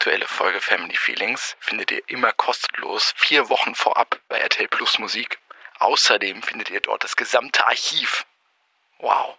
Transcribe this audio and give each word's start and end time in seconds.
aktuelle 0.00 0.26
Folge 0.26 0.60
Family 0.62 0.96
Feelings 0.96 1.56
findet 1.60 1.90
ihr 1.90 2.00
immer 2.06 2.32
kostenlos 2.32 3.12
vier 3.16 3.50
Wochen 3.50 3.74
vorab 3.74 4.18
bei 4.30 4.38
RTL 4.38 4.66
Plus 4.66 4.98
Musik. 4.98 5.38
Außerdem 5.78 6.40
findet 6.40 6.70
ihr 6.70 6.80
dort 6.80 7.04
das 7.04 7.16
gesamte 7.16 7.66
Archiv. 7.66 8.24
Wow. 9.00 9.36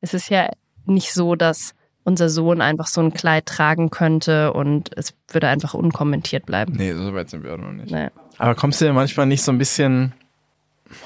Es 0.00 0.14
ist 0.14 0.28
ja 0.30 0.48
nicht 0.86 1.12
so, 1.12 1.34
dass 1.34 1.74
unser 2.04 2.28
Sohn 2.28 2.60
einfach 2.60 2.86
so 2.86 3.00
ein 3.00 3.12
Kleid 3.12 3.46
tragen 3.46 3.90
könnte 3.90 4.52
und 4.52 4.96
es 4.96 5.12
würde 5.26 5.48
einfach 5.48 5.74
unkommentiert 5.74 6.46
bleiben. 6.46 6.74
Nee, 6.76 6.92
so 6.92 7.12
weit 7.14 7.30
sind 7.30 7.42
wir 7.42 7.54
auch 7.54 7.58
noch 7.58 7.72
nicht. 7.72 7.90
Nee. 7.90 8.10
Aber 8.38 8.54
kommst 8.54 8.80
du 8.80 8.84
dir 8.84 8.92
manchmal 8.92 9.26
nicht 9.26 9.42
so 9.42 9.50
ein 9.50 9.58
bisschen 9.58 10.14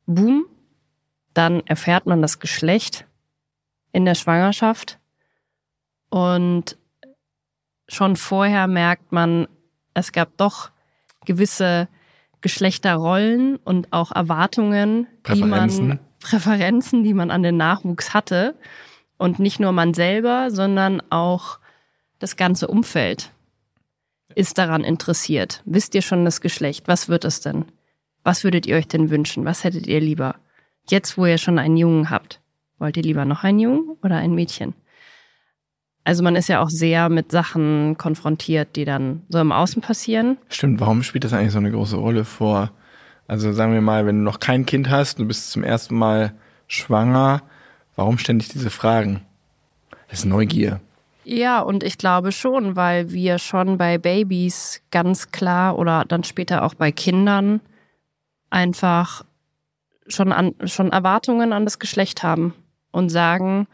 boom, 0.06 0.46
dann 1.34 1.60
erfährt 1.66 2.06
man 2.06 2.22
das 2.22 2.38
Geschlecht 2.38 3.06
in 3.92 4.04
der 4.04 4.14
Schwangerschaft. 4.14 4.98
Und 6.10 6.78
schon 7.88 8.16
vorher 8.16 8.66
merkt 8.66 9.12
man, 9.12 9.48
es 9.94 10.12
gab 10.12 10.36
doch 10.36 10.70
gewisse 11.24 11.88
Geschlechterrollen 12.40 13.56
und 13.56 13.92
auch 13.92 14.12
Erwartungen, 14.12 15.06
die 15.26 15.40
Präferenzen. 15.40 15.88
man 15.88 15.98
Präferenzen, 16.20 17.04
die 17.04 17.14
man 17.14 17.30
an 17.30 17.42
den 17.42 17.56
Nachwuchs 17.56 18.14
hatte. 18.14 18.54
Und 19.16 19.40
nicht 19.40 19.58
nur 19.58 19.72
man 19.72 19.94
selber, 19.94 20.50
sondern 20.50 21.02
auch 21.10 21.58
das 22.20 22.36
ganze 22.36 22.68
Umfeld 22.68 23.32
ist 24.34 24.58
daran 24.58 24.84
interessiert. 24.84 25.62
Wisst 25.64 25.94
ihr 25.94 26.02
schon 26.02 26.24
das 26.24 26.40
Geschlecht? 26.40 26.86
Was 26.86 27.08
wird 27.08 27.24
es 27.24 27.40
denn? 27.40 27.64
Was 28.22 28.44
würdet 28.44 28.66
ihr 28.66 28.76
euch 28.76 28.86
denn 28.86 29.10
wünschen? 29.10 29.44
Was 29.44 29.64
hättet 29.64 29.86
ihr 29.86 30.00
lieber? 30.00 30.36
Jetzt, 30.88 31.18
wo 31.18 31.26
ihr 31.26 31.38
schon 31.38 31.58
einen 31.58 31.76
Jungen 31.76 32.10
habt, 32.10 32.40
wollt 32.78 32.96
ihr 32.96 33.02
lieber 33.02 33.24
noch 33.24 33.42
einen 33.42 33.58
Jungen 33.58 33.96
oder 34.02 34.16
ein 34.16 34.34
Mädchen? 34.34 34.74
Also 36.04 36.22
man 36.22 36.36
ist 36.36 36.48
ja 36.48 36.60
auch 36.60 36.70
sehr 36.70 37.08
mit 37.08 37.30
Sachen 37.30 37.96
konfrontiert, 37.98 38.76
die 38.76 38.84
dann 38.84 39.22
so 39.28 39.38
im 39.38 39.52
Außen 39.52 39.82
passieren. 39.82 40.38
Stimmt, 40.48 40.80
warum 40.80 41.02
spielt 41.02 41.24
das 41.24 41.32
eigentlich 41.32 41.52
so 41.52 41.58
eine 41.58 41.70
große 41.70 41.96
Rolle 41.96 42.24
vor? 42.24 42.70
Also 43.26 43.52
sagen 43.52 43.74
wir 43.74 43.82
mal, 43.82 44.06
wenn 44.06 44.18
du 44.18 44.22
noch 44.22 44.40
kein 44.40 44.64
Kind 44.64 44.88
hast, 44.88 45.18
du 45.18 45.26
bist 45.26 45.50
zum 45.50 45.62
ersten 45.62 45.94
Mal 45.96 46.32
schwanger, 46.66 47.42
warum 47.94 48.16
ständig 48.16 48.48
diese 48.48 48.70
Fragen? 48.70 49.20
Das 50.08 50.20
ist 50.20 50.24
Neugier. 50.24 50.80
Ja, 51.24 51.60
und 51.60 51.84
ich 51.84 51.98
glaube 51.98 52.32
schon, 52.32 52.74
weil 52.74 53.10
wir 53.12 53.38
schon 53.38 53.76
bei 53.76 53.98
Babys 53.98 54.80
ganz 54.90 55.30
klar 55.30 55.78
oder 55.78 56.06
dann 56.08 56.24
später 56.24 56.62
auch 56.62 56.72
bei 56.72 56.90
Kindern 56.90 57.60
einfach 58.48 59.26
schon, 60.06 60.32
an, 60.32 60.54
schon 60.64 60.90
Erwartungen 60.90 61.52
an 61.52 61.64
das 61.64 61.78
Geschlecht 61.78 62.22
haben 62.22 62.54
und 62.92 63.10
sagen, 63.10 63.66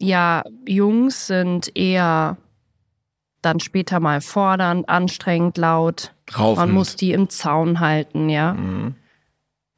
ja, 0.00 0.42
Jungs 0.66 1.26
sind 1.26 1.76
eher 1.76 2.36
dann 3.42 3.60
später 3.60 4.00
mal 4.00 4.20
fordernd, 4.20 4.88
anstrengend, 4.88 5.56
laut. 5.56 6.12
Draufend. 6.26 6.58
Man 6.58 6.72
muss 6.72 6.96
die 6.96 7.12
im 7.12 7.28
Zaun 7.28 7.80
halten, 7.80 8.28
ja. 8.28 8.54
Mhm. 8.54 8.94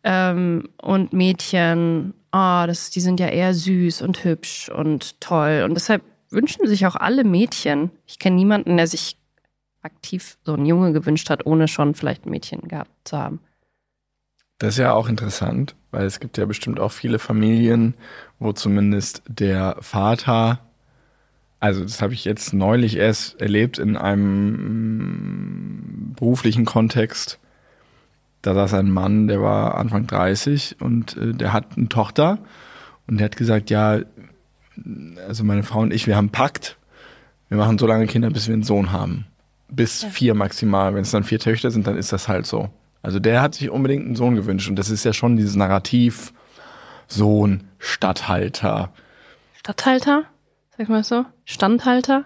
Ähm, 0.04 0.68
und 0.80 1.12
Mädchen, 1.12 2.14
ah, 2.32 2.66
das, 2.66 2.90
die 2.90 3.00
sind 3.00 3.20
ja 3.20 3.28
eher 3.28 3.54
süß 3.54 4.02
und 4.02 4.24
hübsch 4.24 4.68
und 4.68 5.20
toll. 5.20 5.62
Und 5.64 5.74
deshalb 5.74 6.02
wünschen 6.30 6.66
sich 6.66 6.86
auch 6.86 6.96
alle 6.96 7.24
Mädchen. 7.24 7.90
Ich 8.06 8.18
kenne 8.18 8.36
niemanden, 8.36 8.76
der 8.76 8.86
sich 8.86 9.16
aktiv 9.82 10.38
so 10.44 10.54
einen 10.54 10.66
Junge 10.66 10.92
gewünscht 10.92 11.30
hat, 11.30 11.46
ohne 11.46 11.68
schon 11.68 11.94
vielleicht 11.94 12.26
ein 12.26 12.30
Mädchen 12.30 12.62
gehabt 12.68 12.90
zu 13.04 13.18
haben. 13.18 13.40
Das 14.62 14.74
ist 14.74 14.78
ja 14.78 14.92
auch 14.92 15.08
interessant, 15.08 15.74
weil 15.90 16.06
es 16.06 16.20
gibt 16.20 16.38
ja 16.38 16.44
bestimmt 16.46 16.78
auch 16.78 16.92
viele 16.92 17.18
Familien, 17.18 17.94
wo 18.38 18.52
zumindest 18.52 19.24
der 19.26 19.74
Vater, 19.80 20.60
also 21.58 21.82
das 21.82 22.00
habe 22.00 22.14
ich 22.14 22.24
jetzt 22.24 22.52
neulich 22.52 22.96
erst 22.96 23.40
erlebt 23.40 23.80
in 23.80 23.96
einem 23.96 24.52
mm, 24.52 26.14
beruflichen 26.14 26.64
Kontext. 26.64 27.40
Da 28.42 28.54
saß 28.54 28.74
ein 28.74 28.92
Mann, 28.92 29.26
der 29.26 29.42
war 29.42 29.78
Anfang 29.78 30.06
30 30.06 30.76
und 30.78 31.16
äh, 31.16 31.32
der 31.32 31.52
hat 31.52 31.76
eine 31.76 31.88
Tochter 31.88 32.38
und 33.08 33.18
der 33.18 33.24
hat 33.24 33.36
gesagt, 33.36 33.68
ja, 33.68 33.98
also 35.26 35.42
meine 35.42 35.64
Frau 35.64 35.80
und 35.80 35.92
ich, 35.92 36.06
wir 36.06 36.14
haben 36.14 36.30
Pakt, 36.30 36.78
wir 37.48 37.58
machen 37.58 37.78
so 37.78 37.88
lange 37.88 38.06
Kinder, 38.06 38.30
bis 38.30 38.46
wir 38.46 38.54
einen 38.54 38.62
Sohn 38.62 38.92
haben. 38.92 39.26
Bis 39.68 40.04
vier 40.04 40.34
maximal. 40.34 40.94
Wenn 40.94 41.02
es 41.02 41.10
dann 41.10 41.24
vier 41.24 41.40
Töchter 41.40 41.72
sind, 41.72 41.88
dann 41.88 41.96
ist 41.96 42.12
das 42.12 42.28
halt 42.28 42.46
so. 42.46 42.70
Also 43.02 43.18
der 43.18 43.42
hat 43.42 43.54
sich 43.54 43.68
unbedingt 43.70 44.06
einen 44.06 44.16
Sohn 44.16 44.36
gewünscht 44.36 44.68
und 44.68 44.76
das 44.76 44.90
ist 44.90 45.04
ja 45.04 45.12
schon 45.12 45.36
dieses 45.36 45.56
Narrativ 45.56 46.32
Sohn, 47.08 47.64
Statthalter. 47.78 48.92
Stadthalter, 49.58 50.24
sag 50.76 50.88
mal 50.88 51.04
so, 51.04 51.24
Standhalter, 51.44 52.24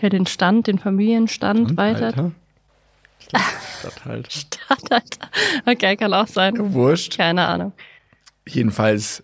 der 0.00 0.10
den 0.10 0.26
Stand, 0.26 0.66
den 0.66 0.78
Familienstand 0.78 1.76
weiter. 1.76 2.12
Statthalter? 2.12 2.32
Statthalter. 3.80 4.30
Stadthalter. 4.30 5.28
Okay, 5.66 5.96
kann 5.96 6.12
auch 6.12 6.26
sein. 6.26 6.54
Wurscht. 6.74 7.16
Keine 7.16 7.46
Ahnung. 7.46 7.72
Jedenfalls, 8.46 9.22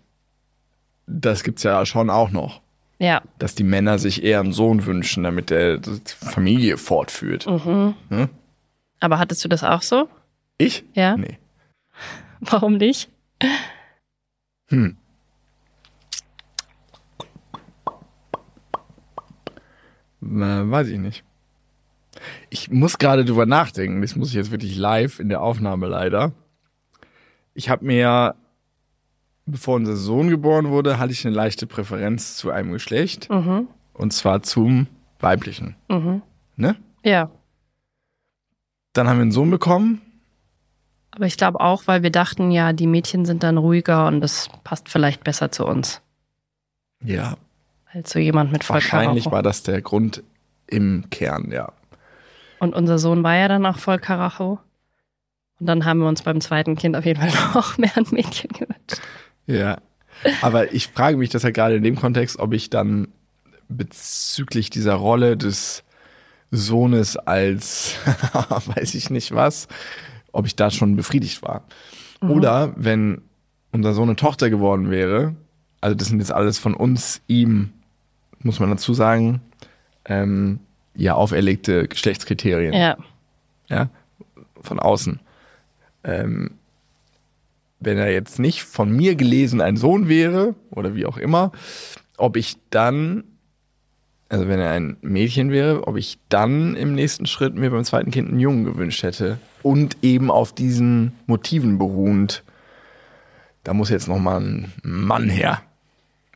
das 1.07 1.43
gibt's 1.43 1.63
ja 1.63 1.85
schon 1.85 2.09
auch 2.09 2.29
noch, 2.31 2.61
Ja, 2.99 3.21
dass 3.39 3.55
die 3.55 3.63
Männer 3.63 3.99
sich 3.99 4.23
eher 4.23 4.39
einen 4.39 4.53
Sohn 4.53 4.85
wünschen, 4.85 5.23
damit 5.23 5.51
er 5.51 5.77
die 5.77 5.99
Familie 6.05 6.77
fortführt. 6.77 7.45
Mhm. 7.47 7.93
Hm? 8.09 8.29
aber 9.01 9.19
hattest 9.19 9.43
du 9.43 9.49
das 9.49 9.63
auch 9.63 9.81
so? 9.81 10.07
Ich? 10.57 10.85
Ja. 10.93 11.17
Nee. 11.17 11.37
Warum 12.39 12.77
nicht? 12.77 13.09
Hm. 14.69 14.97
Äh, 20.21 20.71
weiß 20.71 20.87
ich 20.87 20.99
nicht. 20.99 21.23
Ich 22.49 22.71
muss 22.71 22.97
gerade 22.97 23.25
drüber 23.25 23.45
nachdenken. 23.45 24.01
Das 24.01 24.15
muss 24.15 24.29
ich 24.29 24.35
jetzt 24.35 24.51
wirklich 24.51 24.75
live 24.77 25.19
in 25.19 25.29
der 25.29 25.41
Aufnahme 25.41 25.87
leider. 25.87 26.31
Ich 27.53 27.69
habe 27.69 27.85
mir, 27.85 28.35
bevor 29.45 29.75
unser 29.75 29.95
Sohn 29.95 30.29
geboren 30.29 30.69
wurde, 30.69 30.97
hatte 30.99 31.11
ich 31.11 31.25
eine 31.25 31.35
leichte 31.35 31.67
Präferenz 31.67 32.37
zu 32.37 32.51
einem 32.51 32.71
Geschlecht. 32.71 33.29
Mhm. 33.29 33.67
Und 33.93 34.13
zwar 34.13 34.41
zum 34.41 34.87
weiblichen. 35.19 35.75
Mhm. 35.89 36.21
Ne? 36.55 36.75
Ja. 37.03 37.29
Dann 38.93 39.07
haben 39.07 39.17
wir 39.17 39.23
einen 39.23 39.31
Sohn 39.31 39.51
bekommen. 39.51 40.01
Aber 41.15 41.25
ich 41.25 41.37
glaube 41.37 41.61
auch, 41.61 41.83
weil 41.87 42.03
wir 42.03 42.11
dachten, 42.11 42.51
ja, 42.51 42.73
die 42.73 42.87
Mädchen 42.87 43.25
sind 43.25 43.41
dann 43.43 43.57
ruhiger 43.57 44.05
und 44.07 44.19
das 44.19 44.49
passt 44.65 44.89
vielleicht 44.89 45.23
besser 45.23 45.49
zu 45.51 45.65
uns. 45.65 46.01
Ja, 47.01 47.37
Als 47.93 48.11
so 48.11 48.19
jemand 48.19 48.51
mit 48.51 48.67
wahrscheinlich 48.69 49.23
Vollkaracho. 49.23 49.31
war 49.31 49.43
das 49.43 49.63
der 49.63 49.81
Grund 49.81 50.23
im 50.67 51.05
Kern, 51.11 51.51
ja. 51.51 51.71
Und 52.59 52.75
unser 52.75 52.99
Sohn 52.99 53.23
war 53.23 53.35
ja 53.35 53.47
dann 53.47 53.65
auch 53.65 53.77
voll 53.77 53.99
Karacho. 53.99 54.59
Und 55.59 55.67
dann 55.67 55.85
haben 55.85 55.99
wir 55.99 56.07
uns 56.07 56.21
beim 56.23 56.41
zweiten 56.41 56.75
Kind 56.75 56.97
auf 56.97 57.05
jeden 57.05 57.21
Fall 57.21 57.31
auch 57.61 57.77
mehr 57.77 57.95
ein 57.95 58.07
Mädchen 58.11 58.49
gewünscht. 58.49 59.01
Ja. 59.45 59.77
Aber 60.41 60.73
ich 60.73 60.87
frage 60.87 61.17
mich 61.17 61.29
das 61.29 61.43
ja 61.43 61.51
gerade 61.51 61.75
in 61.75 61.83
dem 61.83 61.95
Kontext, 61.95 62.39
ob 62.39 62.53
ich 62.53 62.69
dann 62.69 63.07
bezüglich 63.69 64.69
dieser 64.69 64.95
Rolle 64.95 65.37
des 65.37 65.83
Sohnes 66.51 67.17
als, 67.17 67.95
weiß 68.75 68.95
ich 68.95 69.09
nicht 69.09 69.33
was, 69.33 69.67
ob 70.35 70.45
ich 70.45 70.55
da 70.55 70.71
schon 70.71 70.95
befriedigt 70.95 71.41
war. 71.41 71.63
Oder 72.21 72.73
wenn 72.75 73.21
unser 73.71 73.93
Sohn 73.93 74.09
eine 74.09 74.15
Tochter 74.15 74.49
geworden 74.49 74.89
wäre, 74.89 75.35
also 75.81 75.95
das 75.95 76.07
sind 76.07 76.19
jetzt 76.19 76.31
alles 76.31 76.57
von 76.57 76.73
uns, 76.73 77.21
ihm, 77.27 77.71
muss 78.39 78.59
man 78.59 78.69
dazu 78.69 78.93
sagen, 78.93 79.41
ähm, 80.05 80.59
ja, 80.95 81.15
auferlegte 81.15 81.87
Geschlechtskriterien 81.87 82.73
Ja. 82.73 82.97
ja, 83.69 83.89
von 84.61 84.79
außen. 84.79 85.19
Ähm, 86.03 86.51
wenn 87.79 87.97
er 87.97 88.11
jetzt 88.11 88.39
nicht 88.39 88.63
von 88.63 88.89
mir 88.91 89.15
gelesen 89.15 89.61
ein 89.61 89.77
Sohn 89.77 90.07
wäre 90.07 90.55
oder 90.71 90.95
wie 90.95 91.05
auch 91.05 91.17
immer, 91.17 91.51
ob 92.17 92.37
ich 92.37 92.57
dann, 92.69 93.23
also 94.29 94.47
wenn 94.47 94.59
er 94.59 94.71
ein 94.71 94.97
Mädchen 95.01 95.51
wäre, 95.51 95.87
ob 95.87 95.97
ich 95.97 96.17
dann 96.29 96.75
im 96.75 96.95
nächsten 96.95 97.25
Schritt 97.25 97.55
mir 97.55 97.69
beim 97.69 97.83
zweiten 97.83 98.11
Kind 98.11 98.29
einen 98.29 98.39
Jungen 98.39 98.65
gewünscht 98.65 99.03
hätte 99.03 99.37
und 99.61 99.97
eben 100.01 100.31
auf 100.31 100.53
diesen 100.53 101.13
Motiven 101.27 101.77
beruhend. 101.77 102.43
Da 103.63 103.73
muss 103.73 103.89
jetzt 103.89 104.07
noch 104.07 104.19
mal 104.19 104.39
ein 104.39 104.73
Mann 104.83 105.29
her, 105.29 105.61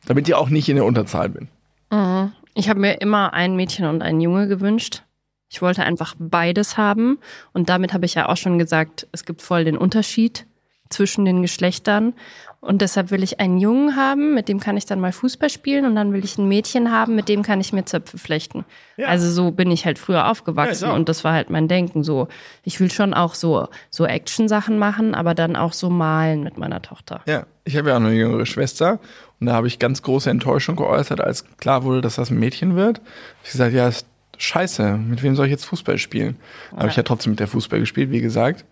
damit 0.06 0.28
ich 0.28 0.34
auch 0.34 0.48
nicht 0.48 0.68
in 0.68 0.76
der 0.76 0.84
Unterzahl 0.84 1.28
bin. 1.28 1.48
Mhm. 1.90 2.32
Ich 2.54 2.68
habe 2.68 2.80
mir 2.80 3.00
immer 3.00 3.32
ein 3.32 3.56
Mädchen 3.56 3.86
und 3.86 4.02
einen 4.02 4.20
Junge 4.20 4.48
gewünscht. 4.48 5.02
Ich 5.48 5.62
wollte 5.62 5.82
einfach 5.82 6.14
beides 6.18 6.76
haben. 6.76 7.18
Und 7.52 7.68
damit 7.68 7.92
habe 7.92 8.06
ich 8.06 8.14
ja 8.14 8.28
auch 8.28 8.36
schon 8.36 8.58
gesagt, 8.58 9.08
es 9.12 9.24
gibt 9.24 9.42
voll 9.42 9.64
den 9.64 9.76
Unterschied 9.76 10.46
zwischen 10.88 11.24
den 11.24 11.42
Geschlechtern. 11.42 12.14
Und 12.62 12.82
deshalb 12.82 13.10
will 13.10 13.22
ich 13.22 13.40
einen 13.40 13.56
Jungen 13.56 13.96
haben, 13.96 14.34
mit 14.34 14.46
dem 14.46 14.60
kann 14.60 14.76
ich 14.76 14.84
dann 14.84 15.00
mal 15.00 15.12
Fußball 15.12 15.48
spielen. 15.48 15.86
Und 15.86 15.94
dann 15.94 16.12
will 16.12 16.22
ich 16.22 16.36
ein 16.36 16.46
Mädchen 16.46 16.92
haben, 16.92 17.14
mit 17.14 17.30
dem 17.30 17.42
kann 17.42 17.58
ich 17.58 17.72
mir 17.72 17.86
Zöpfe 17.86 18.18
flechten. 18.18 18.66
Ja. 18.98 19.08
Also 19.08 19.30
so 19.30 19.50
bin 19.50 19.70
ich 19.70 19.86
halt 19.86 19.98
früher 19.98 20.28
aufgewachsen. 20.28 20.88
Ja, 20.88 20.92
und 20.92 21.08
das 21.08 21.24
war 21.24 21.32
halt 21.32 21.48
mein 21.48 21.68
Denken 21.68 22.04
so. 22.04 22.28
Ich 22.62 22.78
will 22.78 22.90
schon 22.90 23.14
auch 23.14 23.34
so, 23.34 23.68
so 23.88 24.04
Action-Sachen 24.04 24.78
machen, 24.78 25.14
aber 25.14 25.34
dann 25.34 25.56
auch 25.56 25.72
so 25.72 25.88
malen 25.88 26.42
mit 26.42 26.58
meiner 26.58 26.82
Tochter. 26.82 27.22
Ja, 27.26 27.46
ich 27.64 27.78
habe 27.78 27.88
ja 27.88 27.96
auch 27.96 28.00
eine 28.00 28.12
jüngere 28.12 28.44
Schwester 28.44 29.00
und 29.40 29.46
da 29.46 29.54
habe 29.54 29.66
ich 29.66 29.78
ganz 29.78 30.02
große 30.02 30.28
Enttäuschung 30.28 30.76
geäußert, 30.76 31.22
als 31.22 31.46
klar 31.56 31.82
wurde, 31.82 32.02
dass 32.02 32.16
das 32.16 32.30
ein 32.30 32.38
Mädchen 32.38 32.76
wird. 32.76 33.00
Ich 33.42 33.52
gesagt, 33.52 33.72
ja, 33.72 33.88
ist 33.88 34.06
scheiße, 34.36 34.98
mit 34.98 35.22
wem 35.22 35.34
soll 35.34 35.46
ich 35.46 35.52
jetzt 35.52 35.64
Fußball 35.64 35.96
spielen? 35.96 36.36
Da 36.72 36.80
habe 36.80 36.88
ich 36.88 36.96
ja 36.96 37.04
trotzdem 37.04 37.32
mit 37.32 37.40
der 37.40 37.48
Fußball 37.48 37.80
gespielt, 37.80 38.10
wie 38.10 38.20
gesagt. 38.20 38.66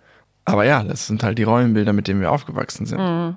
Aber 0.45 0.65
ja, 0.65 0.83
das 0.83 1.07
sind 1.07 1.23
halt 1.23 1.39
die 1.39 1.45
Rollenbilder, 1.45 1.95
mit 1.95 2.07
denen 2.07 2.21
wir 2.21 2.33
aufgewachsen 2.33 2.85
sind. 2.85 3.37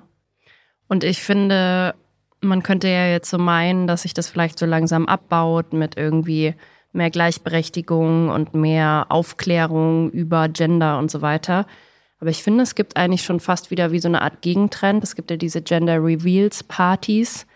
Und 0.92 1.04
ich 1.04 1.22
finde, 1.22 1.94
man 2.42 2.62
könnte 2.62 2.86
ja 2.86 3.06
jetzt 3.06 3.30
so 3.30 3.38
meinen, 3.38 3.86
dass 3.86 4.02
sich 4.02 4.12
das 4.12 4.28
vielleicht 4.28 4.58
so 4.58 4.66
langsam 4.66 5.06
abbaut 5.06 5.72
mit 5.72 5.96
irgendwie 5.96 6.54
mehr 6.92 7.08
Gleichberechtigung 7.08 8.28
und 8.28 8.52
mehr 8.52 9.06
Aufklärung 9.08 10.10
über 10.10 10.50
Gender 10.50 10.98
und 10.98 11.10
so 11.10 11.22
weiter. 11.22 11.66
Aber 12.20 12.28
ich 12.28 12.42
finde, 12.42 12.62
es 12.62 12.74
gibt 12.74 12.98
eigentlich 12.98 13.22
schon 13.22 13.40
fast 13.40 13.70
wieder 13.70 13.90
wie 13.90 14.00
so 14.00 14.08
eine 14.08 14.20
Art 14.20 14.42
Gegentrend. 14.42 15.02
Es 15.02 15.14
gibt 15.16 15.30
ja 15.30 15.38
diese 15.38 15.62
Gender 15.62 15.94
Reveals 15.94 16.62
Partys, 16.62 17.46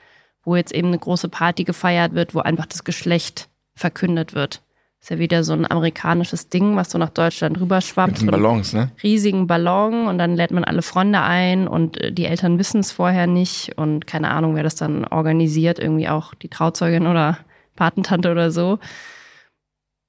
wo 0.43 0.57
jetzt 0.57 0.73
eben 0.73 0.89
eine 0.89 0.99
große 0.99 1.29
Party 1.29 1.65
gefeiert 1.65 2.15
wird, 2.15 2.35
wo 2.35 2.39
einfach 2.39 2.65
das 2.65 2.85
Geschlecht 2.85 3.51
verkündet 3.75 4.35
wird. 4.35 4.63
Ist 5.07 5.11
ja 5.11 5.19
wieder 5.21 5.45
so 5.45 5.53
ein 5.53 5.71
amerikanisches 5.71 6.49
Ding, 6.49 6.75
was 6.75 6.91
so 6.91 6.99
nach 6.99 7.11
Deutschland 7.11 7.61
rüberschwappt. 7.61 8.11
Mit 8.11 8.23
den 8.23 8.31
Ballons, 8.33 8.73
ne? 8.73 8.91
riesigen 9.05 9.47
Ballon 9.47 10.09
und 10.09 10.19
dann 10.19 10.35
lädt 10.35 10.51
man 10.51 10.65
alle 10.65 10.83
Freunde 10.83 11.21
ein 11.21 11.69
und 11.69 11.97
äh, 12.01 12.11
die 12.11 12.25
Eltern 12.25 12.59
wissen 12.59 12.81
es 12.81 12.91
vorher 12.91 13.29
nicht 13.29 13.79
und 13.79 14.09
keine 14.09 14.31
Ahnung, 14.31 14.57
wer 14.57 14.65
das 14.65 14.75
dann 14.75 15.05
organisiert, 15.05 15.79
irgendwie 15.79 16.09
auch 16.09 16.35
die 16.35 16.49
Trauzeugin 16.49 17.07
oder 17.07 17.39
Patentante 17.77 18.33
oder 18.33 18.51
so. 18.51 18.81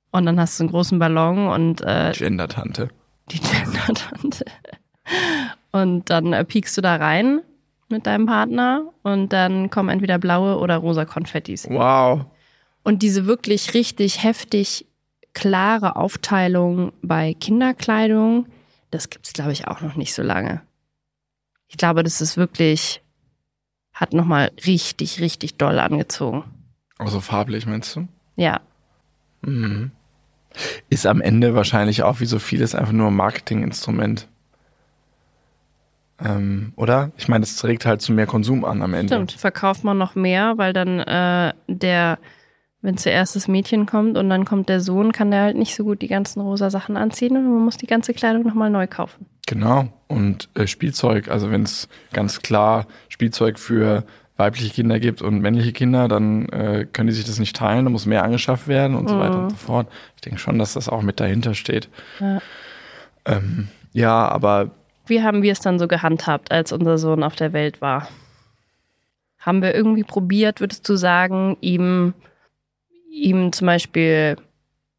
Und 0.09 0.25
dann 0.25 0.39
hast 0.39 0.59
du 0.59 0.63
einen 0.63 0.71
großen 0.71 0.97
Ballon 0.97 1.47
und 1.47 1.81
äh, 1.81 2.13
Gender-Tante. 2.15 2.89
die 3.29 3.39
Gender-Tante. 3.39 4.45
Und 5.73 6.09
dann 6.09 6.33
äh, 6.33 6.43
piekst 6.43 6.75
du 6.75 6.81
da 6.81 6.95
rein 6.95 7.41
mit 7.87 8.07
deinem 8.07 8.25
Partner 8.25 8.81
und 9.03 9.31
dann 9.31 9.69
kommen 9.69 9.89
entweder 9.89 10.17
blaue 10.17 10.57
oder 10.57 10.77
rosa 10.77 11.05
Konfettis. 11.05 11.67
Wow. 11.69 12.25
Und 12.87 13.03
diese 13.03 13.25
wirklich 13.25 13.73
richtig 13.73 14.23
heftig 14.23 14.85
klare 15.33 15.97
Aufteilung 15.97 16.93
bei 17.01 17.33
Kinderkleidung, 17.33 18.47
das 18.91 19.09
gibt's 19.09 19.33
glaube 19.33 19.51
ich 19.51 19.67
auch 19.67 19.81
noch 19.81 19.95
nicht 19.95 20.13
so 20.13 20.23
lange. 20.23 20.61
Ich 21.67 21.75
glaube, 21.75 22.03
das 22.03 22.21
ist 22.21 22.37
wirklich 22.37 23.01
hat 23.93 24.13
noch 24.13 24.25
mal 24.25 24.51
richtig 24.65 25.19
richtig 25.19 25.55
doll 25.55 25.79
angezogen. 25.79 26.43
Also 26.97 27.19
farblich, 27.19 27.65
meinst 27.65 27.95
du? 27.95 28.07
Ja, 28.37 28.61
Mhm. 29.41 29.91
Ist 30.89 31.05
am 31.05 31.21
Ende 31.21 31.53
wahrscheinlich 31.53 32.03
auch 32.03 32.19
wie 32.19 32.25
so 32.25 32.39
vieles 32.39 32.73
einfach 32.73 32.93
nur 32.93 33.07
ein 33.07 33.15
Marketinginstrument. 33.15 34.27
Ähm, 36.19 36.73
oder? 36.75 37.11
Ich 37.17 37.27
meine, 37.27 37.43
es 37.43 37.57
trägt 37.57 37.85
halt 37.85 38.01
zu 38.01 38.11
mehr 38.11 38.25
Konsum 38.25 38.65
an 38.65 38.81
am 38.81 38.93
Ende. 38.93 39.13
stimmt. 39.13 39.33
Verkauft 39.33 39.83
man 39.83 39.97
noch 39.97 40.15
mehr, 40.15 40.57
weil 40.57 40.73
dann 40.73 40.99
äh, 40.99 41.53
der 41.67 42.17
wenn 42.81 42.97
zuerst 42.97 43.35
das 43.35 43.47
Mädchen 43.47 43.85
kommt 43.85 44.17
und 44.17 44.29
dann 44.29 44.45
kommt 44.45 44.69
der 44.69 44.81
Sohn, 44.81 45.11
kann 45.11 45.31
der 45.31 45.41
halt 45.41 45.57
nicht 45.57 45.75
so 45.75 45.83
gut 45.83 46.01
die 46.01 46.07
ganzen 46.07 46.41
rosa 46.41 46.69
Sachen 46.69 46.95
anziehen 46.95 47.35
und 47.35 47.43
man 47.43 47.65
muss 47.65 47.77
die 47.77 47.87
ganze 47.87 48.13
Kleidung 48.13 48.43
nochmal 48.43 48.69
neu 48.69 48.87
kaufen. 48.87 49.25
Genau. 49.47 49.87
Und 50.07 50.49
äh, 50.55 50.67
Spielzeug, 50.67 51.29
also 51.29 51.51
wenn 51.51 51.63
es 51.63 51.87
ganz 52.13 52.41
klar 52.41 52.85
Spielzeug 53.09 53.57
für 53.57 54.05
weibliche 54.37 54.69
Kinder 54.69 54.99
gibt 54.99 55.21
und 55.21 55.39
männliche 55.39 55.73
Kinder, 55.73 56.07
dann 56.07 56.47
äh, 56.49 56.85
können 56.91 57.07
die 57.07 57.13
sich 57.13 57.25
das 57.25 57.39
nicht 57.39 57.55
teilen, 57.55 57.85
da 57.85 57.91
muss 57.91 58.05
mehr 58.05 58.23
angeschafft 58.23 58.67
werden 58.67 58.95
und 58.95 59.09
so 59.09 59.19
weiter 59.19 59.39
und 59.39 59.49
so 59.49 59.55
fort. 59.55 59.87
Ich 60.15 60.21
denke 60.21 60.39
schon, 60.39 60.59
dass 60.59 60.73
das 60.73 60.87
auch 60.87 61.01
mit 61.01 61.19
dahinter 61.19 61.55
steht. 61.55 61.89
Ja. 62.19 62.39
Ähm, 63.25 63.69
ja, 63.93 64.27
aber 64.27 64.71
Wie 65.07 65.23
haben 65.23 65.41
wir 65.41 65.51
es 65.51 65.59
dann 65.59 65.79
so 65.79 65.87
gehandhabt, 65.87 66.51
als 66.51 66.71
unser 66.71 66.99
Sohn 66.99 67.23
auf 67.23 67.35
der 67.35 67.51
Welt 67.51 67.81
war? 67.81 68.07
Haben 69.39 69.61
wir 69.63 69.73
irgendwie 69.73 70.03
probiert, 70.03 70.59
würdest 70.59 70.87
du 70.87 70.95
sagen, 70.95 71.57
ihm, 71.61 72.13
ihm 73.23 73.51
zum 73.51 73.67
Beispiel 73.67 74.37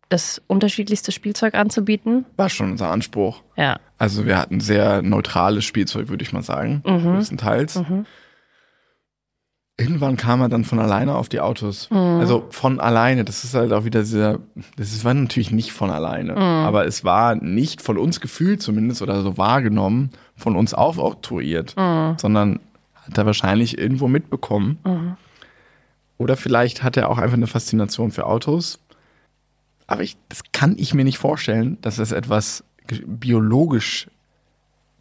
das 0.09 0.41
unterschiedlichste 0.47 1.13
Spielzeug 1.13 1.55
anzubieten? 1.55 2.25
war 2.37 2.49
schon 2.49 2.71
unser 2.73 2.91
Anspruch. 2.91 3.43
Ja. 3.57 3.79
Also 3.99 4.25
wir 4.27 4.39
hatten 4.39 4.61
sehr 4.61 5.03
neutrales 5.03 5.65
Spielzeug, 5.65 6.09
würde 6.09 6.23
ich 6.23 6.33
mal 6.33 6.43
sagen, 6.43 6.83
Mhm. 6.87 7.03
größtenteils. 7.15 7.77
Mhm. 7.77 8.07
Irgendwann 9.81 10.17
kam 10.17 10.41
er 10.41 10.49
dann 10.49 10.65
von 10.65 10.81
alleine 10.81 11.15
auf 11.15 11.29
die 11.29 11.39
Autos. 11.41 11.89
Mhm. 11.91 11.97
Also 11.97 12.47
von 12.51 12.81
alleine. 12.81 13.25
Das 13.25 13.45
ist 13.45 13.55
halt 13.55 13.73
auch 13.73 13.85
wieder 13.85 14.03
sehr, 14.05 14.41
das 14.77 15.05
war 15.05 15.15
natürlich 15.15 15.53
nicht 15.53 15.73
von 15.73 15.91
alleine. 15.91 16.33
Mhm. 16.33 16.39
Aber 16.39 16.85
es 16.87 17.05
war 17.05 17.37
nicht 17.37 17.81
von 17.81 17.97
uns 17.97 18.21
gefühlt 18.21 18.61
zumindest 18.61 19.03
oder 19.03 19.23
so 19.23 19.39
wahrgenommen, 19.39 20.11
von 20.35 20.57
uns 20.57 20.75
aufoktroyiert, 20.75 21.77
Mhm. 21.77 22.15
sondern 22.19 22.61
hat 23.05 23.19
er 23.19 23.27
wahrscheinlich 23.27 23.79
irgendwo 23.79 24.09
mitbekommen. 24.09 24.79
Oder 26.19 26.37
vielleicht 26.37 26.83
hat 26.83 26.97
er 26.97 27.09
auch 27.09 27.19
einfach 27.19 27.37
eine 27.37 27.47
Faszination 27.47 28.11
für 28.11 28.27
Autos. 28.27 28.81
Aber 29.87 30.03
ich, 30.03 30.17
das 30.29 30.43
kann 30.53 30.77
ich 30.77 30.93
mir 30.93 31.05
nicht 31.05 31.19
vorstellen, 31.19 31.79
dass 31.81 31.99
es 31.99 32.13
etwas 32.13 32.65
biologisch 33.07 34.09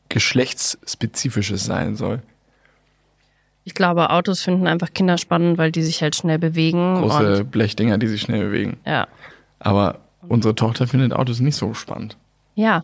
geschlechtsspezifisches 0.09 1.65
sein 1.65 1.95
soll. 1.95 2.21
Ich 3.65 3.73
glaube, 3.73 4.11
Autos 4.11 4.41
finden 4.41 4.67
einfach 4.67 4.93
Kinder 4.93 5.17
spannend, 5.17 5.57
weil 5.57 5.73
die 5.73 5.83
sich 5.83 6.01
halt 6.01 6.15
schnell 6.15 6.39
bewegen. 6.39 7.01
Große 7.01 7.43
Blechdinger, 7.43 7.97
die 7.97 8.07
sich 8.07 8.21
schnell 8.21 8.45
bewegen. 8.45 8.77
ja. 8.85 9.07
Aber 9.59 10.01
unsere 10.27 10.53
Tochter 10.53 10.87
findet 10.87 11.13
Autos 11.13 11.39
nicht 11.39 11.55
so 11.55 11.73
spannend. 11.73 12.15
Ja. 12.53 12.83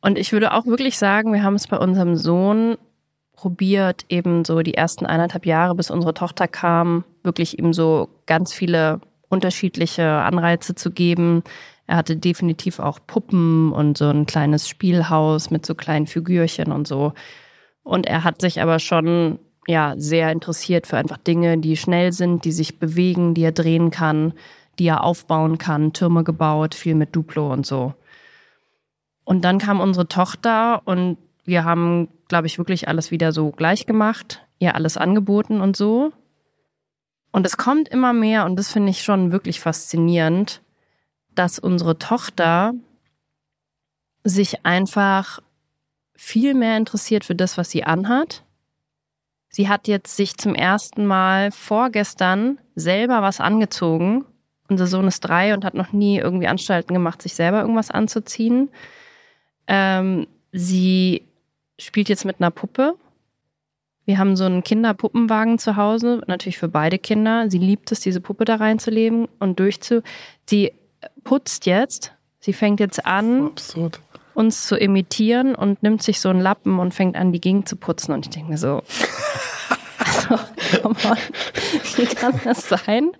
Und 0.00 0.18
ich 0.18 0.32
würde 0.32 0.52
auch 0.52 0.66
wirklich 0.66 0.98
sagen, 0.98 1.32
wir 1.32 1.42
haben 1.42 1.54
es 1.54 1.68
bei 1.68 1.78
unserem 1.78 2.16
Sohn 2.16 2.76
probiert, 3.32 4.04
eben 4.08 4.44
so 4.44 4.60
die 4.62 4.74
ersten 4.74 5.06
eineinhalb 5.06 5.46
Jahre, 5.46 5.74
bis 5.74 5.90
unsere 5.90 6.14
Tochter 6.14 6.48
kam, 6.48 7.04
wirklich 7.24 7.58
ihm 7.58 7.72
so 7.72 8.08
ganz 8.26 8.52
viele 8.52 9.00
unterschiedliche 9.28 10.08
Anreize 10.08 10.74
zu 10.74 10.90
geben. 10.90 11.42
Er 11.86 11.96
hatte 11.96 12.16
definitiv 12.16 12.78
auch 12.78 12.98
Puppen 13.06 13.72
und 13.72 13.98
so 13.98 14.08
ein 14.08 14.26
kleines 14.26 14.68
Spielhaus 14.68 15.50
mit 15.50 15.66
so 15.66 15.74
kleinen 15.74 16.06
Figürchen 16.06 16.72
und 16.72 16.86
so. 16.86 17.12
Und 17.82 18.06
er 18.06 18.24
hat 18.24 18.40
sich 18.40 18.62
aber 18.62 18.78
schon 18.78 19.38
ja 19.66 19.94
sehr 19.96 20.30
interessiert 20.30 20.86
für 20.86 20.96
einfach 20.96 21.18
Dinge, 21.18 21.58
die 21.58 21.76
schnell 21.76 22.12
sind, 22.12 22.44
die 22.44 22.52
sich 22.52 22.78
bewegen, 22.78 23.34
die 23.34 23.42
er 23.42 23.52
drehen 23.52 23.90
kann, 23.90 24.32
die 24.78 24.86
er 24.86 25.04
aufbauen 25.04 25.58
kann, 25.58 25.92
Türme 25.92 26.24
gebaut, 26.24 26.74
viel 26.74 26.94
mit 26.94 27.14
Duplo 27.14 27.52
und 27.52 27.66
so. 27.66 27.94
Und 29.24 29.44
dann 29.44 29.58
kam 29.58 29.80
unsere 29.80 30.06
Tochter 30.06 30.82
und 30.84 31.16
wir 31.44 31.64
haben, 31.64 32.08
glaube 32.28 32.46
ich, 32.46 32.58
wirklich 32.58 32.88
alles 32.88 33.10
wieder 33.10 33.32
so 33.32 33.50
gleich 33.50 33.86
gemacht, 33.86 34.42
ihr 34.58 34.74
alles 34.74 34.96
angeboten 34.96 35.60
und 35.60 35.76
so. 35.76 36.12
Und 37.34 37.44
es 37.44 37.56
kommt 37.56 37.88
immer 37.88 38.12
mehr, 38.12 38.44
und 38.44 38.54
das 38.54 38.70
finde 38.70 38.90
ich 38.90 39.02
schon 39.02 39.32
wirklich 39.32 39.58
faszinierend, 39.58 40.62
dass 41.34 41.58
unsere 41.58 41.98
Tochter 41.98 42.74
sich 44.22 44.64
einfach 44.64 45.40
viel 46.14 46.54
mehr 46.54 46.76
interessiert 46.76 47.24
für 47.24 47.34
das, 47.34 47.58
was 47.58 47.72
sie 47.72 47.82
anhat. 47.82 48.44
Sie 49.48 49.68
hat 49.68 49.88
jetzt 49.88 50.14
sich 50.14 50.36
zum 50.36 50.54
ersten 50.54 51.06
Mal 51.06 51.50
vorgestern 51.50 52.60
selber 52.76 53.20
was 53.20 53.40
angezogen. 53.40 54.24
Unser 54.68 54.86
Sohn 54.86 55.08
ist 55.08 55.18
drei 55.18 55.54
und 55.54 55.64
hat 55.64 55.74
noch 55.74 55.92
nie 55.92 56.18
irgendwie 56.18 56.46
Anstalten 56.46 56.94
gemacht, 56.94 57.20
sich 57.20 57.34
selber 57.34 57.62
irgendwas 57.62 57.90
anzuziehen. 57.90 58.70
Ähm, 59.66 60.28
sie 60.52 61.26
spielt 61.80 62.08
jetzt 62.08 62.26
mit 62.26 62.36
einer 62.38 62.52
Puppe. 62.52 62.94
Wir 64.06 64.18
haben 64.18 64.36
so 64.36 64.44
einen 64.44 64.62
Kinderpuppenwagen 64.62 65.58
zu 65.58 65.76
Hause, 65.76 66.22
natürlich 66.26 66.58
für 66.58 66.68
beide 66.68 66.98
Kinder. 66.98 67.50
Sie 67.50 67.58
liebt 67.58 67.90
es, 67.90 68.00
diese 68.00 68.20
Puppe 68.20 68.44
da 68.44 68.56
reinzulegen 68.56 69.28
und 69.38 69.58
durchzu. 69.58 70.02
Sie 70.46 70.72
putzt 71.24 71.66
jetzt. 71.66 72.12
Sie 72.40 72.52
fängt 72.52 72.80
jetzt 72.80 73.06
an, 73.06 73.46
Absurd. 73.46 74.00
uns 74.34 74.66
zu 74.66 74.76
imitieren 74.76 75.54
und 75.54 75.82
nimmt 75.82 76.02
sich 76.02 76.20
so 76.20 76.28
einen 76.28 76.40
Lappen 76.40 76.78
und 76.78 76.92
fängt 76.92 77.16
an, 77.16 77.32
die 77.32 77.40
Gegend 77.40 77.68
zu 77.68 77.76
putzen. 77.76 78.12
Und 78.12 78.26
ich 78.26 78.30
denke 78.30 78.50
mir 78.50 78.58
so, 78.58 78.82
also, 79.98 80.38
come 80.82 80.96
on, 81.04 81.16
wie 81.96 82.06
kann 82.06 82.38
das 82.44 82.68
sein, 82.68 83.12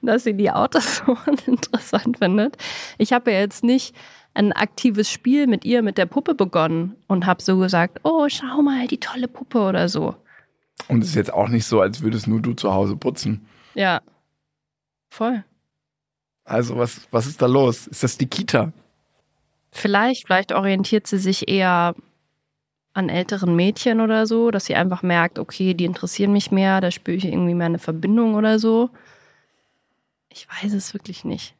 dass 0.00 0.24
sie 0.24 0.34
die 0.34 0.50
Autos 0.50 0.96
so 1.06 1.16
uninteressant 1.26 2.16
findet? 2.18 2.56
Ich 2.96 3.12
habe 3.12 3.32
ja 3.32 3.40
jetzt 3.40 3.62
nicht 3.62 3.94
ein 4.34 4.52
aktives 4.52 5.10
Spiel 5.10 5.46
mit 5.46 5.64
ihr, 5.64 5.82
mit 5.82 5.96
der 5.96 6.06
Puppe 6.06 6.34
begonnen 6.34 6.96
und 7.06 7.26
habe 7.26 7.42
so 7.42 7.58
gesagt, 7.58 8.00
oh, 8.02 8.28
schau 8.28 8.62
mal, 8.62 8.86
die 8.88 8.98
tolle 8.98 9.28
Puppe 9.28 9.60
oder 9.60 9.88
so. 9.88 10.16
Und 10.88 11.02
es 11.02 11.10
ist 11.10 11.14
jetzt 11.14 11.32
auch 11.32 11.48
nicht 11.48 11.66
so, 11.66 11.80
als 11.80 12.02
würdest 12.02 12.26
nur 12.26 12.40
du 12.40 12.52
zu 12.52 12.72
Hause 12.72 12.96
putzen. 12.96 13.46
Ja, 13.74 14.02
voll. 15.08 15.44
Also 16.44 16.76
was, 16.76 17.06
was 17.10 17.26
ist 17.26 17.40
da 17.40 17.46
los? 17.46 17.86
Ist 17.86 18.02
das 18.02 18.18
die 18.18 18.26
Kita? 18.26 18.72
Vielleicht, 19.70 20.26
vielleicht 20.26 20.52
orientiert 20.52 21.06
sie 21.06 21.18
sich 21.18 21.48
eher 21.48 21.94
an 22.92 23.08
älteren 23.08 23.56
Mädchen 23.56 24.00
oder 24.00 24.26
so, 24.26 24.50
dass 24.50 24.66
sie 24.66 24.74
einfach 24.74 25.02
merkt, 25.02 25.38
okay, 25.38 25.74
die 25.74 25.84
interessieren 25.84 26.32
mich 26.32 26.50
mehr, 26.50 26.80
da 26.80 26.90
spüre 26.90 27.16
ich 27.16 27.24
irgendwie 27.24 27.54
mehr 27.54 27.66
eine 27.66 27.78
Verbindung 27.78 28.34
oder 28.34 28.58
so. 28.58 28.90
Ich 30.28 30.46
weiß 30.48 30.72
es 30.72 30.94
wirklich 30.94 31.24
nicht. 31.24 31.54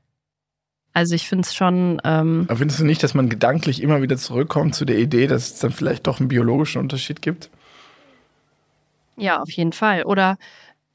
Also 0.94 1.14
ich 1.16 1.28
finde 1.28 1.42
es 1.42 1.54
schon, 1.54 2.00
ähm, 2.04 2.44
Aber 2.48 2.58
findest 2.58 2.80
du 2.80 2.84
nicht, 2.84 3.02
dass 3.02 3.14
man 3.14 3.28
gedanklich 3.28 3.82
immer 3.82 4.00
wieder 4.00 4.16
zurückkommt 4.16 4.74
zu 4.74 4.84
der 4.84 4.98
Idee, 4.98 5.26
dass 5.26 5.52
es 5.54 5.58
dann 5.58 5.72
vielleicht 5.72 6.06
doch 6.06 6.20
einen 6.20 6.28
biologischen 6.28 6.80
Unterschied 6.80 7.20
gibt? 7.20 7.50
ja, 9.16 9.40
auf 9.40 9.50
jeden 9.50 9.72
Fall. 9.72 10.02
Oder 10.04 10.38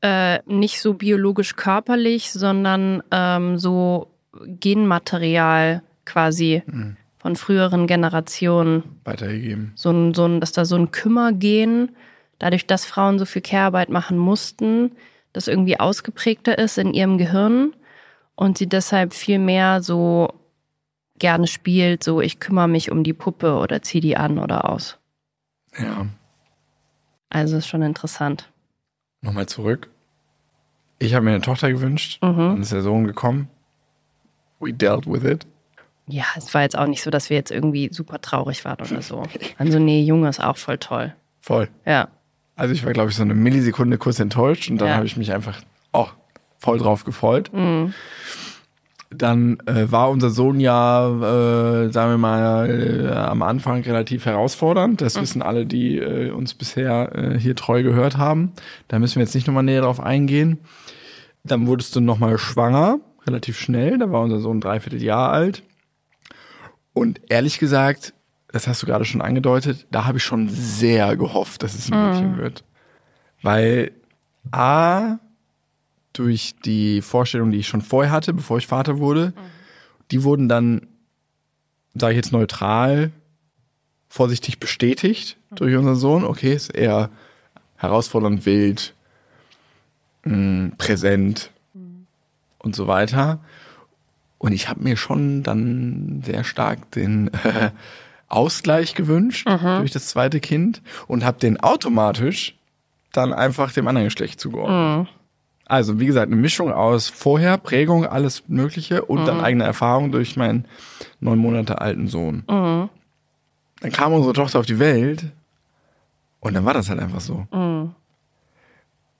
äh, 0.01 0.39
nicht 0.45 0.81
so 0.81 0.93
biologisch 0.93 1.55
körperlich, 1.55 2.31
sondern 2.31 3.03
ähm, 3.11 3.57
so 3.57 4.07
Genmaterial 4.45 5.81
quasi 6.05 6.63
Mhm. 6.65 6.97
von 7.17 7.35
früheren 7.35 7.87
Generationen. 7.87 8.83
Weitergegeben. 9.03 9.71
so 9.75 9.91
ein, 9.91 10.13
so 10.13 10.25
ein, 10.25 10.39
dass 10.39 10.51
da 10.51 10.65
so 10.65 10.75
ein 10.75 10.91
Kümmergehen, 10.91 11.91
dadurch, 12.39 12.65
dass 12.67 12.85
Frauen 12.85 13.19
so 13.19 13.25
viel 13.25 13.41
Care-Arbeit 13.41 13.89
machen 13.89 14.17
mussten, 14.17 14.91
das 15.33 15.47
irgendwie 15.47 15.79
ausgeprägter 15.79 16.57
ist 16.57 16.77
in 16.77 16.93
ihrem 16.93 17.17
Gehirn 17.17 17.73
und 18.39 18.57
sie 18.57 18.67
deshalb 18.67 19.13
viel 19.13 19.37
mehr 19.37 19.81
so 19.81 20.29
gerne 21.17 21.45
spielt, 21.45 22.05
so 22.05 22.21
ich 22.21 22.39
kümmere 22.39 22.69
mich 22.69 22.89
um 22.89 23.03
die 23.03 23.11
Puppe 23.11 23.57
oder 23.57 23.81
zieh 23.81 23.99
die 23.99 24.15
an 24.15 24.39
oder 24.39 24.69
aus. 24.69 24.97
Ja. 25.77 26.05
Also 27.29 27.57
ist 27.57 27.67
schon 27.67 27.81
interessant. 27.81 28.49
Nochmal 29.21 29.47
zurück. 29.47 29.89
Ich 30.99 31.13
habe 31.13 31.25
mir 31.25 31.31
eine 31.31 31.41
Tochter 31.41 31.69
gewünscht. 31.69 32.19
Dann 32.21 32.61
ist 32.61 32.71
der 32.71 32.81
Sohn 32.81 33.05
gekommen. 33.05 33.49
We 34.61 34.73
dealt 34.73 35.05
with 35.05 35.25
it. 35.25 35.45
Ja, 36.07 36.23
es 36.37 36.53
war 36.53 36.61
jetzt 36.61 36.77
auch 36.77 36.87
nicht 36.87 37.03
so, 37.03 37.09
dass 37.11 37.29
wir 37.29 37.35
jetzt 37.35 37.51
irgendwie 37.51 37.89
super 37.91 38.21
traurig 38.21 38.63
waren 38.63 38.79
oder 38.79 39.01
so. 39.01 39.23
Also 39.57 39.79
nee, 39.79 40.01
Junge 40.03 40.29
ist 40.29 40.41
auch 40.41 40.55
voll 40.57 40.77
toll. 40.77 41.13
Voll. 41.41 41.67
Ja. 41.85 42.07
Also 42.55 42.73
ich 42.73 42.85
war, 42.85 42.93
glaube 42.93 43.09
ich, 43.09 43.17
so 43.17 43.21
eine 43.23 43.35
Millisekunde 43.35 43.97
kurz 43.97 44.19
enttäuscht 44.21 44.69
und 44.69 44.77
dann 44.79 44.87
Ja. 44.87 44.95
habe 44.95 45.05
ich 45.05 45.17
mich 45.17 45.33
einfach 45.33 45.61
auch 45.91 46.13
voll 46.59 46.77
drauf 46.77 47.03
gefreut. 47.05 47.51
Mhm. 47.53 47.93
Dann 49.11 49.57
äh, 49.65 49.91
war 49.91 50.11
unser 50.11 50.29
Sohn 50.29 50.59
ja, 50.59 51.07
äh, 51.07 51.91
sagen 51.91 52.11
wir 52.11 52.17
mal, 52.19 52.69
äh, 52.69 53.07
am 53.07 53.41
Anfang 53.41 53.81
relativ 53.81 54.25
herausfordernd. 54.25 55.01
Das 55.01 55.19
wissen 55.19 55.41
alle, 55.41 55.65
die 55.65 55.97
äh, 55.97 56.29
uns 56.29 56.53
bisher 56.53 57.15
äh, 57.15 57.39
hier 57.39 57.55
treu 57.55 57.81
gehört 57.81 58.17
haben. 58.17 58.51
Da 58.87 58.99
müssen 58.99 59.15
wir 59.15 59.23
jetzt 59.23 59.33
nicht 59.33 59.47
nochmal 59.47 59.63
näher 59.63 59.81
drauf 59.81 59.99
eingehen. 59.99 60.59
Dann 61.43 61.65
wurdest 61.65 61.95
du 61.95 62.01
nochmal 62.01 62.37
schwanger, 62.37 62.99
relativ 63.25 63.57
schnell. 63.57 63.97
Da 63.97 64.11
war 64.11 64.21
unser 64.21 64.41
Sohn 64.41 64.61
dreiviertel 64.61 65.01
Jahr 65.01 65.31
alt. 65.31 65.63
Und 66.93 67.21
ehrlich 67.29 67.57
gesagt, 67.57 68.13
das 68.51 68.67
hast 68.67 68.83
du 68.83 68.85
gerade 68.85 69.05
schon 69.05 69.21
angedeutet, 69.21 69.87
da 69.89 70.05
habe 70.05 70.17
ich 70.17 70.23
schon 70.23 70.49
sehr 70.49 71.15
gehofft, 71.17 71.63
dass 71.63 71.73
es 71.73 71.91
ein 71.91 72.11
Mädchen 72.11 72.37
wird. 72.37 72.63
Weil 73.41 73.91
A, 74.51 75.17
durch 76.19 76.53
die 76.65 77.01
Vorstellung, 77.01 77.49
die 77.51 77.59
ich 77.59 77.67
schon 77.67 77.81
vorher 77.81 78.11
hatte, 78.11 78.33
bevor 78.33 78.57
ich 78.57 78.67
Vater 78.67 78.99
wurde, 78.99 79.31
die 80.11 80.23
wurden 80.23 80.49
dann, 80.49 80.87
sage 81.95 82.11
ich 82.13 82.17
jetzt 82.17 82.33
neutral, 82.33 83.11
vorsichtig 84.09 84.59
bestätigt 84.59 85.37
durch 85.55 85.75
unseren 85.75 85.95
Sohn. 85.95 86.25
Okay, 86.25 86.53
ist 86.53 86.75
eher 86.75 87.09
herausfordernd, 87.77 88.45
wild, 88.45 88.93
mh, 90.25 90.71
präsent 90.77 91.51
und 92.57 92.75
so 92.75 92.87
weiter. 92.87 93.39
Und 94.39 94.51
ich 94.51 94.67
habe 94.67 94.83
mir 94.83 94.97
schon 94.97 95.41
dann 95.43 96.21
sehr 96.25 96.43
stark 96.43 96.91
den 96.91 97.29
äh, 97.45 97.71
Ausgleich 98.27 98.93
gewünscht 98.93 99.47
durch 99.79 99.91
das 99.91 100.07
zweite 100.07 100.39
Kind 100.39 100.81
und 101.07 101.23
habe 101.23 101.39
den 101.39 101.59
automatisch 101.59 102.55
dann 103.13 103.33
einfach 103.33 103.71
dem 103.71 103.87
anderen 103.87 104.07
Geschlecht 104.07 104.39
zugeordnet. 104.39 105.07
Also, 105.69 105.99
wie 105.99 106.07
gesagt, 106.07 106.31
eine 106.31 106.41
Mischung 106.41 106.73
aus 106.73 107.07
vorher, 107.09 107.57
Prägung, 107.59 108.05
alles 108.05 108.43
Mögliche 108.47 109.05
und 109.05 109.25
dann 109.25 109.39
eigene 109.39 109.63
Erfahrung 109.63 110.11
durch 110.11 110.35
meinen 110.35 110.65
neun 111.19 111.37
Monate 111.37 111.79
alten 111.79 112.07
Sohn. 112.07 112.43
Dann 112.47 113.91
kam 113.93 114.11
unsere 114.13 114.33
Tochter 114.33 114.59
auf 114.59 114.65
die 114.65 114.79
Welt 114.79 115.25
und 116.39 116.55
dann 116.55 116.65
war 116.65 116.73
das 116.73 116.89
halt 116.89 116.99
einfach 116.99 117.21
so. 117.21 117.47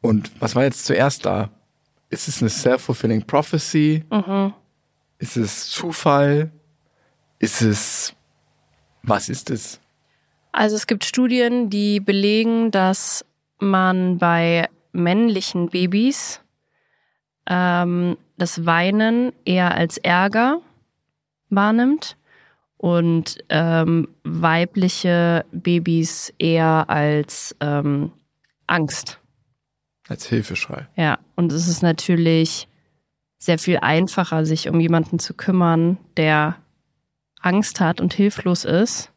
Und 0.02 0.32
was 0.40 0.56
war 0.56 0.64
jetzt 0.64 0.86
zuerst 0.86 1.26
da? 1.26 1.50
Ist 2.10 2.28
es 2.28 2.42
eine 2.42 2.50
self-fulfilling 2.50 3.28
prophecy? 3.28 4.04
Ist 5.20 5.38
es 5.38 5.70
Zufall? 5.70 6.50
Ist 7.38 7.62
es, 7.62 8.16
was 9.04 9.30
ist 9.30 9.52
es? 9.52 9.80
Also 10.52 10.76
es 10.76 10.88
gibt 10.88 11.06
Studien, 11.06 11.70
die 11.70 12.00
belegen, 12.00 12.72
dass 12.72 13.24
man 13.60 14.18
bei 14.18 14.68
männlichen 14.92 15.70
Babys 15.70 16.42
ähm, 17.48 18.18
das 18.38 18.66
Weinen 18.66 19.34
eher 19.46 19.76
als 19.76 19.98
Ärger 19.98 20.62
wahrnimmt 21.50 22.16
und 22.78 23.44
ähm, 23.50 24.08
weibliche 24.24 25.46
Babys 25.52 26.34
eher 26.38 26.90
als 26.90 27.56
ähm, 27.60 28.12
Angst. 28.68 29.20
Als 30.08 30.28
Hilfeschrei. 30.28 30.88
Ja, 30.96 31.20
und 31.36 31.52
es 31.52 31.68
ist 31.68 31.84
natürlich 31.84 32.68
sehr 33.38 33.60
viel 33.60 33.78
einfacher, 33.78 34.46
sich 34.46 34.70
um 34.70 34.80
jemanden 34.80 35.20
zu 35.20 35.34
kümmern, 35.34 35.98
der 36.18 36.56
Angst 37.42 37.80
hat 37.80 38.02
und 38.02 38.14
hilflos 38.14 38.66
ist, 38.66 39.12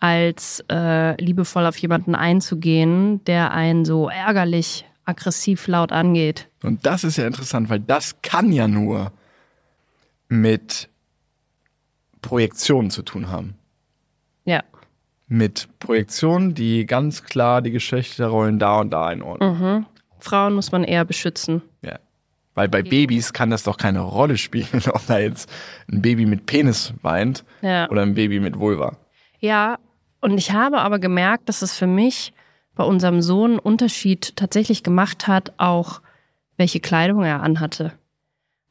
als 0.00 0.64
äh, 0.70 1.20
liebevoll 1.22 1.66
auf 1.66 1.76
jemanden 1.78 2.14
einzugehen, 2.14 3.24
der 3.24 3.52
einen 3.52 3.84
so 3.84 4.08
ärgerlich, 4.08 4.84
aggressiv 5.04 5.66
laut 5.66 5.92
angeht. 5.92 6.48
Und 6.62 6.86
das 6.86 7.04
ist 7.04 7.16
ja 7.18 7.26
interessant, 7.26 7.68
weil 7.70 7.80
das 7.80 8.20
kann 8.22 8.52
ja 8.52 8.68
nur 8.68 9.12
mit 10.28 10.88
Projektionen 12.22 12.90
zu 12.90 13.02
tun 13.02 13.28
haben. 13.28 13.54
Ja. 14.44 14.62
Mit 15.26 15.68
Projektionen, 15.78 16.54
die 16.54 16.86
ganz 16.86 17.24
klar 17.24 17.62
die 17.62 17.70
Geschlechterrollen 17.70 18.58
da 18.58 18.80
und 18.80 18.90
da 18.90 19.06
einordnen. 19.06 19.86
Frauen 20.20 20.54
muss 20.54 20.72
man 20.72 20.84
eher 20.84 21.04
beschützen. 21.04 21.62
Ja. 21.82 21.98
Weil 22.54 22.68
bei 22.68 22.82
Babys 22.82 23.32
kann 23.32 23.50
das 23.50 23.64
doch 23.64 23.76
keine 23.76 24.00
Rolle 24.00 24.38
spielen, 24.38 24.82
ob 24.92 25.06
da 25.06 25.18
jetzt 25.18 25.50
ein 25.90 26.02
Baby 26.02 26.24
mit 26.24 26.46
Penis 26.46 26.94
weint 27.02 27.44
Ja. 27.62 27.90
oder 27.90 28.02
ein 28.02 28.14
Baby 28.14 28.40
mit 28.40 28.58
Vulva. 28.58 28.96
Ja, 29.40 29.78
und 30.20 30.38
ich 30.38 30.52
habe 30.52 30.78
aber 30.80 30.98
gemerkt, 30.98 31.48
dass 31.48 31.62
es 31.62 31.76
für 31.76 31.86
mich 31.86 32.32
bei 32.74 32.84
unserem 32.84 33.22
Sohn 33.22 33.58
Unterschied 33.58 34.36
tatsächlich 34.36 34.82
gemacht 34.82 35.28
hat, 35.28 35.52
auch 35.58 36.00
welche 36.56 36.80
Kleidung 36.80 37.22
er 37.22 37.42
anhatte. 37.42 37.92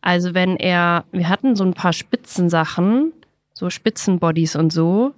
Also 0.01 0.33
wenn 0.33 0.57
er, 0.57 1.05
wir 1.12 1.29
hatten 1.29 1.55
so 1.55 1.63
ein 1.63 1.74
paar 1.74 1.93
Spitzensachen, 1.93 3.13
so 3.53 3.69
Spitzenbodies 3.69 4.55
und 4.55 4.74
so, 4.74 5.13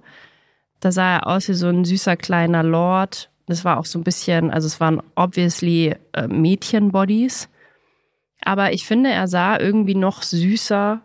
da 0.80 0.92
sah 0.92 1.16
er 1.16 1.26
aus 1.26 1.48
wie 1.48 1.54
so 1.54 1.68
ein 1.68 1.84
süßer 1.84 2.16
kleiner 2.16 2.62
Lord. 2.62 3.30
Das 3.46 3.64
war 3.64 3.78
auch 3.78 3.86
so 3.86 3.98
ein 3.98 4.04
bisschen, 4.04 4.50
also 4.50 4.66
es 4.66 4.80
waren 4.80 5.02
obviously 5.16 5.96
äh, 6.12 6.28
Mädchenbodies. 6.28 7.48
Aber 8.42 8.72
ich 8.72 8.86
finde, 8.86 9.10
er 9.10 9.26
sah 9.26 9.58
irgendwie 9.58 9.94
noch 9.94 10.22
süßer 10.22 11.00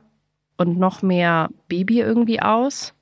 und 0.58 0.78
noch 0.78 1.02
mehr 1.02 1.50
Baby 1.68 2.02
irgendwie 2.02 2.42
aus. 2.42 2.94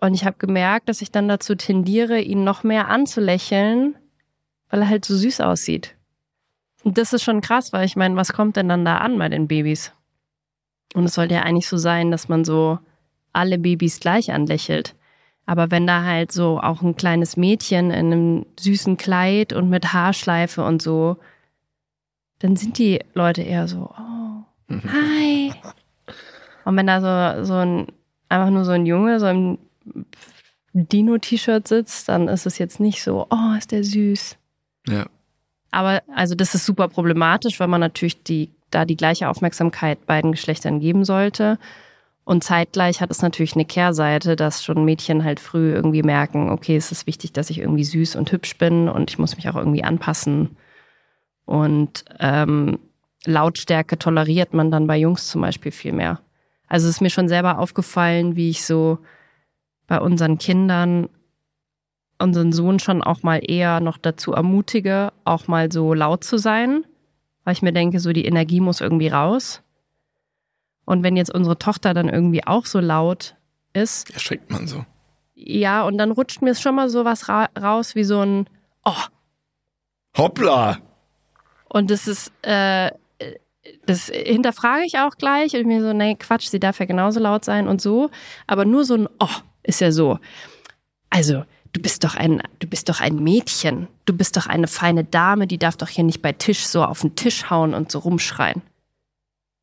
Und 0.00 0.14
ich 0.14 0.24
habe 0.24 0.36
gemerkt, 0.38 0.88
dass 0.88 1.02
ich 1.02 1.10
dann 1.10 1.28
dazu 1.28 1.54
tendiere, 1.54 2.20
ihn 2.20 2.42
noch 2.42 2.64
mehr 2.64 2.88
anzulächeln, 2.88 3.96
weil 4.70 4.80
er 4.80 4.88
halt 4.88 5.04
so 5.04 5.16
süß 5.16 5.40
aussieht. 5.40 5.94
Und 6.82 6.96
das 6.96 7.12
ist 7.12 7.22
schon 7.22 7.42
krass, 7.42 7.72
weil 7.72 7.84
ich 7.84 7.96
meine, 7.96 8.16
was 8.16 8.32
kommt 8.32 8.56
denn 8.56 8.68
dann 8.68 8.84
da 8.84 8.98
an 8.98 9.18
bei 9.18 9.28
den 9.28 9.46
Babys? 9.46 9.92
Und 10.94 11.04
es 11.04 11.14
sollte 11.14 11.34
ja 11.34 11.42
eigentlich 11.42 11.68
so 11.68 11.76
sein, 11.76 12.10
dass 12.10 12.28
man 12.28 12.44
so 12.44 12.78
alle 13.32 13.58
Babys 13.58 14.00
gleich 14.00 14.32
anlächelt. 14.32 14.96
Aber 15.44 15.70
wenn 15.70 15.86
da 15.86 16.04
halt 16.04 16.32
so 16.32 16.60
auch 16.60 16.80
ein 16.80 16.96
kleines 16.96 17.36
Mädchen 17.36 17.90
in 17.90 18.06
einem 18.06 18.46
süßen 18.58 18.96
Kleid 18.96 19.52
und 19.52 19.68
mit 19.68 19.92
Haarschleife 19.92 20.64
und 20.64 20.80
so, 20.80 21.18
dann 22.38 22.56
sind 22.56 22.78
die 22.78 23.00
Leute 23.14 23.42
eher 23.42 23.68
so, 23.68 23.90
oh, 23.98 24.74
hi. 24.88 25.52
Und 26.64 26.76
wenn 26.76 26.86
da 26.86 27.00
so, 27.36 27.44
so 27.44 27.54
ein, 27.54 27.86
einfach 28.28 28.50
nur 28.50 28.64
so 28.64 28.72
ein 28.72 28.86
Junge, 28.86 29.20
so 29.20 29.26
ein 29.26 29.58
Dino-T-Shirt 30.72 31.66
sitzt, 31.66 32.08
dann 32.08 32.28
ist 32.28 32.46
es 32.46 32.58
jetzt 32.58 32.80
nicht 32.80 33.02
so, 33.02 33.26
oh, 33.30 33.56
ist 33.58 33.72
der 33.72 33.84
süß. 33.84 34.36
Ja. 34.86 35.06
Aber 35.70 36.02
also 36.14 36.34
das 36.34 36.54
ist 36.54 36.66
super 36.66 36.88
problematisch, 36.88 37.60
weil 37.60 37.68
man 37.68 37.80
natürlich 37.80 38.22
die, 38.22 38.50
da 38.70 38.84
die 38.84 38.96
gleiche 38.96 39.28
Aufmerksamkeit 39.28 40.06
beiden 40.06 40.32
Geschlechtern 40.32 40.80
geben 40.80 41.04
sollte. 41.04 41.58
Und 42.24 42.44
zeitgleich 42.44 43.00
hat 43.00 43.10
es 43.10 43.22
natürlich 43.22 43.54
eine 43.54 43.64
Kehrseite, 43.64 44.36
dass 44.36 44.64
schon 44.64 44.84
Mädchen 44.84 45.24
halt 45.24 45.40
früh 45.40 45.72
irgendwie 45.72 46.02
merken, 46.02 46.50
okay, 46.50 46.76
es 46.76 46.92
ist 46.92 47.06
wichtig, 47.06 47.32
dass 47.32 47.50
ich 47.50 47.58
irgendwie 47.58 47.84
süß 47.84 48.14
und 48.16 48.30
hübsch 48.30 48.56
bin 48.56 48.88
und 48.88 49.10
ich 49.10 49.18
muss 49.18 49.36
mich 49.36 49.48
auch 49.48 49.56
irgendwie 49.56 49.82
anpassen. 49.82 50.56
Und 51.44 52.04
ähm, 52.20 52.78
Lautstärke 53.24 53.98
toleriert 53.98 54.54
man 54.54 54.70
dann 54.70 54.86
bei 54.86 54.96
Jungs 54.96 55.26
zum 55.26 55.40
Beispiel 55.40 55.72
viel 55.72 55.92
mehr. 55.92 56.20
Also 56.68 56.88
es 56.88 56.96
ist 56.96 57.00
mir 57.00 57.10
schon 57.10 57.28
selber 57.28 57.58
aufgefallen, 57.58 58.36
wie 58.36 58.50
ich 58.50 58.64
so 58.64 58.98
bei 59.90 60.00
unseren 60.00 60.38
Kindern 60.38 61.08
unseren 62.20 62.52
Sohn 62.52 62.78
schon 62.78 63.02
auch 63.02 63.24
mal 63.24 63.40
eher 63.42 63.80
noch 63.80 63.98
dazu 63.98 64.32
ermutige, 64.32 65.12
auch 65.24 65.48
mal 65.48 65.72
so 65.72 65.94
laut 65.94 66.22
zu 66.22 66.38
sein, 66.38 66.84
weil 67.44 67.54
ich 67.54 67.62
mir 67.62 67.72
denke, 67.72 67.98
so 67.98 68.12
die 68.12 68.24
Energie 68.24 68.60
muss 68.60 68.80
irgendwie 68.80 69.08
raus. 69.08 69.62
Und 70.84 71.02
wenn 71.02 71.16
jetzt 71.16 71.34
unsere 71.34 71.58
Tochter 71.58 71.92
dann 71.92 72.08
irgendwie 72.08 72.46
auch 72.46 72.66
so 72.66 72.78
laut 72.78 73.34
ist, 73.72 74.10
Erschreckt 74.12 74.48
man 74.50 74.68
so. 74.68 74.84
ja, 75.34 75.82
und 75.82 75.98
dann 75.98 76.12
rutscht 76.12 76.40
mir 76.40 76.54
schon 76.54 76.76
mal 76.76 76.88
so 76.88 77.04
was 77.04 77.28
ra 77.28 77.48
raus 77.60 77.96
wie 77.96 78.04
so 78.04 78.20
ein 78.20 78.46
Oh. 78.84 79.04
Hoppla! 80.16 80.78
Und 81.68 81.90
das 81.90 82.06
ist, 82.06 82.30
äh, 82.42 82.92
das 83.86 84.06
hinterfrage 84.06 84.84
ich 84.84 84.98
auch 84.98 85.16
gleich 85.16 85.54
und 85.54 85.66
mir 85.66 85.82
so, 85.82 85.92
nee, 85.92 86.14
Quatsch, 86.14 86.46
sie 86.48 86.60
darf 86.60 86.78
ja 86.78 86.86
genauso 86.86 87.18
laut 87.18 87.44
sein 87.44 87.66
und 87.66 87.80
so. 87.80 88.10
Aber 88.46 88.64
nur 88.64 88.84
so 88.84 88.94
ein 88.94 89.08
Oh 89.18 89.40
ist 89.62 89.80
ja 89.80 89.92
so. 89.92 90.18
Also, 91.10 91.44
du 91.72 91.80
bist 91.80 92.04
doch 92.04 92.14
ein, 92.14 92.42
du 92.58 92.66
bist 92.66 92.88
doch 92.88 93.00
ein 93.00 93.16
Mädchen. 93.16 93.88
Du 94.04 94.16
bist 94.16 94.36
doch 94.36 94.46
eine 94.46 94.66
feine 94.66 95.04
Dame, 95.04 95.46
die 95.46 95.58
darf 95.58 95.76
doch 95.76 95.88
hier 95.88 96.04
nicht 96.04 96.22
bei 96.22 96.32
Tisch 96.32 96.66
so 96.66 96.84
auf 96.84 97.00
den 97.00 97.16
Tisch 97.16 97.50
hauen 97.50 97.74
und 97.74 97.90
so 97.90 97.98
rumschreien. 98.00 98.62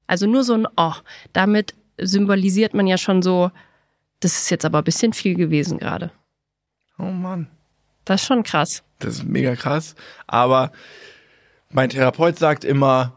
Also 0.08 0.26
nur 0.26 0.44
so 0.44 0.54
ein 0.54 0.68
Oh. 0.78 0.94
Damit 1.34 1.76
symbolisiert 1.98 2.74
man 2.74 2.88
ja 2.88 2.98
schon 2.98 3.22
so, 3.22 3.52
das 4.20 4.38
ist 4.38 4.50
jetzt 4.50 4.66
aber 4.66 4.80
ein 4.80 4.84
bisschen 4.84 5.14
viel 5.14 5.36
gewesen 5.36 5.80
gerade. 5.80 6.12
Oh 6.98 7.04
Mann. 7.04 7.48
Das 8.06 8.22
ist 8.22 8.28
schon 8.28 8.44
krass. 8.44 8.84
Das 9.00 9.16
ist 9.16 9.24
mega 9.26 9.56
krass. 9.56 9.96
Aber 10.26 10.72
mein 11.70 11.90
Therapeut 11.90 12.40
sagt 12.40 12.64
immer, 12.64 13.17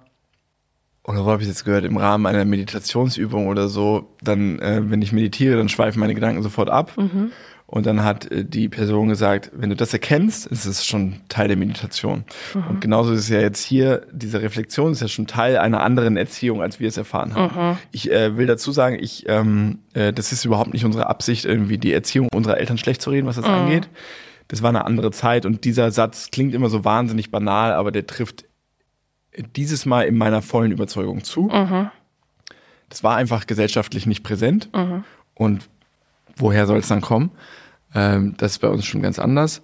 oder 1.04 1.24
wo 1.24 1.30
habe 1.30 1.42
ich 1.42 1.48
jetzt 1.48 1.64
gehört, 1.64 1.84
im 1.84 1.96
Rahmen 1.96 2.26
einer 2.26 2.44
Meditationsübung 2.44 3.48
oder 3.48 3.68
so, 3.68 4.14
dann, 4.22 4.58
äh, 4.58 4.82
wenn 4.84 5.02
ich 5.02 5.12
meditiere, 5.12 5.56
dann 5.56 5.68
schweifen 5.68 6.00
meine 6.00 6.14
Gedanken 6.14 6.42
sofort 6.42 6.68
ab. 6.70 6.92
Und 7.66 7.86
dann 7.86 8.02
hat 8.02 8.30
äh, 8.32 8.44
die 8.44 8.68
Person 8.68 9.08
gesagt, 9.08 9.50
wenn 9.54 9.70
du 9.70 9.76
das 9.76 9.92
erkennst, 9.92 10.46
ist 10.46 10.66
es 10.66 10.84
schon 10.84 11.20
Teil 11.28 11.46
der 11.46 11.56
Meditation. 11.56 12.24
Und 12.68 12.80
genauso 12.80 13.12
ist 13.12 13.20
es 13.20 13.28
ja 13.28 13.40
jetzt 13.40 13.64
hier, 13.64 14.02
diese 14.12 14.42
Reflexion 14.42 14.90
ist 14.90 15.00
ja 15.02 15.08
schon 15.08 15.28
Teil 15.28 15.56
einer 15.56 15.80
anderen 15.82 16.16
Erziehung, 16.16 16.62
als 16.62 16.80
wir 16.80 16.88
es 16.88 16.96
erfahren 16.96 17.34
haben. 17.34 17.78
Ich 17.92 18.10
äh, 18.10 18.36
will 18.36 18.46
dazu 18.46 18.72
sagen, 18.72 18.98
ich, 19.00 19.24
ähm, 19.28 19.78
äh, 19.94 20.12
das 20.12 20.32
ist 20.32 20.44
überhaupt 20.44 20.72
nicht 20.72 20.84
unsere 20.84 21.08
Absicht, 21.08 21.44
irgendwie 21.44 21.78
die 21.78 21.92
Erziehung 21.92 22.28
unserer 22.34 22.58
Eltern 22.58 22.76
schlecht 22.76 23.02
zu 23.02 23.10
reden, 23.10 23.28
was 23.28 23.36
das 23.36 23.44
angeht. 23.44 23.88
Das 24.48 24.62
war 24.62 24.70
eine 24.70 24.84
andere 24.84 25.12
Zeit 25.12 25.46
und 25.46 25.64
dieser 25.64 25.92
Satz 25.92 26.32
klingt 26.32 26.54
immer 26.54 26.68
so 26.68 26.84
wahnsinnig 26.84 27.30
banal, 27.30 27.72
aber 27.72 27.92
der 27.92 28.08
trifft 28.08 28.46
dieses 29.56 29.86
Mal 29.86 30.02
in 30.02 30.16
meiner 30.16 30.42
vollen 30.42 30.72
Überzeugung 30.72 31.24
zu. 31.24 31.48
Das 32.88 33.04
war 33.04 33.16
einfach 33.16 33.46
gesellschaftlich 33.46 34.06
nicht 34.06 34.22
präsent. 34.22 34.68
Und 35.34 35.68
woher 36.36 36.66
soll 36.66 36.78
es 36.78 36.88
dann 36.88 37.00
kommen? 37.00 37.30
Ähm, 37.94 38.34
das 38.36 38.52
ist 38.52 38.58
bei 38.58 38.68
uns 38.68 38.84
schon 38.84 39.02
ganz 39.02 39.18
anders. 39.18 39.62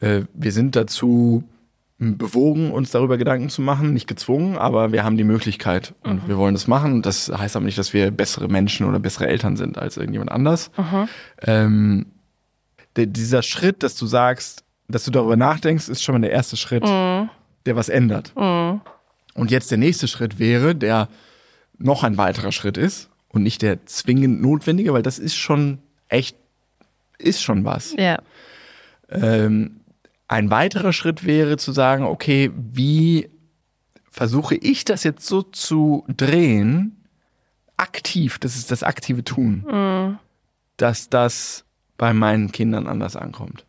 Äh, 0.00 0.22
wir 0.34 0.52
sind 0.52 0.76
dazu 0.76 1.44
bewogen, 1.98 2.72
uns 2.72 2.90
darüber 2.90 3.18
Gedanken 3.18 3.50
zu 3.50 3.60
machen, 3.60 3.92
nicht 3.92 4.06
gezwungen, 4.06 4.56
aber 4.56 4.90
wir 4.90 5.04
haben 5.04 5.18
die 5.18 5.24
Möglichkeit 5.24 5.94
und 6.02 6.28
wir 6.28 6.38
wollen 6.38 6.54
das 6.54 6.66
machen. 6.66 7.02
Das 7.02 7.28
heißt 7.30 7.56
aber 7.56 7.66
nicht, 7.66 7.76
dass 7.76 7.92
wir 7.92 8.10
bessere 8.10 8.48
Menschen 8.48 8.86
oder 8.86 8.98
bessere 8.98 9.26
Eltern 9.28 9.56
sind 9.56 9.76
als 9.76 9.98
irgendjemand 9.98 10.30
anders. 10.30 10.70
Ähm, 11.42 12.06
der, 12.96 13.04
dieser 13.04 13.42
Schritt, 13.42 13.82
dass 13.82 13.96
du 13.96 14.06
sagst, 14.06 14.64
dass 14.88 15.04
du 15.04 15.10
darüber 15.10 15.36
nachdenkst, 15.36 15.90
ist 15.90 16.02
schon 16.02 16.14
mal 16.14 16.20
der 16.22 16.30
erste 16.32 16.56
Schritt, 16.56 16.84
der 17.66 17.76
was 17.76 17.88
ändert. 17.88 18.32
Und 18.36 19.50
jetzt 19.50 19.70
der 19.70 19.78
nächste 19.78 20.08
Schritt 20.08 20.38
wäre, 20.38 20.74
der 20.74 21.08
noch 21.78 22.04
ein 22.04 22.18
weiterer 22.18 22.52
Schritt 22.52 22.76
ist 22.76 23.08
und 23.28 23.42
nicht 23.42 23.62
der 23.62 23.86
zwingend 23.86 24.42
notwendige, 24.42 24.92
weil 24.92 25.02
das 25.02 25.18
ist 25.18 25.36
schon 25.36 25.78
echt, 26.08 26.36
ist 27.18 27.42
schon 27.42 27.64
was. 27.64 27.94
Ja. 27.96 28.18
Ähm, 29.08 29.80
ein 30.28 30.50
weiterer 30.50 30.92
Schritt 30.92 31.24
wäre 31.24 31.56
zu 31.56 31.72
sagen, 31.72 32.04
okay, 32.04 32.50
wie 32.54 33.28
versuche 34.08 34.56
ich 34.56 34.84
das 34.84 35.04
jetzt 35.04 35.26
so 35.26 35.42
zu 35.42 36.04
drehen, 36.08 36.96
aktiv, 37.76 38.38
das 38.38 38.56
ist 38.56 38.70
das 38.70 38.82
aktive 38.82 39.24
Tun, 39.24 40.18
dass 40.76 41.08
das 41.08 41.64
bei 41.96 42.12
meinen 42.12 42.52
Kindern 42.52 42.86
anders 42.86 43.16
ankommt. 43.16 43.64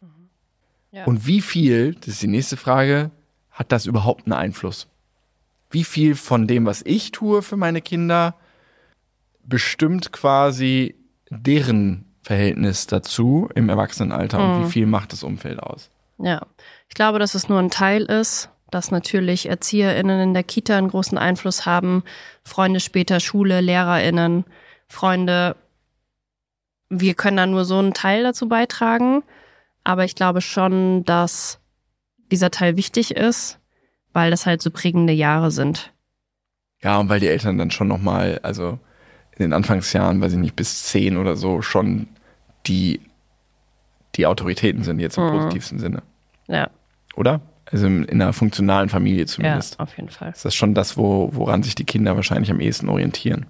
Ja. 0.92 1.06
Und 1.06 1.26
wie 1.26 1.42
viel, 1.42 1.96
das 1.96 2.10
ist 2.10 2.22
die 2.22 2.28
nächste 2.28 2.58
Frage, 2.58 3.12
hat 3.62 3.72
das 3.72 3.86
überhaupt 3.86 4.26
einen 4.26 4.34
Einfluss? 4.34 4.88
Wie 5.70 5.84
viel 5.84 6.16
von 6.16 6.48
dem, 6.48 6.66
was 6.66 6.82
ich 6.84 7.12
tue 7.12 7.44
für 7.44 7.58
meine 7.58 7.80
Kinder, 7.80 8.34
bestimmt 9.44 10.12
quasi 10.12 10.96
deren 11.30 12.06
Verhältnis 12.24 12.88
dazu 12.88 13.50
im 13.54 13.70
Erwachsenenalter 13.70 14.40
und 14.40 14.66
wie 14.66 14.72
viel 14.72 14.88
macht 14.88 15.14
das 15.14 15.22
Umfeld 15.22 15.60
aus? 15.60 15.92
Ja, 16.18 16.42
ich 16.90 16.96
glaube, 16.96 17.20
dass 17.20 17.36
es 17.36 17.50
nur 17.50 17.60
ein 17.60 17.70
Teil 17.70 18.04
ist, 18.06 18.50
dass 18.72 18.90
natürlich 18.90 19.48
ErzieherInnen 19.48 20.20
in 20.20 20.34
der 20.34 20.44
Kita 20.44 20.76
einen 20.76 20.88
großen 20.88 21.20
Einfluss 21.20 21.68
haben, 21.68 22.04
Freunde 22.44 22.80
später, 22.80 23.20
Schule, 23.20 23.62
LehrerInnen, 23.62 24.44
Freunde. 24.88 25.56
Wir 26.90 27.14
können 27.14 27.38
da 27.38 27.46
nur 27.46 27.66
so 27.66 27.78
einen 27.78 27.94
Teil 27.94 28.24
dazu 28.24 28.50
beitragen, 28.50 29.22
aber 29.84 30.04
ich 30.04 30.16
glaube 30.16 30.42
schon, 30.42 31.06
dass 31.06 31.61
dieser 32.32 32.52
Teil 32.52 32.78
wichtig 32.78 33.12
ist, 33.16 33.60
weil 34.14 34.32
das 34.32 34.46
halt 34.46 34.62
so 34.62 34.72
prägende 34.72 35.14
Jahre 35.14 35.52
sind. 35.52 35.92
Ja, 36.82 37.00
und 37.00 37.10
weil 37.10 37.20
die 37.20 37.28
Eltern 37.28 37.58
dann 37.58 37.72
schon 37.72 37.88
nochmal, 37.88 38.40
also 38.44 38.80
in 39.36 39.44
den 39.44 39.54
Anfangsjahren, 39.54 40.20
weiß 40.22 40.34
ich 40.34 40.40
nicht, 40.40 40.56
bis 40.56 40.84
zehn 40.84 41.18
oder 41.18 41.36
so, 41.36 41.62
schon 41.62 42.08
die, 42.66 43.02
die 44.16 44.26
Autoritäten 44.26 44.84
sind 44.84 45.00
jetzt 45.00 45.18
im 45.18 45.28
positivsten 45.28 45.80
Sinne. 45.80 46.04
Ja, 46.48 46.70
Oder? 47.16 47.42
Also 47.66 47.88
in 47.88 48.04
in 48.06 48.22
einer 48.22 48.34
funktionalen 48.34 48.90
Familie 48.90 49.22
ja, 49.22 49.28
zumindest. 49.28 49.80
auf 49.80 49.96
jeden 49.96 50.10
Fall. 50.10 50.32
Ist 50.32 50.44
das 50.44 50.56
schon 50.56 50.74
das, 50.74 50.98
wo, 50.98 51.30
woran 51.34 51.64
sich 51.64 51.76
die 51.76 51.86
Kinder 51.86 52.16
wahrscheinlich 52.16 52.52
am 52.52 52.60
ehesten 52.60 52.90
orientieren? 52.90 53.46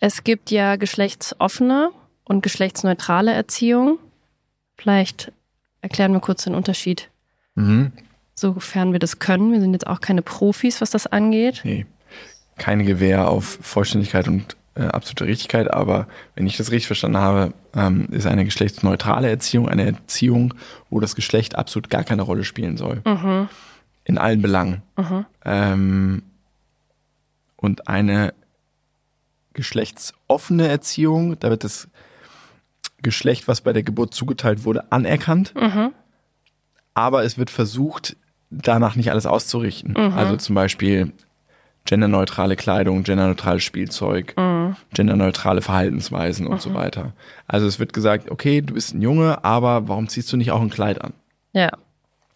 Es 0.00 0.24
gibt 0.24 0.50
ja 0.50 0.76
geschlechtsoffene 0.76 1.90
und 2.24 2.42
geschlechtsneutrale 2.42 3.32
Erziehung. 3.32 3.98
Vielleicht 4.76 5.32
erklären 5.80 6.12
wir 6.12 6.20
kurz 6.20 6.44
den 6.44 6.54
Unterschied. 6.54 7.10
Mhm. 7.54 7.92
sofern 8.34 8.92
wir 8.92 8.98
das 8.98 9.18
können. 9.20 9.52
Wir 9.52 9.60
sind 9.60 9.72
jetzt 9.72 9.86
auch 9.86 10.00
keine 10.00 10.22
Profis, 10.22 10.80
was 10.80 10.90
das 10.90 11.06
angeht. 11.06 11.60
Nee, 11.64 11.86
keine 12.56 12.84
Gewähr 12.84 13.28
auf 13.28 13.58
Vollständigkeit 13.62 14.28
und 14.28 14.56
äh, 14.74 14.86
absolute 14.86 15.26
Richtigkeit, 15.26 15.72
aber 15.72 16.08
wenn 16.34 16.46
ich 16.46 16.56
das 16.56 16.70
richtig 16.70 16.88
verstanden 16.88 17.18
habe, 17.18 17.54
ähm, 17.76 18.08
ist 18.10 18.26
eine 18.26 18.44
geschlechtsneutrale 18.44 19.28
Erziehung 19.30 19.68
eine 19.68 19.86
Erziehung, 19.86 20.54
wo 20.90 21.00
das 21.00 21.14
Geschlecht 21.14 21.56
absolut 21.56 21.90
gar 21.90 22.02
keine 22.02 22.22
Rolle 22.22 22.44
spielen 22.44 22.76
soll. 22.76 23.00
Mhm. 23.04 23.48
In 24.04 24.18
allen 24.18 24.42
Belangen. 24.42 24.82
Mhm. 24.96 25.26
Ähm, 25.44 26.22
und 27.56 27.88
eine 27.88 28.34
geschlechtsoffene 29.52 30.68
Erziehung, 30.68 31.38
da 31.38 31.50
wird 31.50 31.64
das 31.64 31.88
Geschlecht, 33.00 33.46
was 33.48 33.60
bei 33.60 33.72
der 33.72 33.84
Geburt 33.84 34.12
zugeteilt 34.12 34.64
wurde, 34.64 34.90
anerkannt. 34.90 35.54
Mhm. 35.54 35.92
Aber 36.94 37.24
es 37.24 37.38
wird 37.38 37.50
versucht, 37.50 38.16
danach 38.50 38.94
nicht 38.96 39.10
alles 39.10 39.26
auszurichten. 39.26 39.94
Mhm. 39.98 40.14
Also 40.14 40.36
zum 40.36 40.54
Beispiel 40.54 41.12
genderneutrale 41.86 42.56
Kleidung, 42.56 43.02
genderneutrales 43.02 43.62
Spielzeug, 43.62 44.34
Mhm. 44.38 44.76
genderneutrale 44.94 45.60
Verhaltensweisen 45.60 46.46
und 46.46 46.62
so 46.62 46.72
weiter. 46.72 47.12
Also 47.46 47.66
es 47.66 47.78
wird 47.78 47.92
gesagt, 47.92 48.30
okay, 48.30 48.62
du 48.62 48.74
bist 48.74 48.94
ein 48.94 49.02
Junge, 49.02 49.44
aber 49.44 49.86
warum 49.88 50.08
ziehst 50.08 50.32
du 50.32 50.36
nicht 50.36 50.50
auch 50.50 50.62
ein 50.62 50.70
Kleid 50.70 51.02
an? 51.02 51.12
Ja, 51.52 51.70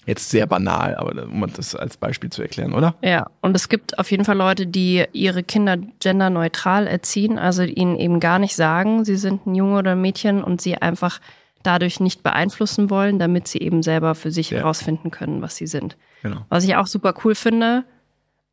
Jetzt 0.07 0.31
sehr 0.31 0.47
banal, 0.47 0.97
aber 0.97 1.25
um 1.25 1.47
das 1.55 1.75
als 1.75 1.99
Beispiel 1.99 2.31
zu 2.31 2.41
erklären, 2.41 2.73
oder? 2.73 2.95
ja. 3.03 3.27
Und 3.43 3.55
es 3.55 3.69
gibt 3.69 3.99
auf 3.99 4.11
jeden 4.11 4.25
Fall 4.25 4.39
Leute, 4.39 4.67
die 4.67 5.05
ihre 5.13 5.43
Kinder 5.43 5.77
genderneutral 6.01 6.87
erziehen, 6.87 7.39
also 7.39 7.63
ihnen 7.63 7.95
eben 7.99 8.19
gar 8.19 8.39
nicht 8.39 8.57
sagen, 8.57 9.05
sie 9.05 9.17
sind 9.17 9.47
ein 9.47 9.55
Junge 9.55 9.77
oder 9.77 9.93
ein 9.93 10.01
Mädchen 10.01 10.43
und 10.43 10.63
sie 10.63 10.77
einfach 10.79 11.21
dadurch 11.63 12.01
nicht 12.01 12.23
beeinflussen 12.23 12.89
wollen, 12.91 13.19
damit 13.19 13.49
sie 13.49 13.59
eben 13.59 13.83
selber 13.83 14.15
für 14.15 14.31
sich 14.31 14.51
Ja. 14.51 14.59
herausfinden 14.59 15.11
können, 15.11 15.43
was 15.43 15.57
sie 15.57 15.67
sind. 15.67 15.97
Genau. 16.23 16.45
Was 16.49 16.65
ich 16.65 16.77
auch 16.77 16.87
super 16.87 17.15
cool 17.25 17.35
finde 17.35 17.85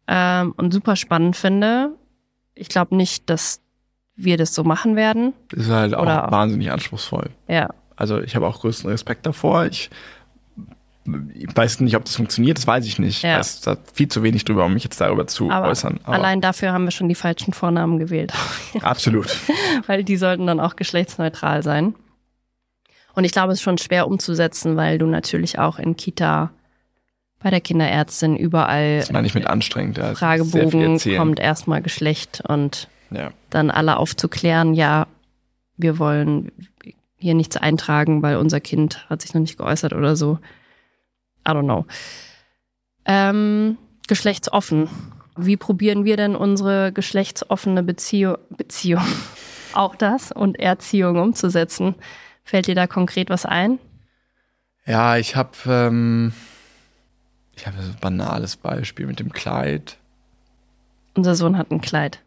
ähm, 0.07 0.53
und 0.57 0.73
super 0.73 0.95
spannend 0.95 1.35
finde. 1.35 1.91
Ich 2.55 2.69
glaube 2.69 2.95
nicht, 2.95 3.29
dass 3.29 3.61
wir 4.15 4.37
das 4.37 4.53
so 4.55 4.63
machen 4.63 4.95
werden. 4.95 5.33
Das 5.49 5.65
ist 5.65 5.71
halt 5.71 5.93
auch 5.93 6.03
Oder- 6.03 6.31
wahnsinnig 6.31 6.71
anspruchsvoll. 6.71 7.29
Ja, 7.47 7.69
Also 7.97 8.21
ich 8.21 8.35
habe 8.35 8.47
auch 8.47 8.59
größten 8.61 8.89
Respekt 8.89 9.25
davor. 9.25 9.65
Ich, 9.65 9.89
ich 11.33 11.55
weiß 11.55 11.81
nicht, 11.81 11.95
ob 11.95 12.05
das 12.05 12.15
funktioniert, 12.15 12.57
das 12.57 12.65
weiß 12.65 12.85
ich 12.85 12.97
nicht. 12.97 13.21
Ja. 13.23 13.33
Ich 13.33 13.39
weiß 13.39 13.61
da 13.61 13.77
viel 13.93 14.07
zu 14.07 14.23
wenig 14.23 14.43
drüber, 14.45 14.65
um 14.65 14.73
mich 14.73 14.83
jetzt 14.83 14.99
darüber 14.99 15.27
zu 15.27 15.51
aber, 15.51 15.67
äußern. 15.67 15.99
Aber 16.03 16.15
allein 16.15 16.41
dafür 16.41 16.71
haben 16.73 16.85
wir 16.85 16.91
schon 16.91 17.09
die 17.09 17.15
falschen 17.15 17.53
Vornamen 17.53 17.99
gewählt. 17.99 18.33
absolut. 18.81 19.27
weil 19.87 20.03
die 20.03 20.17
sollten 20.17 20.47
dann 20.47 20.59
auch 20.59 20.75
geschlechtsneutral 20.75 21.61
sein. 21.61 21.93
Und 23.15 23.23
ich 23.23 23.31
glaube, 23.31 23.53
es 23.53 23.59
ist 23.59 23.63
schon 23.63 23.77
schwer 23.77 24.07
umzusetzen, 24.07 24.75
weil 24.75 24.97
du 24.97 25.05
natürlich 25.05 25.57
auch 25.57 25.79
in 25.79 25.95
Kita, 25.95 26.51
bei 27.39 27.49
der 27.49 27.61
Kinderärztin, 27.61 28.35
überall 28.35 28.99
Das 28.99 29.11
meine 29.11 29.27
ich 29.27 29.35
mit 29.35 29.47
anstrengend. 29.47 29.97
Ja. 29.97 30.15
Fragebogen 30.15 30.99
kommt 31.17 31.39
erstmal 31.39 31.81
Geschlecht 31.81 32.43
und 32.47 32.89
Ja. 33.11 33.31
dann 33.49 33.71
alle 33.71 33.97
aufzuklären, 33.97 34.73
ja, 34.73 35.07
wir 35.77 35.99
wollen 35.99 36.51
hier 37.17 37.33
nichts 37.35 37.57
eintragen, 37.57 38.21
weil 38.21 38.37
unser 38.37 38.59
Kind 38.59 39.09
hat 39.09 39.21
sich 39.21 39.33
noch 39.33 39.41
nicht 39.41 39.57
geäußert 39.57 39.93
oder 39.93 40.15
so. 40.15 40.39
I 41.47 41.51
don't 41.51 41.63
know. 41.63 41.85
Ähm, 43.05 43.77
geschlechtsoffen. 44.07 44.89
Wie 45.37 45.57
probieren 45.57 46.05
wir 46.05 46.17
denn 46.17 46.35
unsere 46.35 46.91
geschlechtsoffene 46.91 47.83
Beziehung, 47.83 48.37
Beziehung, 48.49 49.03
auch 49.73 49.95
das 49.95 50.31
und 50.31 50.59
Erziehung 50.59 51.19
umzusetzen? 51.19 51.95
Fällt 52.45 52.67
dir 52.67 52.75
da 52.75 52.87
konkret 52.87 53.29
was 53.29 53.45
ein? 53.45 53.79
Ja, 54.85 55.17
ich 55.17 55.35
habe 55.35 55.51
ähm, 55.67 56.31
ich 57.55 57.65
habe 57.65 57.75
so 57.81 57.89
ein 57.89 57.97
banales 57.99 58.55
Beispiel 58.55 59.07
mit 59.07 59.19
dem 59.19 59.33
Kleid. 59.33 59.97
Unser 61.15 61.35
Sohn 61.35 61.57
hat 61.57 61.71
ein 61.71 61.81
Kleid. 61.81 62.21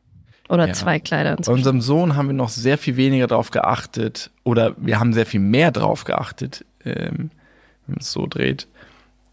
Oder 0.48 0.66
Ja. 0.66 0.72
zwei 0.74 0.98
Kleider 0.98 1.36
Bei 1.36 1.52
unserem 1.52 1.80
Sohn 1.80 2.16
haben 2.16 2.28
wir 2.28 2.32
noch 2.34 2.48
sehr 2.48 2.78
viel 2.78 2.96
weniger 2.96 3.26
drauf 3.26 3.50
geachtet 3.50 4.30
oder 4.44 4.74
wir 4.78 4.98
haben 4.98 5.12
sehr 5.12 5.26
viel 5.26 5.40
mehr 5.40 5.70
drauf 5.70 6.04
geachtet, 6.04 6.64
ähm, 6.84 7.30
wenn 7.86 7.94
man 7.94 7.98
es 8.00 8.10
so 8.10 8.26
dreht, 8.26 8.66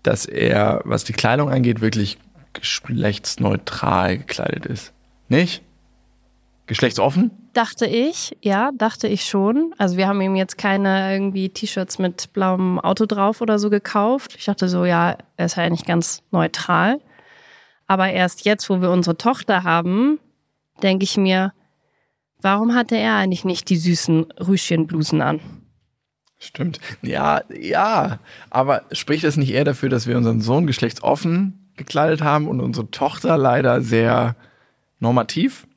dass 0.04 0.26
er, 0.26 0.82
was 0.84 1.04
die 1.06 1.14
Kleidung 1.14 1.50
angeht, 1.50 1.82
wirklich 1.82 2.18
geschlechtsneutral 2.54 4.20
gekleidet 4.20 4.66
ist. 4.66 4.94
Nicht? 5.30 5.64
Geschlechtsoffen? 6.68 7.32
Dachte 7.56 7.86
ich, 7.86 8.36
ja, 8.42 8.72
dachte 8.78 9.08
ich 9.08 9.24
schon. 9.24 9.74
Also 9.78 9.96
wir 9.96 10.10
haben 10.10 10.20
ihm 10.20 10.36
jetzt 10.36 10.58
keine 10.58 11.14
irgendwie 11.14 11.48
T-Shirts 11.48 12.00
mit 12.00 12.34
blauem 12.34 12.82
Auto 12.82 13.06
drauf 13.06 13.40
oder 13.40 13.60
so 13.60 13.70
gekauft. 13.70 14.36
Ich 14.38 14.44
dachte 14.44 14.68
so, 14.68 14.84
ja, 14.84 15.18
er 15.38 15.46
ist 15.46 15.56
ja 15.56 15.64
eigentlich 15.64 15.86
ganz 15.86 16.22
neutral. 16.32 17.00
Aber 17.88 18.10
erst 18.10 18.44
jetzt, 18.44 18.70
wo 18.70 18.82
wir 18.82 18.92
unsere 18.92 19.18
Tochter 19.18 19.64
haben, 19.64 20.20
denke 20.84 21.06
ich 21.06 21.16
mir, 21.16 21.54
warum 22.42 22.76
hatte 22.76 22.98
er 22.98 23.16
eigentlich 23.16 23.46
nicht 23.46 23.70
die 23.70 23.78
süßen 23.78 24.34
Rüschenblusen 24.34 25.22
an? 25.22 25.40
Stimmt. 26.38 26.82
Ja, 27.02 27.42
ja. 27.58 28.20
Aber 28.50 28.82
spricht 28.92 29.24
das 29.24 29.38
nicht 29.38 29.54
eher 29.54 29.64
dafür, 29.64 29.88
dass 29.88 30.08
wir 30.08 30.18
unseren 30.18 30.42
Sohn 30.42 30.68
geschlechtsoffen 30.68 31.72
gekleidet 31.78 32.22
haben 32.22 32.50
und 32.50 32.60
unsere 32.60 32.92
Tochter 32.92 33.38
leider 33.38 33.80
sehr 33.80 34.36
normativ? 35.00 35.68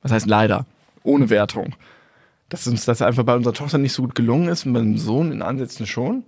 Was 0.00 0.12
heißt 0.12 0.26
leider? 0.26 0.64
Ohne 1.08 1.30
Wertung. 1.30 1.74
Dass 2.48 2.66
uns 2.66 2.84
das 2.84 3.02
einfach 3.02 3.24
bei 3.24 3.34
unserer 3.34 3.54
Tochter 3.54 3.78
nicht 3.78 3.92
so 3.92 4.02
gut 4.02 4.14
gelungen 4.14 4.48
ist 4.48 4.66
und 4.66 4.72
beim 4.72 4.96
Sohn 4.96 5.32
in 5.32 5.42
Ansätzen 5.42 5.86
schon? 5.86 6.24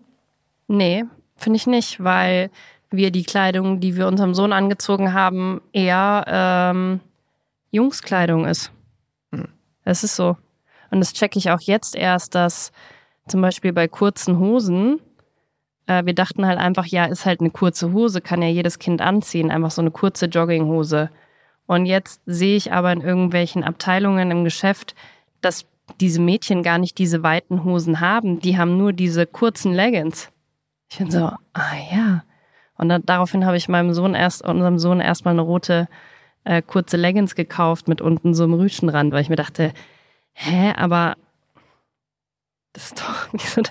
Nee, 0.68 1.04
finde 1.36 1.56
ich 1.56 1.66
nicht, 1.66 2.02
weil 2.02 2.50
wir 2.90 3.10
die 3.10 3.24
Kleidung, 3.24 3.80
die 3.80 3.96
wir 3.96 4.06
unserem 4.06 4.34
Sohn 4.34 4.52
angezogen 4.52 5.12
haben, 5.12 5.60
eher 5.72 6.24
ähm, 6.26 7.00
Jungskleidung 7.70 8.46
ist. 8.46 8.72
Es 9.84 10.04
ist 10.04 10.16
so. 10.16 10.36
Und 10.90 11.00
das 11.00 11.12
checke 11.12 11.38
ich 11.38 11.50
auch 11.50 11.60
jetzt 11.60 11.94
erst, 11.94 12.34
dass 12.34 12.72
zum 13.28 13.40
Beispiel 13.40 13.72
bei 13.72 13.86
kurzen 13.86 14.38
Hosen, 14.38 15.00
äh, 15.86 16.04
wir 16.04 16.14
dachten 16.14 16.46
halt 16.46 16.58
einfach, 16.58 16.86
ja, 16.86 17.04
ist 17.04 17.26
halt 17.26 17.40
eine 17.40 17.50
kurze 17.50 17.92
Hose, 17.92 18.20
kann 18.20 18.42
ja 18.42 18.48
jedes 18.48 18.78
Kind 18.78 19.00
anziehen, 19.00 19.50
einfach 19.50 19.70
so 19.70 19.82
eine 19.82 19.90
kurze 19.90 20.26
Jogginghose. 20.26 21.10
Und 21.70 21.86
jetzt 21.86 22.20
sehe 22.26 22.56
ich 22.56 22.72
aber 22.72 22.90
in 22.90 23.00
irgendwelchen 23.00 23.62
Abteilungen 23.62 24.32
im 24.32 24.42
Geschäft, 24.42 24.96
dass 25.40 25.66
diese 26.00 26.20
Mädchen 26.20 26.64
gar 26.64 26.78
nicht 26.78 26.98
diese 26.98 27.22
weiten 27.22 27.62
Hosen 27.62 28.00
haben, 28.00 28.40
die 28.40 28.58
haben 28.58 28.76
nur 28.76 28.92
diese 28.92 29.24
kurzen 29.24 29.72
Leggings. 29.72 30.32
Ich 30.90 30.98
bin 30.98 31.12
so, 31.12 31.26
ah 31.52 31.76
ja. 31.92 32.24
Und 32.76 32.88
dann, 32.88 33.06
daraufhin 33.06 33.46
habe 33.46 33.56
ich 33.56 33.68
meinem 33.68 33.94
Sohn 33.94 34.16
erst, 34.16 34.44
unserem 34.44 34.80
Sohn 34.80 34.98
erstmal 34.98 35.34
eine 35.34 35.42
rote 35.42 35.86
äh, 36.42 36.60
kurze 36.60 36.96
Leggings 36.96 37.36
gekauft 37.36 37.86
mit 37.86 38.00
unten 38.00 38.34
so 38.34 38.42
einem 38.42 38.54
Rüschenrand, 38.54 39.12
weil 39.12 39.22
ich 39.22 39.28
mir 39.28 39.36
dachte, 39.36 39.72
hä, 40.32 40.72
aber 40.76 41.14
das 42.72 42.86
ist 42.86 43.00
doch, 43.00 43.28
wieso, 43.32 43.62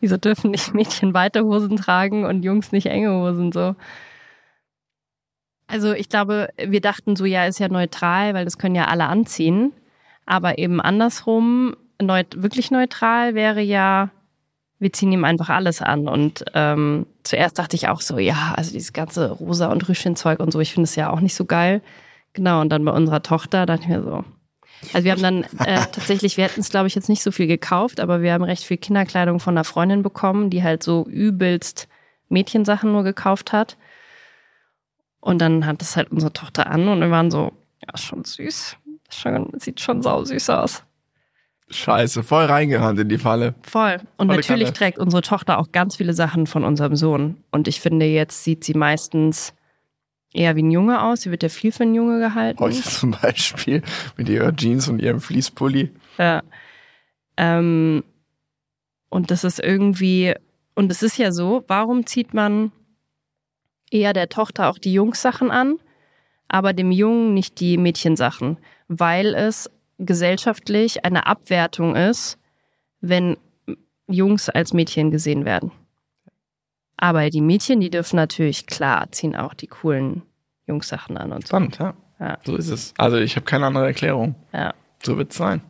wieso 0.00 0.18
dürfen 0.18 0.50
nicht 0.50 0.74
Mädchen 0.74 1.14
weite 1.14 1.42
Hosen 1.42 1.78
tragen 1.78 2.26
und 2.26 2.44
Jungs 2.44 2.70
nicht 2.70 2.88
enge 2.88 3.14
Hosen 3.14 3.50
so? 3.50 3.76
Also 5.68 5.92
ich 5.92 6.08
glaube, 6.08 6.48
wir 6.56 6.80
dachten 6.80 7.16
so, 7.16 7.24
ja, 7.24 7.46
ist 7.46 7.58
ja 7.58 7.68
neutral, 7.68 8.34
weil 8.34 8.44
das 8.44 8.58
können 8.58 8.74
ja 8.74 8.86
alle 8.86 9.06
anziehen. 9.06 9.72
Aber 10.24 10.58
eben 10.58 10.80
andersrum, 10.80 11.76
neut 12.00 12.42
wirklich 12.42 12.70
neutral 12.70 13.34
wäre 13.34 13.60
ja, 13.60 14.10
wir 14.78 14.92
ziehen 14.92 15.12
ihm 15.12 15.24
einfach 15.24 15.48
alles 15.48 15.82
an. 15.82 16.08
Und 16.08 16.44
ähm, 16.54 17.06
zuerst 17.22 17.58
dachte 17.58 17.76
ich 17.76 17.88
auch 17.88 18.00
so, 18.00 18.18
ja, 18.18 18.54
also 18.56 18.72
dieses 18.72 18.92
ganze 18.92 19.30
Rosa 19.30 19.70
und 19.70 19.88
Rüschenzeug 19.88 20.40
und 20.40 20.52
so, 20.52 20.60
ich 20.60 20.72
finde 20.72 20.84
es 20.84 20.96
ja 20.96 21.10
auch 21.10 21.20
nicht 21.20 21.34
so 21.34 21.44
geil. 21.44 21.82
Genau, 22.32 22.60
und 22.60 22.68
dann 22.68 22.84
bei 22.84 22.92
unserer 22.92 23.22
Tochter 23.22 23.66
dachte 23.66 23.82
ich 23.82 23.88
mir 23.88 24.02
so. 24.02 24.24
Also 24.92 25.04
wir 25.04 25.12
haben 25.12 25.22
dann 25.22 25.42
äh, 25.64 25.80
tatsächlich, 25.92 26.36
wir 26.36 26.44
hätten 26.44 26.60
es, 26.60 26.70
glaube 26.70 26.86
ich, 26.86 26.94
jetzt 26.94 27.08
nicht 27.08 27.22
so 27.22 27.30
viel 27.30 27.46
gekauft, 27.46 27.98
aber 27.98 28.20
wir 28.20 28.32
haben 28.32 28.44
recht 28.44 28.62
viel 28.62 28.76
Kinderkleidung 28.76 29.40
von 29.40 29.56
einer 29.56 29.64
Freundin 29.64 30.02
bekommen, 30.02 30.50
die 30.50 30.62
halt 30.62 30.82
so 30.82 31.06
übelst 31.08 31.88
Mädchensachen 32.28 32.92
nur 32.92 33.04
gekauft 33.04 33.52
hat. 33.52 33.76
Und 35.26 35.40
dann 35.40 35.66
hat 35.66 35.82
es 35.82 35.96
halt 35.96 36.12
unsere 36.12 36.32
Tochter 36.32 36.70
an 36.70 36.86
und 36.86 37.00
wir 37.00 37.10
waren 37.10 37.32
so, 37.32 37.52
ja, 37.82 37.92
ist 37.94 38.04
schon 38.04 38.24
süß. 38.24 38.76
Schon, 39.10 39.50
sieht 39.58 39.80
schon 39.80 40.00
sau 40.00 40.22
süß 40.24 40.50
aus. 40.50 40.84
Scheiße, 41.68 42.22
voll 42.22 42.44
reingerannt 42.44 43.00
in 43.00 43.08
die 43.08 43.18
Falle. 43.18 43.56
Voll. 43.62 43.98
Und 44.18 44.28
Volle 44.28 44.38
natürlich 44.38 44.66
Kanne. 44.66 44.78
trägt 44.78 44.98
unsere 44.98 45.22
Tochter 45.22 45.58
auch 45.58 45.72
ganz 45.72 45.96
viele 45.96 46.12
Sachen 46.12 46.46
von 46.46 46.62
unserem 46.62 46.94
Sohn. 46.94 47.42
Und 47.50 47.66
ich 47.66 47.80
finde, 47.80 48.06
jetzt 48.06 48.44
sieht 48.44 48.62
sie 48.62 48.74
meistens 48.74 49.52
eher 50.32 50.54
wie 50.54 50.62
ein 50.62 50.70
Junge 50.70 51.02
aus. 51.02 51.22
Sie 51.22 51.32
wird 51.32 51.42
ja 51.42 51.48
viel 51.48 51.72
für 51.72 51.82
einen 51.82 51.96
Junge 51.96 52.20
gehalten. 52.20 52.60
Heute 52.60 52.82
zum 52.82 53.10
Beispiel 53.10 53.82
mit 54.16 54.28
ihrer 54.28 54.54
Jeans 54.54 54.86
und 54.86 55.02
ihrem 55.02 55.20
Fließpulli. 55.20 55.90
Ja. 56.18 56.44
Ähm, 57.36 58.04
und 59.08 59.32
das 59.32 59.42
ist 59.42 59.58
irgendwie, 59.58 60.36
und 60.76 60.92
es 60.92 61.02
ist 61.02 61.18
ja 61.18 61.32
so, 61.32 61.64
warum 61.66 62.06
zieht 62.06 62.32
man 62.32 62.70
eher 63.90 64.12
der 64.12 64.28
Tochter 64.28 64.68
auch 64.68 64.78
die 64.78 64.92
Jungssachen 64.92 65.50
an, 65.50 65.78
aber 66.48 66.72
dem 66.72 66.92
Jungen 66.92 67.34
nicht 67.34 67.60
die 67.60 67.76
Mädchensachen? 67.76 68.58
Weil 68.88 69.34
es 69.34 69.70
gesellschaftlich 69.98 71.04
eine 71.04 71.26
Abwertung 71.26 71.96
ist, 71.96 72.38
wenn 73.00 73.36
Jungs 74.06 74.48
als 74.48 74.72
Mädchen 74.72 75.10
gesehen 75.10 75.44
werden. 75.44 75.72
Aber 76.96 77.28
die 77.30 77.40
Mädchen, 77.40 77.80
die 77.80 77.90
dürfen 77.90 78.16
natürlich, 78.16 78.66
klar, 78.66 79.10
ziehen 79.10 79.36
auch 79.36 79.54
die 79.54 79.66
coolen 79.66 80.22
Jungssachen 80.66 81.16
an 81.16 81.32
und 81.32 81.42
so. 81.46 81.48
Spannend, 81.48 81.78
ja. 81.78 81.94
Ja. 82.18 82.38
So 82.44 82.56
ist 82.56 82.70
es. 82.70 82.94
Also 82.96 83.18
ich 83.18 83.36
habe 83.36 83.44
keine 83.44 83.66
andere 83.66 83.86
Erklärung. 83.86 84.34
Ja. 84.52 84.74
So 85.02 85.18
wird 85.18 85.32
es 85.32 85.36
sein. 85.36 85.60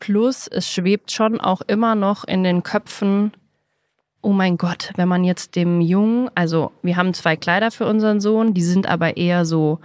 Plus, 0.00 0.48
es 0.48 0.68
schwebt 0.68 1.12
schon 1.12 1.40
auch 1.40 1.60
immer 1.62 1.94
noch 1.94 2.24
in 2.24 2.42
den 2.42 2.62
Köpfen, 2.62 3.32
oh 4.22 4.32
mein 4.32 4.58
Gott, 4.58 4.92
wenn 4.96 5.08
man 5.08 5.24
jetzt 5.24 5.56
dem 5.56 5.80
Jungen, 5.80 6.30
also 6.34 6.72
wir 6.82 6.96
haben 6.96 7.14
zwei 7.14 7.36
Kleider 7.36 7.70
für 7.70 7.86
unseren 7.86 8.20
Sohn, 8.20 8.54
die 8.54 8.62
sind 8.62 8.86
aber 8.86 9.16
eher 9.16 9.44
so 9.44 9.80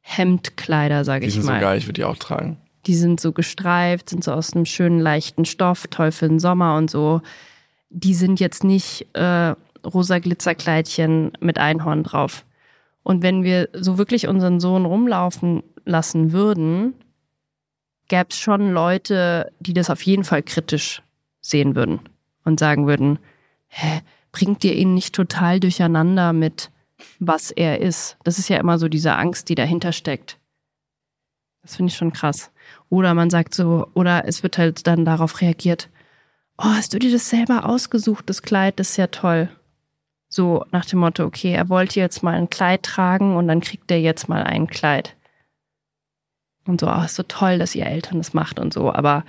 Hemdkleider, 0.00 1.04
sage 1.04 1.22
Die 1.22 1.28
ich 1.28 1.34
sind 1.34 1.44
so 1.44 1.50
mal. 1.50 1.60
geil, 1.60 1.78
ich 1.78 1.86
würde 1.86 2.00
die 2.00 2.04
auch 2.04 2.16
tragen. 2.16 2.58
Die 2.86 2.94
sind 2.94 3.20
so 3.20 3.32
gestreift, 3.32 4.10
sind 4.10 4.22
so 4.22 4.32
aus 4.32 4.52
einem 4.52 4.64
schönen 4.64 5.00
leichten 5.00 5.44
Stoff, 5.44 5.86
toll 5.88 6.12
für 6.12 6.28
den 6.28 6.38
Sommer 6.38 6.76
und 6.76 6.90
so. 6.90 7.20
Die 7.90 8.14
sind 8.14 8.38
jetzt 8.38 8.62
nicht 8.62 9.06
äh, 9.14 9.54
rosa 9.84 10.18
Glitzerkleidchen 10.18 11.32
mit 11.40 11.58
Einhorn 11.58 12.04
drauf. 12.04 12.44
Und 13.02 13.22
wenn 13.22 13.42
wir 13.42 13.68
so 13.72 13.98
wirklich 13.98 14.28
unseren 14.28 14.60
Sohn 14.60 14.84
rumlaufen 14.84 15.62
lassen 15.84 16.32
würden, 16.32 16.94
gäbe 18.08 18.26
es 18.30 18.36
schon 18.36 18.72
Leute, 18.72 19.52
die 19.60 19.74
das 19.74 19.90
auf 19.90 20.02
jeden 20.02 20.24
Fall 20.24 20.42
kritisch 20.42 21.02
sehen 21.40 21.74
würden 21.76 22.00
und 22.44 22.58
sagen 22.60 22.86
würden, 22.86 23.18
hä, 23.68 24.02
bringt 24.32 24.64
ihr 24.64 24.74
ihn 24.74 24.94
nicht 24.94 25.14
total 25.14 25.60
durcheinander 25.60 26.32
mit, 26.32 26.70
was 27.18 27.50
er 27.50 27.80
ist? 27.80 28.16
Das 28.24 28.38
ist 28.38 28.48
ja 28.48 28.58
immer 28.58 28.78
so 28.78 28.88
diese 28.88 29.14
Angst, 29.14 29.48
die 29.48 29.54
dahinter 29.54 29.92
steckt. 29.92 30.38
Das 31.62 31.76
finde 31.76 31.90
ich 31.90 31.96
schon 31.96 32.12
krass. 32.12 32.50
Oder 32.88 33.14
man 33.14 33.30
sagt 33.30 33.54
so, 33.54 33.88
oder 33.94 34.26
es 34.26 34.42
wird 34.42 34.58
halt 34.58 34.86
dann 34.86 35.04
darauf 35.04 35.40
reagiert, 35.40 35.88
oh, 36.58 36.64
hast 36.64 36.94
du 36.94 36.98
dir 36.98 37.10
das 37.10 37.28
selber 37.28 37.66
ausgesucht, 37.66 38.28
das 38.28 38.42
Kleid, 38.42 38.78
das 38.78 38.90
ist 38.90 38.96
ja 38.96 39.08
toll. 39.08 39.48
So 40.28 40.64
nach 40.70 40.84
dem 40.84 41.00
Motto, 41.00 41.24
okay, 41.24 41.52
er 41.52 41.68
wollte 41.68 42.00
jetzt 42.00 42.22
mal 42.22 42.34
ein 42.34 42.50
Kleid 42.50 42.82
tragen 42.82 43.36
und 43.36 43.48
dann 43.48 43.60
kriegt 43.60 43.90
er 43.90 44.00
jetzt 44.00 44.28
mal 44.28 44.42
ein 44.42 44.66
Kleid. 44.66 45.16
Und 46.66 46.80
so, 46.80 46.88
oh, 46.88 47.02
ist 47.02 47.14
so 47.14 47.22
toll, 47.22 47.58
dass 47.58 47.74
ihr 47.74 47.86
Eltern 47.86 48.18
das 48.18 48.34
macht 48.34 48.58
und 48.58 48.72
so. 48.72 48.92
Aber 48.92 49.24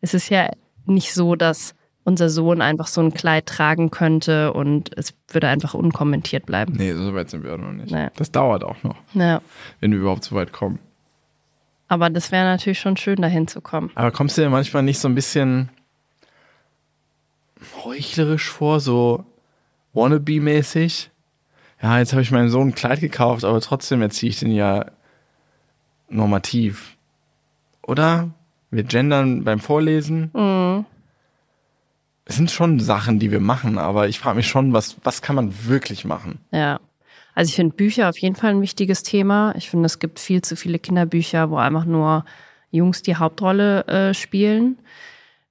es 0.00 0.14
ist 0.14 0.30
ja 0.30 0.50
nicht 0.86 1.12
so, 1.12 1.36
dass 1.36 1.74
unser 2.08 2.30
Sohn 2.30 2.62
einfach 2.62 2.86
so 2.86 3.00
ein 3.02 3.12
Kleid 3.12 3.44
tragen 3.46 3.90
könnte 3.90 4.52
und 4.54 4.90
es 4.96 5.14
würde 5.30 5.48
einfach 5.48 5.74
unkommentiert 5.74 6.46
bleiben. 6.46 6.72
Nee, 6.76 6.94
so 6.94 7.14
weit 7.14 7.28
sind 7.30 7.44
wir 7.44 7.52
auch 7.54 7.58
noch 7.58 7.72
nicht. 7.72 7.92
Nee. 7.92 8.08
Das 8.16 8.32
dauert 8.32 8.64
auch 8.64 8.82
noch, 8.82 8.96
Ja. 9.14 9.42
wenn 9.80 9.92
wir 9.92 9.98
überhaupt 10.00 10.24
so 10.24 10.34
weit 10.34 10.52
kommen. 10.52 10.78
Aber 11.86 12.08
das 12.10 12.32
wäre 12.32 12.44
natürlich 12.44 12.80
schon 12.80 12.96
schön, 12.96 13.16
dahin 13.20 13.46
zu 13.46 13.60
kommen. 13.60 13.90
Aber 13.94 14.10
kommst 14.10 14.36
du 14.38 14.42
dir 14.42 14.50
manchmal 14.50 14.82
nicht 14.82 14.98
so 14.98 15.08
ein 15.08 15.14
bisschen 15.14 15.68
heuchlerisch 17.84 18.48
vor, 18.50 18.80
so 18.80 19.24
wannabe-mäßig? 19.94 21.10
Ja, 21.82 21.98
jetzt 21.98 22.12
habe 22.12 22.22
ich 22.22 22.30
meinem 22.30 22.48
Sohn 22.48 22.68
ein 22.68 22.74
Kleid 22.74 23.00
gekauft, 23.00 23.44
aber 23.44 23.60
trotzdem 23.60 24.02
erziehe 24.02 24.30
ich 24.30 24.40
den 24.40 24.50
ja 24.50 24.86
normativ. 26.08 26.96
Oder? 27.82 28.30
Wir 28.70 28.82
gendern 28.82 29.44
beim 29.44 29.60
Vorlesen. 29.60 30.30
Mhm. 30.34 30.57
Es 32.28 32.36
sind 32.36 32.50
schon 32.50 32.78
Sachen, 32.78 33.18
die 33.18 33.30
wir 33.30 33.40
machen, 33.40 33.78
aber 33.78 34.08
ich 34.08 34.18
frage 34.18 34.36
mich 34.36 34.46
schon, 34.46 34.72
was, 34.72 34.96
was 35.02 35.22
kann 35.22 35.34
man 35.34 35.66
wirklich 35.66 36.04
machen? 36.04 36.38
Ja. 36.52 36.78
Also 37.34 37.48
ich 37.48 37.56
finde 37.56 37.74
Bücher 37.74 38.08
auf 38.08 38.18
jeden 38.18 38.36
Fall 38.36 38.50
ein 38.50 38.62
wichtiges 38.62 39.02
Thema. 39.02 39.54
Ich 39.56 39.70
finde, 39.70 39.86
es 39.86 39.98
gibt 39.98 40.20
viel 40.20 40.42
zu 40.42 40.54
viele 40.54 40.78
Kinderbücher, 40.78 41.50
wo 41.50 41.56
einfach 41.56 41.84
nur 41.84 42.24
Jungs 42.70 43.02
die 43.02 43.16
Hauptrolle 43.16 43.86
äh, 43.86 44.14
spielen. 44.14 44.78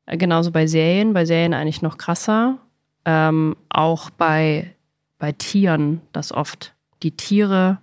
Äh, 0.06 0.18
genauso 0.18 0.52
bei 0.52 0.68
Serien, 0.68 1.13
bei 1.13 1.26
Serien 1.26 1.54
eigentlich 1.54 1.82
noch 1.82 1.98
krasser. 1.98 2.60
Ähm, 3.06 3.56
auch 3.70 4.10
bei, 4.10 4.76
bei 5.18 5.32
Tieren, 5.32 6.02
das 6.13 6.32
oft 6.32 6.76
die 7.04 7.12
Tiere 7.12 7.80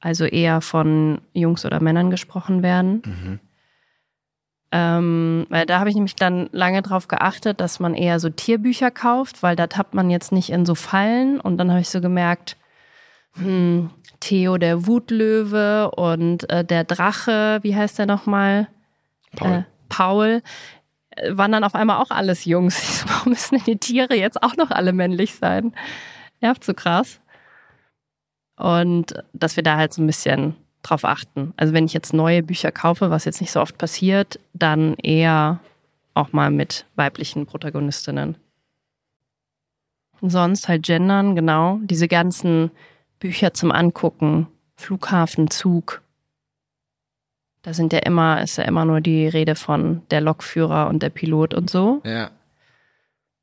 also 0.00 0.24
eher 0.24 0.60
von 0.60 1.20
Jungs 1.32 1.64
oder 1.64 1.82
Männern 1.82 2.10
gesprochen 2.10 2.62
werden. 2.62 3.02
Ähm, 4.70 5.46
weil 5.48 5.64
da 5.64 5.78
habe 5.80 5.88
ich 5.88 5.94
nämlich 5.94 6.16
dann 6.16 6.50
lange 6.52 6.82
drauf 6.82 7.08
geachtet, 7.08 7.60
dass 7.60 7.80
man 7.80 7.94
eher 7.94 8.20
so 8.20 8.28
Tierbücher 8.28 8.90
kauft, 8.90 9.42
weil 9.42 9.56
da 9.56 9.66
tappt 9.66 9.94
man 9.94 10.10
jetzt 10.10 10.30
nicht 10.30 10.50
in 10.50 10.66
so 10.66 10.74
Fallen. 10.74 11.40
Und 11.40 11.56
dann 11.56 11.70
habe 11.70 11.80
ich 11.80 11.88
so 11.88 12.00
gemerkt, 12.00 12.56
hm, 13.34 13.90
Theo 14.20 14.58
der 14.58 14.86
Wutlöwe 14.86 15.90
und 15.92 16.50
äh, 16.50 16.64
der 16.64 16.84
Drache, 16.84 17.60
wie 17.62 17.74
heißt 17.74 17.98
der 17.98 18.06
nochmal? 18.06 18.68
Paul. 19.36 19.52
Äh, 19.52 19.62
Paul. 19.88 20.42
äh, 21.10 21.36
Waren 21.36 21.52
dann 21.52 21.64
auf 21.64 21.74
einmal 21.74 22.02
auch 22.02 22.10
alles 22.10 22.44
Jungs. 22.44 23.04
Warum 23.08 23.30
müssen 23.30 23.56
denn 23.56 23.64
die 23.64 23.78
Tiere 23.78 24.14
jetzt 24.14 24.42
auch 24.42 24.56
noch 24.56 24.70
alle 24.70 24.92
männlich 24.92 25.34
sein? 25.34 25.72
Nervt 26.40 26.64
so 26.64 26.74
krass. 26.74 27.20
Und 28.56 29.14
dass 29.32 29.56
wir 29.56 29.62
da 29.62 29.76
halt 29.76 29.94
so 29.94 30.02
ein 30.02 30.06
bisschen 30.06 30.56
drauf 30.82 31.04
achten. 31.04 31.52
Also 31.56 31.72
wenn 31.72 31.86
ich 31.86 31.92
jetzt 31.92 32.12
neue 32.12 32.42
Bücher 32.42 32.72
kaufe, 32.72 33.10
was 33.10 33.24
jetzt 33.24 33.40
nicht 33.40 33.50
so 33.50 33.60
oft 33.60 33.78
passiert, 33.78 34.38
dann 34.52 34.94
eher 34.94 35.60
auch 36.14 36.32
mal 36.32 36.50
mit 36.50 36.86
weiblichen 36.96 37.46
Protagonistinnen. 37.46 38.36
Und 40.20 40.30
sonst 40.30 40.68
halt 40.68 40.84
gendern, 40.84 41.36
genau. 41.36 41.78
Diese 41.82 42.08
ganzen 42.08 42.70
Bücher 43.20 43.54
zum 43.54 43.70
Angucken, 43.70 44.48
Flughafen, 44.76 45.50
Zug. 45.50 46.02
Da 47.62 47.72
sind 47.72 47.92
ja 47.92 48.00
immer, 48.00 48.42
ist 48.42 48.58
ja 48.58 48.64
immer 48.64 48.84
nur 48.84 49.00
die 49.00 49.28
Rede 49.28 49.54
von 49.54 50.02
der 50.10 50.20
Lokführer 50.20 50.88
und 50.88 51.02
der 51.02 51.10
Pilot 51.10 51.54
und 51.54 51.70
so. 51.70 52.00
Ja. 52.04 52.30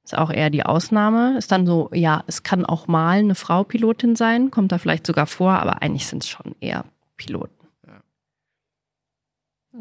Ist 0.04 0.18
auch 0.18 0.32
eher 0.32 0.50
die 0.50 0.66
Ausnahme. 0.66 1.38
Ist 1.38 1.52
dann 1.52 1.66
so, 1.66 1.90
ja, 1.94 2.24
es 2.28 2.44
kann 2.44 2.66
auch 2.66 2.88
mal 2.88 3.20
eine 3.20 3.36
Frau 3.36 3.64
Pilotin 3.64 4.16
sein, 4.16 4.52
kommt 4.52 4.72
da 4.72 4.78
vielleicht 4.78 5.08
sogar 5.08 5.28
vor, 5.28 5.54
aber 5.54 5.82
eigentlich 5.82 6.08
sind 6.08 6.24
es 6.24 6.30
schon 6.30 6.56
eher 6.60 6.86
Piloten. 7.18 7.68
Ja. 7.86 8.02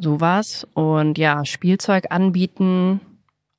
So 0.01 0.21
was. 0.21 0.67
Und 0.75 1.19
ja, 1.19 1.45
Spielzeug 1.45 2.07
anbieten, 2.11 3.01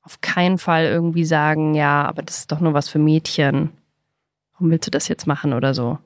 auf 0.02 0.20
keinen 0.20 0.58
Fall 0.58 0.84
irgendwie 0.84 1.24
sagen, 1.24 1.74
ja, 1.74 2.04
aber 2.04 2.22
das 2.22 2.38
ist 2.38 2.52
doch 2.52 2.60
nur 2.60 2.74
was 2.74 2.88
für 2.88 2.98
Mädchen. 2.98 3.70
Warum 4.52 4.70
willst 4.70 4.86
du 4.86 4.90
das 4.90 5.08
jetzt 5.08 5.26
machen 5.26 5.52
oder 5.52 5.74
so? 5.74 5.98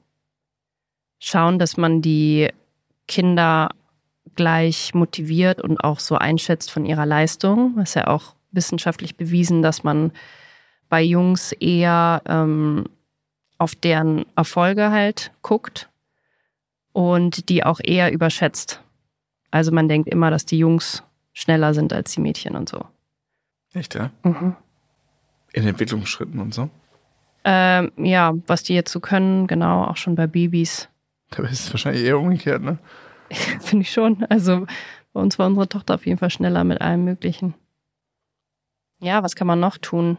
Schauen, 1.19 1.59
dass 1.59 1.77
man 1.77 2.01
die 2.01 2.49
Kinder 3.07 3.71
gleich 4.37 4.95
motiviert 4.95 5.61
und 5.61 5.85
auch 5.85 6.01
so 6.01 6.17
einschätzt 6.17 6.71
von 6.71 6.87
ihrer 6.87 7.05
Leistung. 7.05 7.75
Das 7.77 7.91
ist 7.91 7.95
ja 7.95 8.07
auch 8.07 8.35
wissenschaftlich 8.53 9.17
bewiesen, 9.17 9.63
dass 9.63 9.85
man 9.85 10.13
bei 10.89 11.03
Jungs 11.03 11.53
eher 11.53 12.23
ähm, 12.27 12.87
auf 13.59 13.75
deren 13.75 14.25
Erfolge 14.35 14.91
halt 14.91 15.31
guckt 15.43 15.91
und 16.93 17.49
die 17.49 17.65
auch 17.65 17.81
eher 17.83 18.13
überschätzt. 18.13 18.83
Also 19.51 19.73
man 19.73 19.89
denkt 19.89 20.09
immer, 20.09 20.31
dass 20.31 20.47
die 20.47 20.59
Jungs 20.59 21.03
schneller 21.33 21.75
sind 21.75 21.93
als 21.93 22.13
die 22.13 22.21
Mädchen 22.21 22.57
und 22.57 22.69
so. 22.69 22.85
Echt, 23.73 23.95
ja? 23.95 24.11
Mhm. 24.23 24.57
In 25.53 25.67
Entwicklungsschritten 25.67 26.41
und 26.41 26.55
so. 26.55 26.71
Ähm, 27.45 27.93
ja, 27.97 28.35
was 28.47 28.63
die 28.63 28.75
jetzt 28.75 28.93
so 28.93 29.01
können, 29.01 29.47
genau, 29.47 29.85
auch 29.85 29.97
schon 29.97 30.15
bei 30.15 30.27
Babys. 30.27 30.89
Da 31.31 31.45
ist 31.45 31.61
es 31.61 31.73
wahrscheinlich 31.73 32.03
eher 32.03 32.19
umgekehrt, 32.19 32.61
ne? 32.61 32.79
Finde 33.61 33.83
ich 33.83 33.93
schon. 33.93 34.25
Also 34.25 34.67
bei 35.13 35.21
uns 35.21 35.39
war 35.39 35.47
unsere 35.47 35.69
Tochter 35.69 35.95
auf 35.95 36.05
jeden 36.05 36.19
Fall 36.19 36.31
schneller 36.31 36.65
mit 36.65 36.81
allem 36.81 37.05
Möglichen. 37.05 37.55
Ja, 38.99 39.23
was 39.23 39.37
kann 39.37 39.47
man 39.47 39.61
noch 39.61 39.79
tun? 39.79 40.19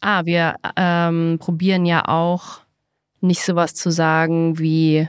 Ah, 0.00 0.24
wir 0.24 0.56
ähm, 0.76 1.36
probieren 1.38 1.84
ja 1.84 2.08
auch 2.08 2.63
nicht 3.24 3.42
sowas 3.42 3.74
zu 3.74 3.90
sagen 3.90 4.58
wie, 4.58 5.08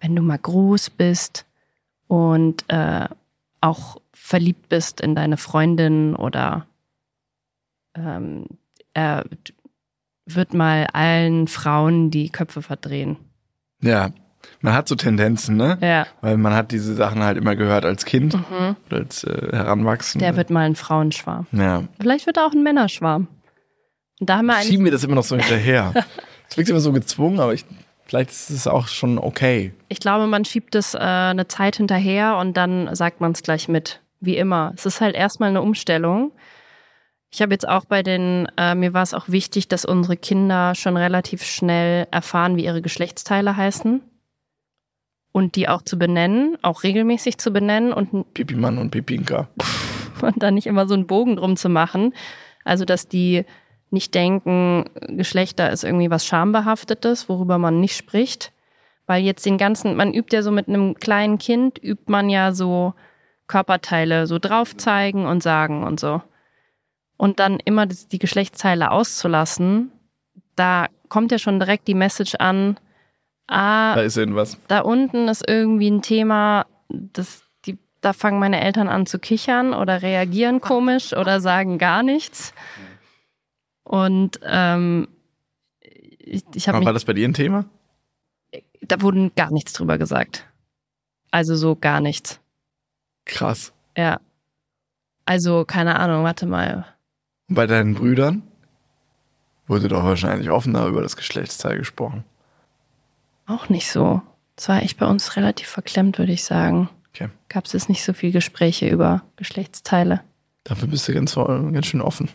wenn 0.00 0.14
du 0.16 0.22
mal 0.22 0.38
groß 0.38 0.90
bist 0.90 1.46
und 2.08 2.64
äh, 2.68 3.06
auch 3.60 4.00
verliebt 4.12 4.68
bist 4.68 5.00
in 5.00 5.14
deine 5.14 5.36
Freundin 5.36 6.14
oder 6.16 6.66
ähm, 7.94 8.46
er 8.94 9.24
wird 10.26 10.54
mal 10.54 10.86
allen 10.92 11.48
Frauen 11.48 12.10
die 12.10 12.30
Köpfe 12.30 12.62
verdrehen. 12.62 13.16
Ja. 13.82 14.10
Man 14.60 14.74
hat 14.74 14.88
so 14.88 14.94
Tendenzen, 14.96 15.56
ne? 15.56 15.78
Ja. 15.80 16.06
Weil 16.20 16.36
man 16.36 16.52
hat 16.54 16.72
diese 16.72 16.94
Sachen 16.94 17.22
halt 17.22 17.36
immer 17.36 17.54
gehört 17.54 17.84
als 17.84 18.04
Kind, 18.04 18.34
Mhm. 18.34 18.76
oder 18.86 18.96
als 18.98 19.22
äh, 19.24 19.48
Heranwachsende. 19.52 20.24
Der 20.24 20.36
wird 20.36 20.50
mal 20.50 20.66
ein 20.66 20.76
Frauenschwarm. 20.76 21.46
ja. 21.52 21.84
Vielleicht 22.00 22.26
wird 22.26 22.36
er 22.38 22.46
auch 22.46 22.52
ein 22.52 22.62
Männerschwarm. 22.62 23.28
Und 24.20 24.28
da 24.30 24.38
haben 24.38 24.46
wir. 24.46 24.60
Schieben 24.62 24.84
wir 24.84 24.92
das 24.92 25.04
immer 25.04 25.14
noch 25.16 25.24
so 25.24 25.36
hinterher. 25.36 25.92
Es 26.52 26.58
wirkt 26.58 26.68
immer 26.68 26.80
so 26.80 26.92
gezwungen, 26.92 27.40
aber 27.40 27.54
ich, 27.54 27.64
vielleicht 28.04 28.28
ist 28.28 28.50
es 28.50 28.66
auch 28.66 28.86
schon 28.86 29.16
okay. 29.16 29.72
Ich 29.88 30.00
glaube, 30.00 30.26
man 30.26 30.44
schiebt 30.44 30.74
es 30.74 30.92
äh, 30.92 30.98
eine 30.98 31.48
Zeit 31.48 31.76
hinterher 31.76 32.36
und 32.36 32.58
dann 32.58 32.94
sagt 32.94 33.22
man 33.22 33.32
es 33.32 33.42
gleich 33.42 33.68
mit. 33.68 34.02
Wie 34.20 34.36
immer. 34.36 34.74
Es 34.76 34.84
ist 34.84 35.00
halt 35.00 35.16
erstmal 35.16 35.48
eine 35.48 35.62
Umstellung. 35.62 36.30
Ich 37.30 37.40
habe 37.40 37.54
jetzt 37.54 37.66
auch 37.66 37.86
bei 37.86 38.02
den, 38.02 38.48
äh, 38.58 38.74
mir 38.74 38.92
war 38.92 39.02
es 39.02 39.14
auch 39.14 39.30
wichtig, 39.30 39.68
dass 39.68 39.86
unsere 39.86 40.18
Kinder 40.18 40.74
schon 40.74 40.98
relativ 40.98 41.42
schnell 41.42 42.06
erfahren, 42.10 42.58
wie 42.58 42.66
ihre 42.66 42.82
Geschlechtsteile 42.82 43.56
heißen. 43.56 44.02
Und 45.32 45.56
die 45.56 45.70
auch 45.70 45.80
zu 45.80 45.98
benennen, 45.98 46.58
auch 46.60 46.82
regelmäßig 46.82 47.38
zu 47.38 47.50
benennen 47.50 47.94
und 47.94 48.34
Pipi-Mann 48.34 48.76
und 48.76 48.90
Pipinka. 48.90 49.48
und 50.20 50.42
dann 50.42 50.52
nicht 50.52 50.66
immer 50.66 50.86
so 50.86 50.92
einen 50.92 51.06
Bogen 51.06 51.36
drum 51.36 51.56
zu 51.56 51.70
machen. 51.70 52.12
Also, 52.62 52.84
dass 52.84 53.08
die 53.08 53.46
nicht 53.92 54.14
denken, 54.14 54.84
Geschlechter 55.08 55.70
ist 55.70 55.84
irgendwie 55.84 56.10
was 56.10 56.26
Schambehaftetes, 56.26 57.28
worüber 57.28 57.58
man 57.58 57.80
nicht 57.80 57.96
spricht. 57.96 58.52
Weil 59.06 59.22
jetzt 59.22 59.44
den 59.44 59.58
ganzen, 59.58 59.96
man 59.96 60.14
übt 60.14 60.34
ja 60.34 60.42
so 60.42 60.50
mit 60.50 60.68
einem 60.68 60.94
kleinen 60.94 61.38
Kind, 61.38 61.82
übt 61.82 62.04
man 62.10 62.30
ja 62.30 62.52
so 62.52 62.94
Körperteile 63.46 64.26
so 64.26 64.38
drauf 64.38 64.76
zeigen 64.76 65.26
und 65.26 65.42
sagen 65.42 65.84
und 65.84 66.00
so. 66.00 66.22
Und 67.16 67.38
dann 67.38 67.58
immer 67.64 67.86
die 67.86 68.18
Geschlechtsteile 68.18 68.90
auszulassen, 68.90 69.92
da 70.56 70.86
kommt 71.08 71.32
ja 71.32 71.38
schon 71.38 71.60
direkt 71.60 71.86
die 71.88 71.94
Message 71.94 72.36
an, 72.36 72.78
ah, 73.48 73.94
Da 73.94 74.02
ist 74.02 74.16
irgendwas. 74.16 74.56
da 74.68 74.80
unten 74.80 75.28
ist 75.28 75.44
irgendwie 75.46 75.90
ein 75.90 76.02
Thema, 76.02 76.66
das, 76.88 77.42
die, 77.66 77.78
da 78.00 78.12
fangen 78.12 78.38
meine 78.38 78.60
Eltern 78.60 78.88
an 78.88 79.06
zu 79.06 79.18
kichern 79.18 79.74
oder 79.74 80.02
reagieren 80.02 80.60
komisch 80.60 81.14
oder 81.14 81.40
sagen 81.40 81.78
gar 81.78 82.02
nichts. 82.02 82.54
Und 83.84 84.40
ähm, 84.44 85.08
ich, 85.80 86.44
ich 86.54 86.68
habe 86.68 86.84
war 86.84 86.92
das 86.92 87.04
bei 87.04 87.12
dir 87.12 87.28
ein 87.28 87.34
Thema? 87.34 87.66
da 88.82 89.00
wurde 89.00 89.30
gar 89.30 89.50
nichts 89.50 89.72
drüber 89.72 89.98
gesagt. 89.98 90.46
Also 91.30 91.56
so 91.56 91.76
gar 91.76 92.00
nichts. 92.00 92.40
Krass. 93.24 93.72
Ja. 93.96 94.20
Also, 95.24 95.64
keine 95.64 95.98
Ahnung, 95.98 96.24
warte 96.24 96.46
mal. 96.46 96.84
Und 97.48 97.54
bei 97.54 97.66
deinen 97.66 97.94
Brüdern 97.94 98.42
wurde 99.66 99.88
doch 99.88 100.04
wahrscheinlich 100.04 100.50
offener 100.50 100.86
über 100.86 101.00
das 101.00 101.16
Geschlechtsteil 101.16 101.78
gesprochen. 101.78 102.24
Auch 103.46 103.68
nicht 103.68 103.90
so. 103.90 104.20
Es 104.56 104.68
war 104.68 104.82
echt 104.82 104.98
bei 104.98 105.06
uns 105.06 105.36
relativ 105.36 105.68
verklemmt, 105.68 106.18
würde 106.18 106.32
ich 106.32 106.44
sagen. 106.44 106.88
Okay. 107.14 107.28
Gab 107.48 107.66
es 107.66 107.72
jetzt 107.72 107.88
nicht 107.88 108.04
so 108.04 108.12
viel 108.12 108.32
Gespräche 108.32 108.88
über 108.88 109.22
Geschlechtsteile. 109.36 110.20
Dafür 110.64 110.88
bist 110.88 111.08
du 111.08 111.14
ganz, 111.14 111.34
ganz 111.34 111.86
schön 111.86 112.00
offen. 112.00 112.28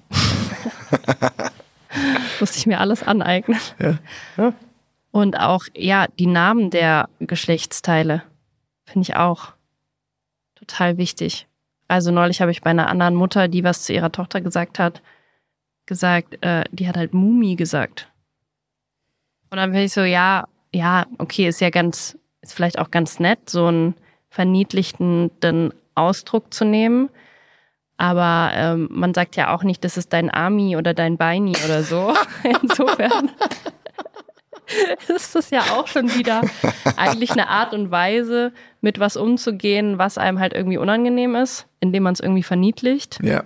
Musste 2.40 2.58
ich 2.58 2.66
mir 2.66 2.80
alles 2.80 3.04
aneignen. 3.04 3.60
Ja. 3.80 3.98
ja. 4.38 4.54
Und 5.12 5.40
auch, 5.40 5.66
ja, 5.76 6.08
die 6.20 6.28
Namen 6.28 6.70
der 6.70 7.10
Geschlechtsteile 7.20 8.24
finde 8.86 9.10
ich 9.10 9.16
auch 9.16 9.54
total 10.56 10.98
wichtig. 10.98 11.48
Also 11.88 12.12
neulich 12.12 12.42
habe 12.42 12.52
ich 12.52 12.62
bei 12.62 12.70
einer 12.70 12.88
anderen 12.88 13.16
Mutter, 13.16 13.48
die 13.48 13.64
was 13.64 13.84
zu 13.84 13.94
ihrer 13.94 14.12
Tochter 14.12 14.42
gesagt 14.42 14.80
hat, 14.80 15.02
gesagt, 15.86 16.44
äh, 16.44 16.66
die 16.72 16.88
hat 16.88 16.98
halt 16.98 17.14
Mumi 17.14 17.56
gesagt. 17.56 18.12
Und 19.50 19.58
dann 19.58 19.72
bin 19.72 19.82
ich 19.82 19.94
so, 19.94 20.02
ja, 20.02 20.48
ja, 20.74 21.06
okay, 21.18 21.48
ist 21.48 21.62
ja 21.62 21.70
ganz, 21.70 22.18
ist 22.42 22.54
vielleicht 22.54 22.78
auch 22.78 22.92
ganz 22.92 23.20
nett, 23.20 23.50
so 23.50 23.68
einen 23.68 23.96
verniedlichtenden 24.30 25.74
Ausdruck 25.96 26.54
zu 26.54 26.66
nehmen. 26.66 27.10
Aber 27.98 28.52
ähm, 28.54 28.88
man 28.92 29.14
sagt 29.14 29.36
ja 29.36 29.54
auch 29.54 29.64
nicht, 29.64 29.84
das 29.84 29.98
ist 29.98 30.14
dein 30.14 30.32
Ami 30.32 30.78
oder 30.78 30.94
dein 30.94 31.18
Beini 31.18 31.56
oder 31.66 31.84
so. 31.84 32.14
Insofern 32.62 33.32
ist 35.16 35.36
das 35.36 35.50
ja 35.50 35.62
auch 35.74 35.88
schon 35.88 36.14
wieder 36.14 36.42
eigentlich 36.96 37.32
eine 37.32 37.50
Art 37.50 37.74
und 37.74 37.92
Weise, 37.92 38.54
mit 38.82 39.00
was 39.00 39.18
umzugehen, 39.18 39.98
was 39.98 40.18
einem 40.18 40.40
halt 40.40 40.54
irgendwie 40.54 40.78
unangenehm 40.78 41.36
ist, 41.36 41.68
indem 41.80 42.04
man 42.04 42.14
es 42.14 42.20
irgendwie 42.20 42.44
verniedlicht. 42.44 43.20
Ja. 43.24 43.44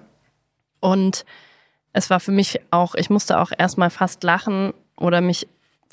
Und 0.79 1.25
es 1.93 2.09
war 2.09 2.19
für 2.19 2.31
mich 2.31 2.59
auch, 2.71 2.95
ich 2.95 3.09
musste 3.09 3.39
auch 3.39 3.51
erstmal 3.57 3.89
fast 3.89 4.23
lachen 4.23 4.73
oder 4.97 5.21
mich 5.21 5.47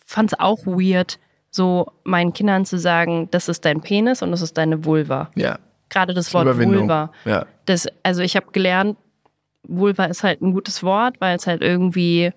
fand 0.05 0.33
es 0.33 0.40
auch 0.40 0.64
weird, 0.64 1.18
so 1.51 1.92
meinen 2.05 2.33
Kindern 2.33 2.64
zu 2.64 2.79
sagen, 2.79 3.29
das 3.31 3.49
ist 3.49 3.64
dein 3.64 3.81
Penis 3.81 4.23
und 4.23 4.31
das 4.31 4.42
ist 4.42 4.57
deine 4.59 4.85
Vulva. 4.85 5.31
Ja. 5.35 5.59
Gerade 5.88 6.14
das 6.14 6.33
Wort. 6.35 6.46
Vulva. 6.59 7.12
Ja. 7.24 7.46
Das, 7.66 7.87
also 8.03 8.22
ich 8.22 8.37
habe 8.37 8.46
gelernt, 8.53 8.96
Vulva 9.62 10.05
ist 10.05 10.22
halt 10.22 10.40
ein 10.40 10.53
gutes 10.53 10.83
Wort, 10.83 11.20
weil 11.20 11.37
es 11.37 11.46
halt 11.46 11.62
irgendwie 11.62 12.33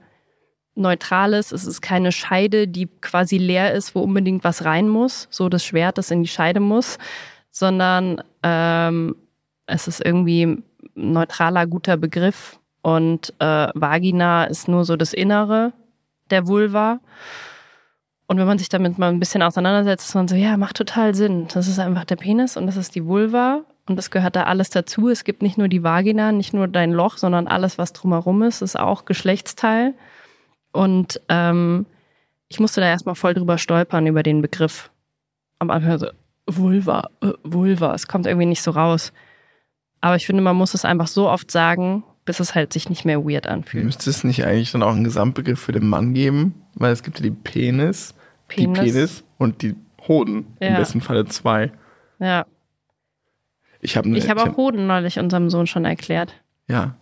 neutral 0.75 1.33
ist. 1.33 1.51
Es 1.51 1.65
ist 1.65 1.81
keine 1.81 2.11
Scheide, 2.11 2.67
die 2.67 2.87
quasi 2.87 3.37
leer 3.37 3.73
ist, 3.73 3.95
wo 3.95 4.01
unbedingt 4.01 4.43
was 4.43 4.65
rein 4.65 4.87
muss, 4.87 5.27
so 5.29 5.49
das 5.49 5.65
Schwert, 5.65 5.97
das 5.97 6.11
in 6.11 6.23
die 6.23 6.29
Scheide 6.29 6.59
muss, 6.59 6.97
sondern 7.51 8.23
ähm, 8.43 9.15
es 9.65 9.87
ist 9.87 10.03
irgendwie 10.03 10.43
ein 10.43 10.63
neutraler, 10.95 11.67
guter 11.67 11.97
Begriff. 11.97 12.59
Und 12.81 13.33
äh, 13.39 13.67
Vagina 13.73 14.45
ist 14.45 14.67
nur 14.67 14.85
so 14.85 14.95
das 14.95 15.13
Innere 15.13 15.73
der 16.29 16.47
Vulva. 16.47 16.99
Und 18.31 18.37
wenn 18.37 18.47
man 18.47 18.57
sich 18.57 18.69
damit 18.69 18.97
mal 18.97 19.09
ein 19.09 19.19
bisschen 19.19 19.43
auseinandersetzt, 19.43 20.07
ist 20.07 20.15
man 20.15 20.29
so, 20.29 20.35
ja, 20.35 20.55
macht 20.55 20.77
total 20.77 21.13
Sinn. 21.13 21.49
Das 21.53 21.67
ist 21.67 21.79
einfach 21.79 22.05
der 22.05 22.15
Penis 22.15 22.55
und 22.55 22.65
das 22.65 22.77
ist 22.77 22.95
die 22.95 23.03
Vulva. 23.03 23.65
Und 23.87 23.97
das 23.97 24.09
gehört 24.09 24.37
da 24.37 24.43
alles 24.43 24.69
dazu. 24.69 25.09
Es 25.09 25.25
gibt 25.25 25.41
nicht 25.41 25.57
nur 25.57 25.67
die 25.67 25.83
Vagina, 25.83 26.31
nicht 26.31 26.53
nur 26.53 26.69
dein 26.69 26.93
Loch, 26.93 27.17
sondern 27.17 27.49
alles, 27.49 27.77
was 27.77 27.91
drumherum 27.91 28.41
ist, 28.43 28.61
ist 28.61 28.79
auch 28.79 29.03
Geschlechtsteil. 29.03 29.95
Und 30.71 31.19
ähm, 31.27 31.85
ich 32.47 32.61
musste 32.61 32.79
da 32.79 32.87
erstmal 32.87 33.15
voll 33.15 33.33
drüber 33.33 33.57
stolpern 33.57 34.07
über 34.07 34.23
den 34.23 34.41
Begriff. 34.41 34.91
Am 35.59 35.69
Anfang 35.69 35.99
so, 35.99 36.07
Vulva, 36.47 37.09
äh, 37.21 37.33
Vulva, 37.43 37.93
es 37.93 38.07
kommt 38.07 38.27
irgendwie 38.27 38.45
nicht 38.45 38.61
so 38.61 38.71
raus. 38.71 39.11
Aber 39.99 40.15
ich 40.15 40.25
finde, 40.25 40.41
man 40.41 40.55
muss 40.55 40.73
es 40.73 40.85
einfach 40.85 41.07
so 41.07 41.29
oft 41.29 41.51
sagen, 41.51 42.05
bis 42.23 42.39
es 42.39 42.55
halt 42.55 42.71
sich 42.71 42.89
nicht 42.89 43.03
mehr 43.03 43.25
weird 43.25 43.47
anfühlt. 43.47 43.83
Müsste 43.83 44.09
es 44.09 44.23
nicht 44.23 44.45
eigentlich 44.45 44.71
dann 44.71 44.83
auch 44.83 44.93
einen 44.93 45.03
Gesamtbegriff 45.03 45.59
für 45.59 45.73
den 45.73 45.89
Mann 45.89 46.13
geben? 46.13 46.55
Weil 46.75 46.93
es 46.93 47.03
gibt 47.03 47.19
ja 47.19 47.23
die 47.23 47.31
Penis, 47.31 48.15
Penis. 48.55 48.79
die 48.79 48.91
Penis 48.91 49.23
und 49.37 49.61
die 49.61 49.75
Hoden. 50.07 50.45
Im 50.59 50.73
Ja. 50.73 50.77
besten 50.79 51.01
Falle 51.01 51.25
zwei. 51.25 51.71
Ja, 52.19 52.45
Ich 53.79 53.97
habe 53.97 54.09
ich 54.17 54.29
habe 54.29 54.43
auch 54.43 54.57
Hoden 54.57 54.85
neulich 54.87 55.17
unserem 55.19 55.49
Sohn 55.49 55.65
schon 55.67 55.85
erklärt. 55.85 56.33
Ja. 56.67 56.95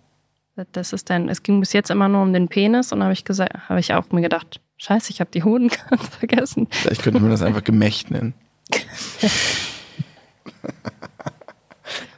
Das 0.73 0.91
ist 0.93 1.09
dein, 1.09 1.29
es 1.29 1.41
ging 1.43 1.59
bis 1.62 1.71
jetzt 1.73 1.89
immer 1.89 2.07
nur 2.09 2.21
um 2.21 2.33
den 2.33 2.47
Penis 2.49 2.91
und 2.91 3.01
habe 3.03 3.13
ich 3.13 3.23
gesagt, 3.25 3.69
habe 3.69 3.79
ich 3.79 3.93
auch 3.93 4.09
mir 4.12 4.21
gedacht, 4.21 4.59
scheiße, 4.77 5.12
ich 5.12 5.19
habe 5.21 5.31
die 5.31 5.43
Hoden 5.43 5.69
ganz 5.89 6.07
vergessen. 6.07 6.67
Vielleicht 6.71 7.01
könnte 7.03 7.19
man 7.21 7.31
das 7.31 7.41
einfach 7.41 7.63
Gemächt 7.63 8.12
nennen. 8.12 8.33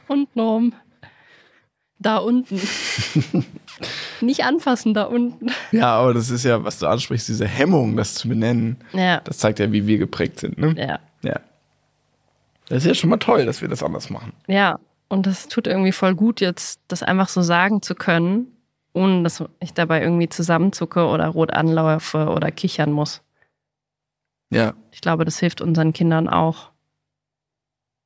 Untenrum. 0.08 0.74
Da 1.98 2.18
unten. 2.18 2.60
Nicht 4.22 4.44
anfassen, 4.44 4.94
da 4.94 5.04
unten. 5.04 5.50
Ja, 5.72 5.94
aber 5.94 6.14
das 6.14 6.30
ist 6.30 6.44
ja, 6.44 6.64
was 6.64 6.78
du 6.78 6.86
ansprichst, 6.86 7.28
diese 7.28 7.46
Hemmung, 7.46 7.96
das 7.96 8.14
zu 8.14 8.28
benennen. 8.28 8.76
Ja. 8.92 9.20
Das 9.20 9.38
zeigt 9.38 9.58
ja, 9.58 9.72
wie 9.72 9.86
wir 9.86 9.98
geprägt 9.98 10.40
sind. 10.40 10.58
Ne? 10.58 10.74
Ja. 10.78 11.00
Ja. 11.22 11.40
Das 12.68 12.78
ist 12.78 12.86
ja 12.86 12.94
schon 12.94 13.10
mal 13.10 13.18
toll, 13.18 13.44
dass 13.44 13.60
wir 13.60 13.68
das 13.68 13.82
anders 13.82 14.10
machen. 14.10 14.32
Ja. 14.46 14.78
Und 15.08 15.26
das 15.26 15.48
tut 15.48 15.66
irgendwie 15.66 15.92
voll 15.92 16.14
gut, 16.14 16.40
jetzt 16.40 16.80
das 16.88 17.02
einfach 17.02 17.28
so 17.28 17.42
sagen 17.42 17.82
zu 17.82 17.94
können, 17.94 18.46
ohne 18.94 19.22
dass 19.24 19.44
ich 19.60 19.74
dabei 19.74 20.00
irgendwie 20.00 20.30
zusammenzucke 20.30 21.06
oder 21.06 21.28
rot 21.28 21.52
anlaufe 21.52 22.28
oder 22.28 22.50
kichern 22.50 22.92
muss. 22.92 23.20
Ja. 24.48 24.72
Ich 24.90 25.02
glaube, 25.02 25.24
das 25.24 25.38
hilft 25.38 25.60
unseren 25.60 25.92
Kindern 25.92 26.28
auch. 26.28 26.70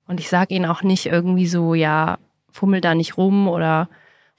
Und 0.08 0.18
ich 0.18 0.28
sage 0.28 0.54
ihnen 0.54 0.66
auch 0.66 0.82
nicht 0.82 1.06
irgendwie 1.06 1.46
so, 1.46 1.74
ja, 1.74 2.18
fummel 2.50 2.80
da 2.80 2.94
nicht 2.94 3.16
rum 3.16 3.46
oder 3.48 3.88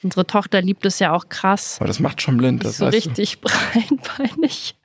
unsere 0.04 0.26
Tochter 0.28 0.62
liebt 0.62 0.86
es 0.86 1.00
ja 1.00 1.14
auch 1.14 1.30
krass, 1.30 1.78
Aber 1.80 1.88
das 1.88 2.00
macht 2.00 2.22
schon 2.22 2.38
blind, 2.38 2.64
das 2.64 2.78
so 2.78 2.86
weißt 2.86 2.96
richtig 2.96 3.42
breitbeinig 3.42 4.76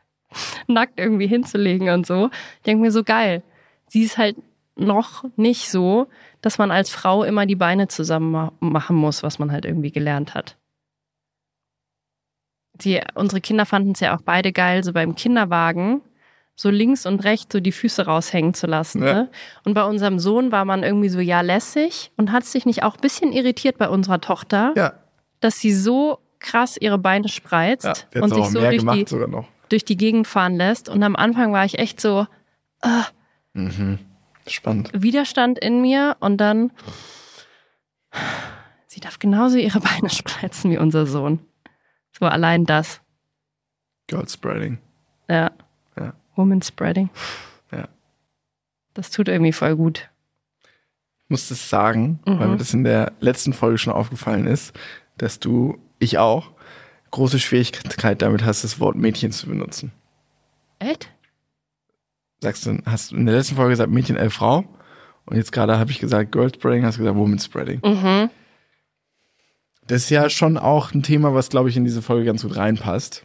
nackt 0.67 0.99
irgendwie 0.99 1.27
hinzulegen 1.27 1.91
und 1.91 2.07
so. 2.07 2.31
Ich 2.57 2.63
denke 2.63 2.83
mir 2.83 2.91
so 2.93 3.05
geil. 3.05 3.43
Sie 3.89 4.03
ist 4.03 4.17
halt 4.17 4.37
noch 4.77 5.25
nicht 5.37 5.69
so, 5.71 6.07
dass 6.41 6.57
man 6.57 6.71
als 6.71 6.89
Frau 6.89 7.23
immer 7.25 7.45
die 7.45 7.57
Beine 7.57 7.89
zusammen 7.89 8.31
ma- 8.31 8.53
machen 8.61 8.97
muss, 8.97 9.23
was 9.23 9.39
man 9.39 9.53
halt 9.53 9.67
irgendwie 9.67 9.93
gelernt 9.93 10.33
hat. 10.35 10.57
Die, 12.75 13.01
unsere 13.15 13.41
Kinder 13.43 13.67
fanden 13.67 13.93
es 13.93 14.01
ja 14.01 14.17
auch 14.17 14.23
beide 14.23 14.53
geil, 14.53 14.83
so 14.83 14.93
beim 14.93 15.15
Kinderwagen 15.15 16.01
so 16.55 16.69
links 16.71 17.07
und 17.07 17.25
rechts 17.25 17.53
so 17.53 17.61
die 17.61 17.73
Füße 17.73 18.05
raushängen 18.07 18.53
zu 18.55 18.67
lassen. 18.67 19.03
Ja. 19.03 19.15
Ne? 19.15 19.31
Und 19.65 19.75
bei 19.75 19.85
unserem 19.85 20.19
Sohn 20.19 20.53
war 20.53 20.65
man 20.65 20.83
irgendwie 20.83 21.09
so 21.09 21.19
ja 21.19 21.41
lässig 21.41 22.13
und 22.17 22.31
hat 22.31 22.45
sich 22.45 22.67
nicht 22.67 22.83
auch 22.83 22.95
ein 22.97 23.01
bisschen 23.01 23.33
irritiert 23.33 23.79
bei 23.79 23.89
unserer 23.89 24.21
Tochter, 24.21 24.73
du. 24.75 24.81
Ja, 24.81 24.93
dass 25.43 25.59
sie 25.61 25.73
so 25.75 26.19
krass 26.39 26.77
ihre 26.81 26.99
Beine 26.99 27.29
spreizt 27.29 28.07
ja. 28.15 28.23
Und 28.23 28.35
sich 28.35 28.47
so 28.47 28.61
durch 28.61 28.83
die, 28.85 29.05
durch 29.69 29.85
die 29.85 29.97
Gegend 29.97 30.27
fahren 30.27 30.57
lässt. 30.57 30.89
Und 30.89 31.03
am 31.03 31.15
Anfang 31.17 31.53
war 31.53 31.65
ich 31.65 31.79
echt 31.79 32.01
so 32.01 32.27
Mhm. 33.55 33.99
Spannend. 34.49 34.91
Widerstand 34.93 35.59
in 35.59 35.83
mir 35.83 36.17
und 36.21 36.39
dann 36.39 36.73
sie 38.87 39.01
darf 39.01 39.19
genauso 39.19 39.57
ihre 39.57 39.81
Beine 39.81 40.11
spreizen 40.11 40.71
wie 40.71 40.79
unser 40.79 41.07
Sohn. 41.07 41.39
So 42.19 42.27
allein 42.27 42.65
das. 42.67 43.01
Girl 44.09 44.29
Spreading. 44.29 44.79
Ja. 45.29 45.51
Ja. 45.99 46.15
Woman 46.35 46.61
Spreading. 46.63 47.09
Ja. 47.71 47.89
Das 48.95 49.11
tut 49.11 49.29
irgendwie 49.29 49.53
voll 49.53 49.77
gut. 49.77 50.09
Ich 51.25 51.31
muss 51.31 51.49
das 51.49 51.71
sagen, 51.71 52.19
Mhm. 52.27 52.39
weil 52.41 52.49
mir 52.49 52.57
das 52.57 52.75
in 52.75 52.85
der 52.85 53.13
letzten 53.21 53.53
Folge 53.53 53.79
schon 53.79 53.93
aufgefallen 53.93 54.47
ist, 54.47 54.73
dass 55.23 55.39
du, 55.39 55.79
ich 56.01 56.19
auch, 56.19 56.51
große 57.13 57.39
Schwierigkeit 57.39 58.21
damit 58.23 58.45
hast, 58.45 58.65
das 58.65 58.81
Wort 58.81 58.97
Mädchen 58.97 59.31
zu 59.31 59.47
benutzen. 59.47 59.93
Echt? 60.81 61.11
Sagst 62.41 62.67
du, 62.67 62.79
hast 62.87 63.13
du 63.13 63.17
in 63.17 63.27
der 63.27 63.37
letzten 63.37 63.55
Folge 63.55 63.71
gesagt 63.71 63.93
Mädchen, 63.93 64.17
äh, 64.17 64.31
Frau. 64.31 64.65
Und 65.25 65.37
jetzt 65.37 65.53
gerade 65.53 65.79
habe 65.79 65.93
ich 65.93 66.01
gesagt 66.01 66.33
Girl 66.33 66.53
Spreading, 66.53 66.85
hast 66.85 66.97
du 66.97 67.03
gesagt 67.03 67.17
Woman 67.17 67.39
Spreading. 67.39 67.81
Mhm. 67.85 68.31
Das 69.87 70.03
ist 70.03 70.11
ja 70.11 70.29
schon 70.29 70.59
auch 70.59 70.93
ein 70.93 71.05
Thema, 71.05 71.35
was, 71.35 71.51
glaube 71.51 71.69
ich, 71.69 71.77
in 71.77 71.85
diese 71.85 72.03
Folge 72.03 72.25
ganz 72.25 72.43
gut 72.43 72.57
reinpasst. 72.57 73.25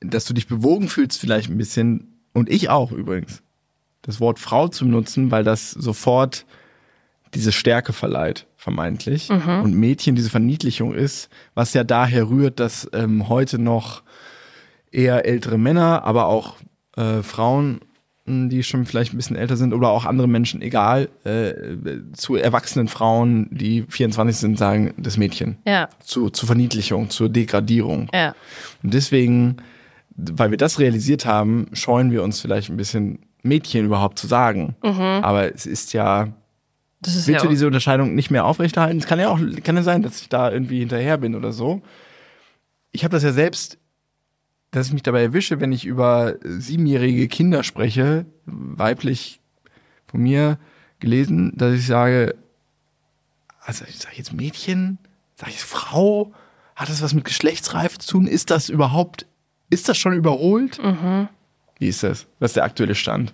Dass 0.00 0.24
du 0.24 0.34
dich 0.34 0.48
bewogen 0.48 0.88
fühlst, 0.88 1.20
vielleicht 1.20 1.48
ein 1.48 1.58
bisschen, 1.58 2.20
und 2.32 2.50
ich 2.50 2.70
auch 2.70 2.90
übrigens, 2.90 3.40
das 4.02 4.18
Wort 4.18 4.40
Frau 4.40 4.66
zu 4.66 4.84
nutzen, 4.84 5.30
weil 5.30 5.44
das 5.44 5.70
sofort 5.70 6.44
diese 7.34 7.52
Stärke 7.52 7.92
verleiht, 7.92 8.46
vermeintlich. 8.56 9.30
Und 9.30 9.74
Mädchen 9.74 10.14
diese 10.16 10.30
Verniedlichung 10.30 10.94
ist, 10.94 11.28
was 11.54 11.74
ja 11.74 11.84
daher 11.84 12.28
rührt, 12.28 12.58
dass 12.60 12.88
ähm, 12.92 13.28
heute 13.28 13.58
noch 13.60 14.02
eher 14.90 15.24
ältere 15.24 15.58
Männer, 15.58 16.02
aber 16.04 16.26
auch 16.26 16.56
äh, 16.96 17.22
Frauen, 17.22 17.80
mh, 18.26 18.48
die 18.48 18.64
schon 18.64 18.84
vielleicht 18.84 19.14
ein 19.14 19.16
bisschen 19.16 19.36
älter 19.36 19.56
sind 19.56 19.72
oder 19.72 19.90
auch 19.90 20.04
andere 20.04 20.26
Menschen, 20.26 20.60
egal, 20.62 21.08
äh, 21.24 21.52
zu 22.12 22.34
erwachsenen 22.34 22.88
Frauen, 22.88 23.48
die 23.52 23.84
24 23.88 24.36
sind, 24.36 24.58
sagen, 24.58 24.92
das 24.96 25.16
Mädchen. 25.16 25.58
Ja, 25.66 25.88
Zu, 26.04 26.30
zur 26.30 26.48
Verniedlichung, 26.48 27.10
zur 27.10 27.28
Degradierung. 27.28 28.08
ja. 28.12 28.34
Und 28.82 28.92
deswegen, 28.94 29.58
weil 30.16 30.50
wir 30.50 30.58
das 30.58 30.80
realisiert 30.80 31.24
haben, 31.26 31.68
scheuen 31.72 32.10
wir 32.10 32.24
uns 32.24 32.40
vielleicht 32.40 32.68
ein 32.70 32.76
bisschen, 32.76 33.20
Mädchen 33.42 33.86
überhaupt 33.86 34.18
zu 34.18 34.26
sagen. 34.26 34.74
Aber 35.22 35.54
es 35.54 35.64
ist 35.64 35.94
ja, 35.94 36.28
Das 37.00 37.26
willst 37.26 37.44
du 37.44 37.48
diese 37.48 37.66
Unterscheidung 37.66 38.14
nicht 38.14 38.30
mehr 38.30 38.44
aufrechterhalten? 38.44 38.98
Es 38.98 39.06
kann 39.06 39.18
ja 39.18 39.30
auch, 39.30 39.38
kann 39.64 39.76
ja 39.76 39.82
sein, 39.82 40.02
dass 40.02 40.20
ich 40.20 40.28
da 40.28 40.50
irgendwie 40.50 40.80
hinterher 40.80 41.16
bin 41.16 41.34
oder 41.34 41.52
so. 41.52 41.80
Ich 42.92 43.04
habe 43.04 43.12
das 43.12 43.22
ja 43.22 43.32
selbst, 43.32 43.78
dass 44.70 44.88
ich 44.88 44.92
mich 44.92 45.02
dabei 45.02 45.22
erwische, 45.22 45.60
wenn 45.60 45.72
ich 45.72 45.86
über 45.86 46.34
siebenjährige 46.42 47.26
Kinder 47.28 47.62
spreche, 47.62 48.26
weiblich 48.44 49.40
von 50.06 50.20
mir 50.20 50.58
gelesen, 50.98 51.52
dass 51.56 51.74
ich 51.74 51.86
sage, 51.86 52.36
also 53.60 53.84
ich 53.88 53.98
sage 53.98 54.16
jetzt 54.16 54.32
Mädchen, 54.32 54.98
sage 55.36 55.52
ich 55.52 55.60
Frau, 55.60 56.32
hat 56.76 56.88
das 56.88 57.02
was 57.02 57.14
mit 57.14 57.24
Geschlechtsreife 57.24 57.98
zu 57.98 58.12
tun? 58.12 58.26
Ist 58.26 58.50
das 58.50 58.68
überhaupt, 58.68 59.26
ist 59.70 59.88
das 59.88 59.96
schon 59.96 60.12
überholt? 60.12 60.78
Wie 61.78 61.88
ist 61.88 62.02
das? 62.02 62.26
Was 62.38 62.50
ist 62.50 62.56
der 62.56 62.64
aktuelle 62.64 62.94
Stand? 62.94 63.32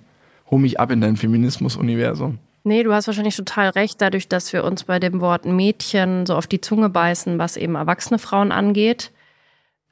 Hol 0.50 0.60
mich 0.60 0.78
ab 0.78 0.92
in 0.92 1.00
dein 1.00 1.16
Feminismus-Universum. 1.16 2.38
Nee, 2.66 2.82
du 2.82 2.92
hast 2.92 3.06
wahrscheinlich 3.06 3.36
total 3.36 3.68
recht, 3.70 4.00
dadurch, 4.00 4.26
dass 4.28 4.52
wir 4.52 4.64
uns 4.64 4.82
bei 4.82 4.98
dem 4.98 5.20
Wort 5.20 5.44
Mädchen 5.44 6.26
so 6.26 6.34
auf 6.34 6.48
die 6.48 6.60
Zunge 6.60 6.88
beißen, 6.90 7.38
was 7.38 7.56
eben 7.56 7.76
erwachsene 7.76 8.18
Frauen 8.18 8.50
angeht, 8.50 9.12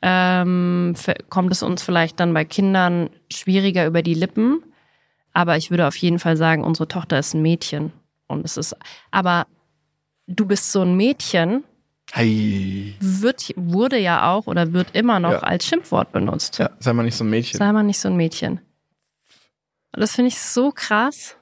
ähm, 0.02 0.94
kommt 1.30 1.52
es 1.52 1.62
uns 1.62 1.82
vielleicht 1.84 2.18
dann 2.18 2.34
bei 2.34 2.44
Kindern 2.44 3.10
schwieriger 3.32 3.86
über 3.86 4.02
die 4.02 4.14
Lippen. 4.14 4.60
Aber 5.32 5.56
ich 5.56 5.70
würde 5.70 5.86
auf 5.86 5.94
jeden 5.96 6.18
Fall 6.18 6.36
sagen, 6.36 6.64
unsere 6.64 6.88
Tochter 6.88 7.16
ist 7.18 7.34
ein 7.34 7.42
Mädchen. 7.42 7.92
Und 8.26 8.44
es 8.44 8.56
ist, 8.56 8.76
aber 9.12 9.46
du 10.26 10.44
bist 10.44 10.72
so 10.72 10.82
ein 10.82 10.96
Mädchen, 10.96 11.62
Hey. 12.12 12.96
wird, 12.98 13.52
wurde 13.56 13.98
ja 13.98 14.32
auch 14.32 14.48
oder 14.48 14.72
wird 14.72 14.96
immer 14.96 15.20
noch 15.20 15.30
Ja. 15.32 15.38
als 15.40 15.64
Schimpfwort 15.64 16.10
benutzt. 16.10 16.58
Ja, 16.58 16.70
sei 16.80 16.92
mal 16.92 17.04
nicht 17.04 17.16
so 17.16 17.22
ein 17.22 17.30
Mädchen. 17.30 17.56
Sei 17.58 17.70
mal 17.72 17.84
nicht 17.84 18.00
so 18.00 18.08
ein 18.08 18.16
Mädchen. 18.16 18.60
Und 19.94 20.00
das 20.00 20.12
finde 20.16 20.28
ich 20.28 20.40
so 20.40 20.72
krass. 20.72 21.36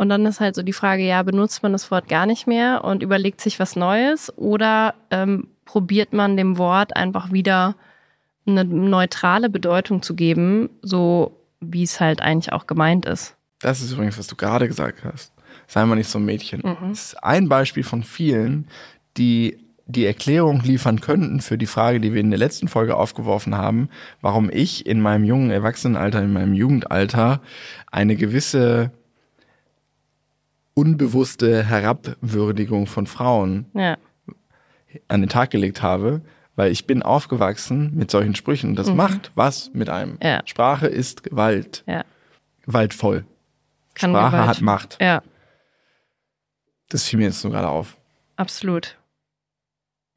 Und 0.00 0.08
dann 0.08 0.24
ist 0.24 0.40
halt 0.40 0.54
so 0.54 0.62
die 0.62 0.72
Frage, 0.72 1.02
ja, 1.02 1.22
benutzt 1.22 1.62
man 1.62 1.72
das 1.72 1.90
Wort 1.90 2.08
gar 2.08 2.24
nicht 2.24 2.46
mehr 2.46 2.84
und 2.84 3.02
überlegt 3.02 3.38
sich 3.38 3.60
was 3.60 3.76
Neues 3.76 4.32
oder 4.38 4.94
ähm, 5.10 5.48
probiert 5.66 6.14
man 6.14 6.38
dem 6.38 6.56
Wort 6.56 6.96
einfach 6.96 7.32
wieder 7.32 7.76
eine 8.46 8.64
neutrale 8.64 9.50
Bedeutung 9.50 10.00
zu 10.00 10.14
geben, 10.14 10.70
so 10.80 11.36
wie 11.60 11.82
es 11.82 12.00
halt 12.00 12.22
eigentlich 12.22 12.54
auch 12.54 12.66
gemeint 12.66 13.04
ist. 13.04 13.36
Das 13.60 13.82
ist 13.82 13.92
übrigens, 13.92 14.16
was 14.16 14.26
du 14.26 14.36
gerade 14.36 14.68
gesagt 14.68 15.04
hast. 15.04 15.34
Sei 15.66 15.84
mal 15.84 15.96
nicht 15.96 16.08
so 16.08 16.18
ein 16.18 16.24
Mädchen. 16.24 16.62
Das 16.62 17.12
ist 17.12 17.22
ein 17.22 17.50
Beispiel 17.50 17.84
von 17.84 18.02
vielen, 18.02 18.68
die 19.18 19.58
die 19.84 20.06
Erklärung 20.06 20.62
liefern 20.62 21.02
könnten 21.02 21.40
für 21.40 21.58
die 21.58 21.66
Frage, 21.66 22.00
die 22.00 22.14
wir 22.14 22.22
in 22.22 22.30
der 22.30 22.38
letzten 22.38 22.68
Folge 22.68 22.96
aufgeworfen 22.96 23.54
haben, 23.54 23.90
warum 24.22 24.48
ich 24.50 24.86
in 24.86 25.02
meinem 25.02 25.24
jungen 25.24 25.50
Erwachsenenalter, 25.50 26.22
in 26.22 26.32
meinem 26.32 26.54
Jugendalter 26.54 27.42
eine 27.90 28.16
gewisse 28.16 28.92
unbewusste 30.74 31.64
Herabwürdigung 31.64 32.86
von 32.86 33.06
Frauen 33.06 33.66
Ja, 33.74 33.96
an 35.08 35.20
den 35.20 35.28
Tag 35.28 35.50
gelegt 35.50 35.82
habe, 35.82 36.22
weil 36.56 36.72
ich 36.72 36.86
bin 36.86 37.02
aufgewachsen 37.02 37.92
mit 37.94 38.10
solchen 38.10 38.34
Sprüchen 38.34 38.74
das 38.76 38.92
macht 38.92 39.30
was 39.34 39.70
mit 39.72 39.88
einem. 39.88 40.18
Ja. 40.22 40.42
Sprache 40.46 40.86
ist 40.86 41.22
Gewalt, 41.22 41.84
ja. 41.86 42.04
gewaltvoll. 42.62 43.24
Kann 43.94 44.10
Sprache 44.10 44.36
Gewalt- 44.36 44.48
hat 44.48 44.60
Macht. 44.62 44.98
Ja, 45.00 45.22
Das 46.88 47.04
fiel 47.04 47.18
mir 47.18 47.26
jetzt 47.26 47.42
nur 47.44 47.52
gerade 47.52 47.68
auf. 47.68 47.96
absolut. 48.36 48.96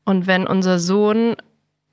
Und 0.06 0.28
wenn 0.28 0.46
unser 0.48 0.80
Sohn 0.80 1.36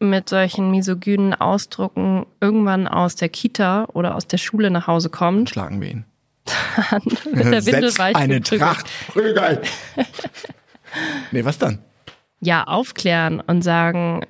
mit 0.01 0.29
solchen 0.31 0.71
misogynen 0.71 1.33
Ausdrucken 1.35 2.27
irgendwann 2.41 2.89
aus 2.89 3.15
der 3.15 3.29
Kita 3.29 3.85
oder 3.93 4.17
aus 4.17 4.27
der 4.27 4.39
Schule 4.39 4.71
nach 4.71 4.87
Hause 4.89 5.11
kommt, 5.11 5.51
Schlagen 5.51 5.81
wir 5.81 5.91
ihn. 5.91 6.05
Dann 6.45 7.03
mit 7.33 7.53
der 7.53 7.67
Windel 7.67 7.99
weich 7.99 8.17
eine 8.17 8.41
geprügelt. 8.41 8.61
Tracht. 8.61 8.87
Prügel. 9.09 9.63
nee, 11.33 11.45
was 11.45 11.59
dann? 11.59 11.85
ja, 12.41 12.65
aufklären 12.65 13.41
und 13.41 13.63
sagen, 13.63 14.25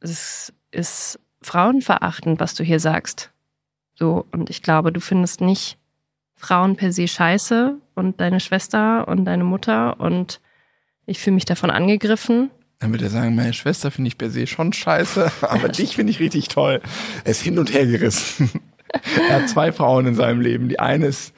es 0.00 0.52
ist 0.70 1.18
frauenverachtend, 1.40 2.40
was 2.40 2.54
du 2.54 2.64
hier 2.64 2.80
sagst. 2.80 3.30
So, 3.94 4.26
und 4.32 4.50
ich 4.50 4.62
glaube, 4.62 4.92
du 4.92 5.00
findest 5.00 5.40
nicht 5.40 5.78
Frauen 6.34 6.76
per 6.76 6.92
se 6.92 7.08
scheiße 7.08 7.76
und 7.94 8.20
deine 8.20 8.40
Schwester 8.40 9.08
und 9.08 9.24
deine 9.24 9.44
Mutter 9.44 9.98
und 9.98 10.40
ich 11.06 11.20
fühle 11.20 11.34
mich 11.34 11.46
davon 11.46 11.70
angegriffen. 11.70 12.50
Dann 12.80 12.92
würde 12.92 13.06
er 13.06 13.10
sagen, 13.10 13.34
meine 13.34 13.54
Schwester 13.54 13.90
finde 13.90 14.08
ich 14.08 14.18
per 14.18 14.30
se 14.30 14.46
schon 14.46 14.72
scheiße, 14.72 15.32
aber 15.40 15.68
dich 15.68 15.96
finde 15.96 16.12
ich 16.12 16.20
richtig 16.20 16.48
toll. 16.48 16.80
Er 17.24 17.30
ist 17.30 17.42
hin 17.42 17.58
und 17.58 17.72
her 17.72 17.86
gerissen. 17.86 18.50
Er 19.28 19.42
hat 19.42 19.48
zwei 19.48 19.72
Frauen 19.72 20.06
in 20.06 20.14
seinem 20.14 20.40
Leben. 20.40 20.68
Die 20.68 20.80
eine 20.80 21.06
ist 21.06 21.34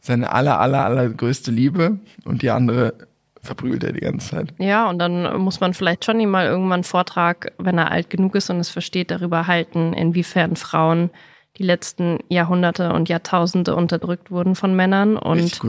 seine 0.00 0.32
aller, 0.32 0.60
aller, 0.60 0.84
allergrößte 0.84 1.50
Liebe 1.50 1.98
und 2.24 2.42
die 2.42 2.50
andere 2.50 2.94
verprügelt 3.40 3.84
er 3.84 3.92
die 3.92 4.00
ganze 4.00 4.30
Zeit. 4.30 4.54
Ja, 4.58 4.88
und 4.88 4.98
dann 4.98 5.38
muss 5.38 5.60
man 5.60 5.74
vielleicht 5.74 6.04
schon 6.04 6.20
ihm 6.20 6.30
mal 6.30 6.46
irgendwann 6.46 6.72
einen 6.72 6.84
Vortrag, 6.84 7.52
wenn 7.58 7.78
er 7.78 7.90
alt 7.90 8.10
genug 8.10 8.34
ist 8.34 8.50
und 8.50 8.58
es 8.58 8.70
versteht, 8.70 9.10
darüber 9.10 9.46
halten, 9.46 9.92
inwiefern 9.92 10.56
Frauen 10.56 11.10
die 11.58 11.62
letzten 11.62 12.18
Jahrhunderte 12.28 12.92
und 12.92 13.08
Jahrtausende 13.08 13.76
unterdrückt 13.76 14.30
wurden 14.30 14.54
von 14.54 14.74
Männern 14.74 15.16
und 15.16 15.60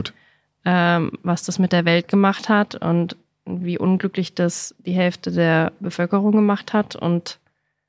ähm, 0.64 1.12
was 1.22 1.44
das 1.44 1.58
mit 1.58 1.72
der 1.72 1.84
Welt 1.84 2.08
gemacht 2.08 2.48
hat 2.48 2.74
und 2.74 3.16
wie 3.44 3.78
unglücklich 3.78 4.34
das 4.34 4.74
die 4.80 4.92
Hälfte 4.92 5.30
der 5.30 5.72
Bevölkerung 5.78 6.32
gemacht 6.32 6.72
hat 6.72 6.96
und 6.96 7.38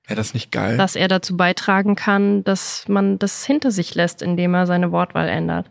Wäre 0.08 0.18
das 0.18 0.34
nicht 0.34 0.52
geil? 0.52 0.78
dass 0.78 0.96
er 0.96 1.08
dazu 1.10 1.36
beitragen 1.38 1.96
kann, 1.96 2.44
dass 2.44 2.88
man 2.88 3.20
das 3.20 3.46
hinter 3.46 3.72
sich 3.72 3.94
lässt, 3.96 4.22
indem 4.22 4.54
er 4.54 4.66
seine 4.66 4.92
Wortwahl 4.92 5.28
ändert. 5.30 5.70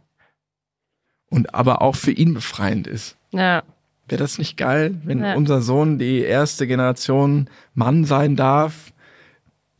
und 1.28 1.54
aber 1.54 1.82
auch 1.82 1.96
für 1.96 2.12
ihn 2.12 2.34
befreiend 2.34 2.86
ist. 2.86 3.16
Ja, 3.32 3.62
Wäre 4.08 4.22
das 4.22 4.38
nicht 4.38 4.56
geil, 4.56 4.94
wenn 5.02 5.24
Ja. 5.24 5.34
unser 5.34 5.60
Sohn 5.60 5.98
die 5.98 6.20
erste 6.20 6.68
Generation 6.68 7.50
Mann 7.74 8.04
sein 8.04 8.36
darf, 8.36 8.92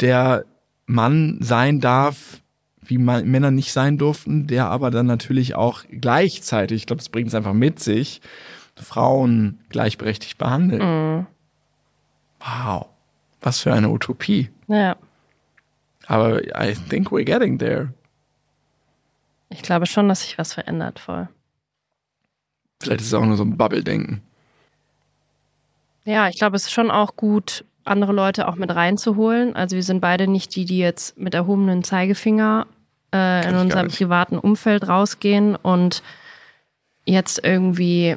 der 0.01 0.45
Mann 0.87 1.39
sein 1.41 1.81
darf, 1.81 2.43
wie 2.81 2.99
Männer 2.99 3.53
nicht 3.53 3.73
sein 3.73 3.99
durften, 3.99 4.49
der 4.49 4.67
aber 4.67 4.91
dann 4.91 5.07
natürlich 5.07 5.55
auch 5.55 5.85
gleichzeitig, 5.91 6.83
ich 6.83 6.87
glaube, 6.87 6.99
das 6.99 7.09
bringt 7.09 7.29
es 7.29 7.35
einfach 7.37 7.53
mit 7.53 7.79
sich, 7.79 8.21
Frauen 8.77 9.61
gleichberechtigt 9.69 10.39
behandelt. 10.39 10.83
mhm. 10.83 11.27
Wow, 12.41 12.87
was 13.41 13.61
für 13.61 13.73
eine 13.73 13.89
Utopie. 13.91 14.51
ja. 14.69 14.97
Aber 16.09 16.41
I 16.57 16.75
think 16.89 17.11
we're 17.11 17.25
getting 17.25 17.59
there. 17.59 17.93
Ich 19.49 19.63
glaube 19.63 19.87
schon, 19.87 20.09
dass 20.09 20.23
sich 20.23 20.39
was 20.39 20.55
verändert 20.55 21.01
voll. 21.01 21.29
Vielleicht 22.81 23.01
ist 23.01 23.09
es 23.09 23.15
auch 23.15 23.25
nur 23.25 23.37
so 23.37 23.43
ein 23.43 23.57
Bubble-Denken. 23.57 24.23
Ja, 26.05 26.29
ich 26.29 26.37
glaube, 26.37 26.55
es 26.55 26.67
ist 26.67 26.73
schon 26.73 26.91
auch 26.93 27.17
gut, 27.17 27.65
andere 27.85 28.13
Leute 28.13 28.49
auch 28.49 28.57
mit 28.57 28.75
reinzuholen. 28.75 29.57
Also 29.57 29.77
wir 29.77 29.83
sind 29.83 30.01
beide 30.01 30.29
nicht 30.29 30.55
die, 30.55 30.65
die 30.65 30.79
jetzt 30.79 31.19
mit 31.19 31.35
erhobenen 31.35 31.83
Zeigefinger 31.85 32.67
äh, 33.13 33.49
in 33.49 33.57
unserem 33.57 33.89
privaten 33.89 34.39
Umfeld 34.39 34.89
rausgehen 34.89 35.57
und 35.57 36.03
jetzt 37.05 37.43
irgendwie 37.45 38.17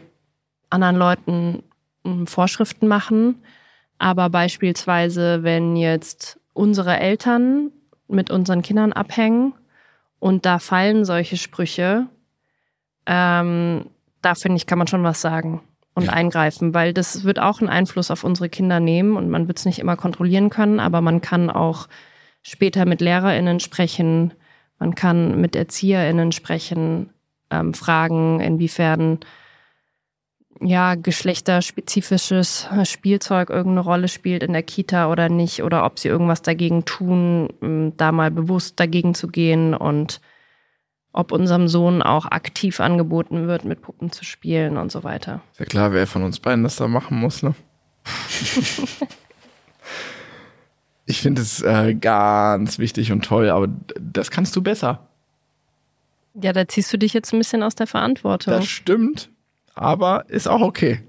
anderen 0.69 0.95
Leuten 0.95 1.63
mm, 2.03 2.25
Vorschriften 2.25 2.87
machen. 2.87 3.41
Aber 3.99 4.29
beispielsweise, 4.29 5.43
wenn 5.43 5.75
jetzt 5.75 6.39
unsere 6.53 6.97
Eltern 6.97 7.71
mit 8.07 8.31
unseren 8.31 8.61
Kindern 8.61 8.93
abhängen 8.93 9.53
und 10.19 10.45
da 10.45 10.57
fallen 10.59 11.05
solche 11.05 11.37
Sprüche, 11.37 12.07
ähm, 13.05 13.85
da 14.21 14.35
finde 14.35 14.57
ich, 14.57 14.65
kann 14.65 14.77
man 14.77 14.87
schon 14.87 15.03
was 15.03 15.21
sagen 15.21 15.61
und 15.93 16.05
Ja. 16.05 16.13
eingreifen, 16.13 16.73
weil 16.73 16.93
das 16.93 17.23
wird 17.23 17.39
auch 17.39 17.59
einen 17.59 17.69
Einfluss 17.69 18.09
auf 18.09 18.23
unsere 18.23 18.49
Kinder 18.49 18.79
nehmen 18.79 19.17
und 19.17 19.29
man 19.29 19.47
wird 19.47 19.59
es 19.59 19.65
nicht 19.65 19.79
immer 19.79 19.95
kontrollieren 19.97 20.49
können, 20.49 20.79
aber 20.79 21.01
man 21.01 21.21
kann 21.21 21.49
auch 21.49 21.87
später 22.41 22.85
mit 22.85 23.01
LehrerInnen 23.01 23.59
sprechen, 23.59 24.33
man 24.79 24.95
kann 24.95 25.39
mit 25.41 25.55
ErzieherInnen 25.55 26.31
sprechen, 26.31 27.09
ähm, 27.51 27.73
fragen, 27.73 28.39
inwiefern 28.39 29.19
ja, 30.61 30.95
geschlechterspezifisches 30.95 32.67
Spielzeug 32.83 33.49
irgendeine 33.49 33.81
Rolle 33.81 34.07
spielt 34.07 34.43
in 34.43 34.53
der 34.53 34.63
Kita 34.63 35.11
oder 35.11 35.29
nicht, 35.29 35.63
oder 35.63 35.85
ob 35.85 35.99
sie 35.99 36.09
irgendwas 36.09 36.41
dagegen 36.41 36.85
tun, 36.85 37.49
ähm, 37.61 37.93
da 37.97 38.11
mal 38.11 38.31
bewusst 38.31 38.79
dagegen 38.79 39.13
zu 39.13 39.27
gehen 39.27 39.73
und 39.73 40.19
ob 41.11 41.31
unserem 41.31 41.67
Sohn 41.67 42.01
auch 42.01 42.25
aktiv 42.25 42.79
angeboten 42.79 43.47
wird, 43.47 43.65
mit 43.65 43.81
Puppen 43.81 44.11
zu 44.11 44.23
spielen 44.23 44.77
und 44.77 44.91
so 44.91 45.03
weiter. 45.03 45.41
Ist 45.53 45.59
ja 45.59 45.65
klar, 45.65 45.91
wer 45.91 46.07
von 46.07 46.23
uns 46.23 46.39
beiden 46.39 46.63
das 46.63 46.75
da 46.75 46.87
machen 46.87 47.17
muss, 47.19 47.41
ne? 47.41 47.55
ich 51.05 51.21
finde 51.21 51.41
es 51.41 51.61
äh, 51.61 51.95
ganz 51.95 52.79
wichtig 52.79 53.11
und 53.11 53.25
toll, 53.25 53.49
aber 53.49 53.67
das 53.99 54.29
kannst 54.29 54.55
du 54.55 54.61
besser. 54.61 55.07
Ja, 56.35 56.53
da 56.53 56.67
ziehst 56.67 56.93
du 56.93 56.97
dich 56.97 57.13
jetzt 57.13 57.33
ein 57.33 57.39
bisschen 57.39 57.63
aus 57.63 57.75
der 57.75 57.87
Verantwortung. 57.87 58.53
Das 58.53 58.67
stimmt, 58.67 59.29
aber 59.75 60.25
ist 60.29 60.47
auch 60.47 60.61
okay. 60.61 61.01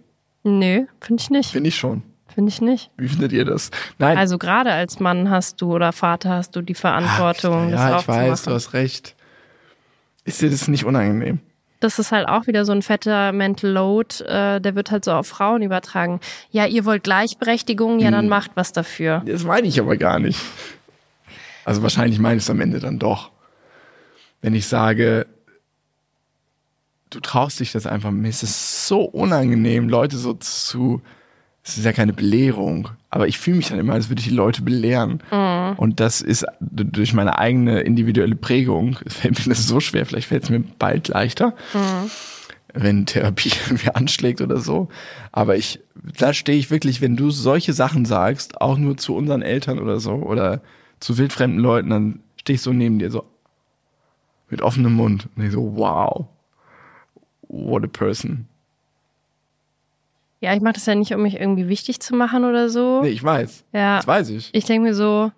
Nö, 0.42 0.86
finde 1.00 1.22
ich 1.22 1.30
nicht. 1.30 1.50
Finde 1.50 1.68
ich 1.68 1.76
schon. 1.76 2.02
Finde 2.34 2.48
ich 2.50 2.61
nicht. 2.61 2.90
Wie 2.96 3.08
findet 3.08 3.32
ihr 3.32 3.44
das? 3.44 3.70
Nein. 3.98 4.16
Also 4.16 4.38
gerade 4.38 4.72
als 4.72 5.00
Mann 5.00 5.30
hast 5.30 5.61
du 5.61 5.74
oder 5.74 5.92
Vater 5.92 6.30
hast 6.30 6.54
du 6.54 6.62
die 6.62 6.74
Verantwortung, 6.74 7.66
Ach, 7.66 7.70
das 7.72 7.80
ja, 7.80 7.96
auch 7.96 8.00
ich 8.02 8.08
weiß, 8.08 8.42
du 8.44 8.50
hast 8.52 8.72
recht. 8.72 9.16
Ist 10.24 10.40
dir 10.40 10.50
das 10.50 10.68
nicht 10.68 10.84
unangenehm? 10.84 11.40
Das 11.80 11.98
ist 11.98 12.12
halt 12.12 12.28
auch 12.28 12.46
wieder 12.46 12.64
so 12.66 12.72
ein 12.72 12.82
fetter 12.82 13.32
Mental 13.32 13.70
Load, 13.70 14.22
äh, 14.24 14.61
der 14.61 14.74
wird 14.74 14.90
halt 14.90 15.04
so 15.04 15.12
auf 15.12 15.26
Frauen 15.26 15.62
übertragen. 15.62 16.20
Ja, 16.50 16.66
ihr 16.66 16.84
wollt 16.84 17.02
Gleichberechtigung, 17.04 17.98
ja, 18.00 18.06
Hm. 18.08 18.12
dann 18.12 18.28
macht 18.28 18.52
was 18.54 18.72
dafür. 18.72 19.22
Das 19.26 19.44
meine 19.44 19.66
ich 19.66 19.80
aber 19.80 19.96
gar 19.96 20.18
nicht. 20.18 20.38
Also 21.64 21.82
wahrscheinlich 21.82 22.18
meine 22.18 22.36
ich 22.36 22.42
es 22.44 22.50
am 22.50 22.61
Ende 22.61 22.80
dann 22.80 22.98
doch. 22.98 23.30
Wenn 24.42 24.54
ich 24.54 24.66
sage, 24.66 25.26
du 27.11 27.20
traust 27.20 27.61
dich 27.61 27.72
das 27.72 27.86
einfach, 27.86 28.11
mir 28.11 28.28
ist 28.28 28.42
es 28.42 28.86
so 28.86 29.02
unangenehm, 29.02 29.88
Leute 29.88 30.16
so 30.16 30.34
zu, 30.34 31.02
es 31.62 31.76
ist 31.76 31.84
ja 31.84 31.92
keine 31.92 32.12
Belehrung, 32.12 32.88
aber 33.11 33.26
ich 33.28 33.38
fühle 33.38 33.58
mich 33.58 33.68
dann 33.68 33.78
immer, 33.80 33.94
als 33.94 34.08
würde 34.08 34.20
ich 34.20 34.28
die 34.28 34.34
Leute 34.34 34.62
belehren. 34.62 35.22
Und 35.76 36.00
das 36.00 36.20
ist 36.20 36.46
durch 36.61 37.12
meine 37.12 37.38
eigene 37.38 37.80
individuelle 37.80 38.36
Prägung, 38.36 38.96
es 39.04 39.14
fällt 39.16 39.38
mir 39.38 39.52
das 39.52 39.66
so 39.66 39.80
schwer, 39.80 40.06
vielleicht 40.06 40.28
fällt 40.28 40.44
es 40.44 40.50
mir 40.50 40.61
bald 40.61 41.08
leichter, 41.08 41.54
wenn 42.72 43.06
Therapie 43.06 43.52
irgendwie 43.66 43.90
anschlägt 43.90 44.40
oder 44.40 44.58
so. 44.58 44.88
Aber 45.32 45.56
ich, 45.56 45.80
da 46.18 46.32
stehe 46.32 46.58
ich 46.58 46.70
wirklich, 46.70 47.00
wenn 47.00 47.16
du 47.16 47.30
solche 47.30 47.72
Sachen 47.72 48.04
sagst, 48.04 48.61
auch 48.61 48.78
nur 48.78 48.96
zu 48.96 49.16
unseren 49.16 49.42
Eltern 49.42 49.80
oder 49.80 49.98
so 49.98 50.14
oder 50.14 50.62
zu 51.00 51.18
wildfremden 51.18 51.58
Leuten, 51.61 51.90
dann 51.90 52.20
stehe 52.36 52.54
ich 52.54 52.62
so 52.62 52.72
neben 52.72 52.98
dir 52.98 53.11
so 53.11 53.24
mit 54.48 54.62
offenem 54.62 54.94
Mund. 54.94 55.28
Und 55.34 55.44
ich 55.44 55.52
so, 55.52 55.76
wow, 55.76 56.26
what 57.51 57.84
a 57.84 57.88
person. 57.88 58.46
Ja, 60.40 60.55
ich 60.55 60.62
mache 60.62 60.74
das 60.74 60.86
ja 60.86 60.94
nicht, 60.94 61.12
um 61.12 61.22
mich 61.22 61.38
irgendwie 61.38 61.68
wichtig 61.68 62.01
zu 62.01 62.14
machen 62.14 62.44
oder 62.44 62.70
so. 62.70 63.03
Nee, 63.03 63.09
ich 63.11 63.22
weiß. 63.22 63.64
ja, 63.72 63.96
Das 63.96 64.07
weiß 64.07 64.30
ich. 64.30 64.51
ich 64.55 64.64
denke 64.64 64.88
mir 64.88 64.94
so, 64.94 65.30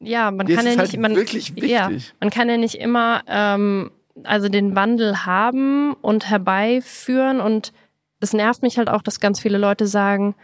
ja, 0.00 0.30
man 0.30 0.46
Dir 0.46 0.56
kann 0.56 0.66
ja 0.66 0.72
es 0.72 0.76
nicht, 0.78 0.92
halt 0.92 1.00
man, 1.00 1.16
wirklich 1.16 1.48
ja, 1.56 1.88
wichtig. 1.90 2.14
man 2.20 2.30
kann 2.30 2.48
ja 2.48 2.56
nicht 2.58 2.76
immer 2.76 3.22
ähm, 3.26 3.90
also 4.22 4.48
den 4.48 4.76
Wandel 4.76 5.24
haben 5.26 5.94
und 5.94 6.28
herbeiführen 6.30 7.40
und 7.40 7.72
das 8.20 8.32
nervt 8.32 8.62
mich 8.62 8.78
halt 8.78 8.88
auch, 8.88 9.02
dass 9.02 9.18
ganz 9.18 9.40
viele 9.40 9.58
Leute 9.58 9.86
sagen, 9.86 10.34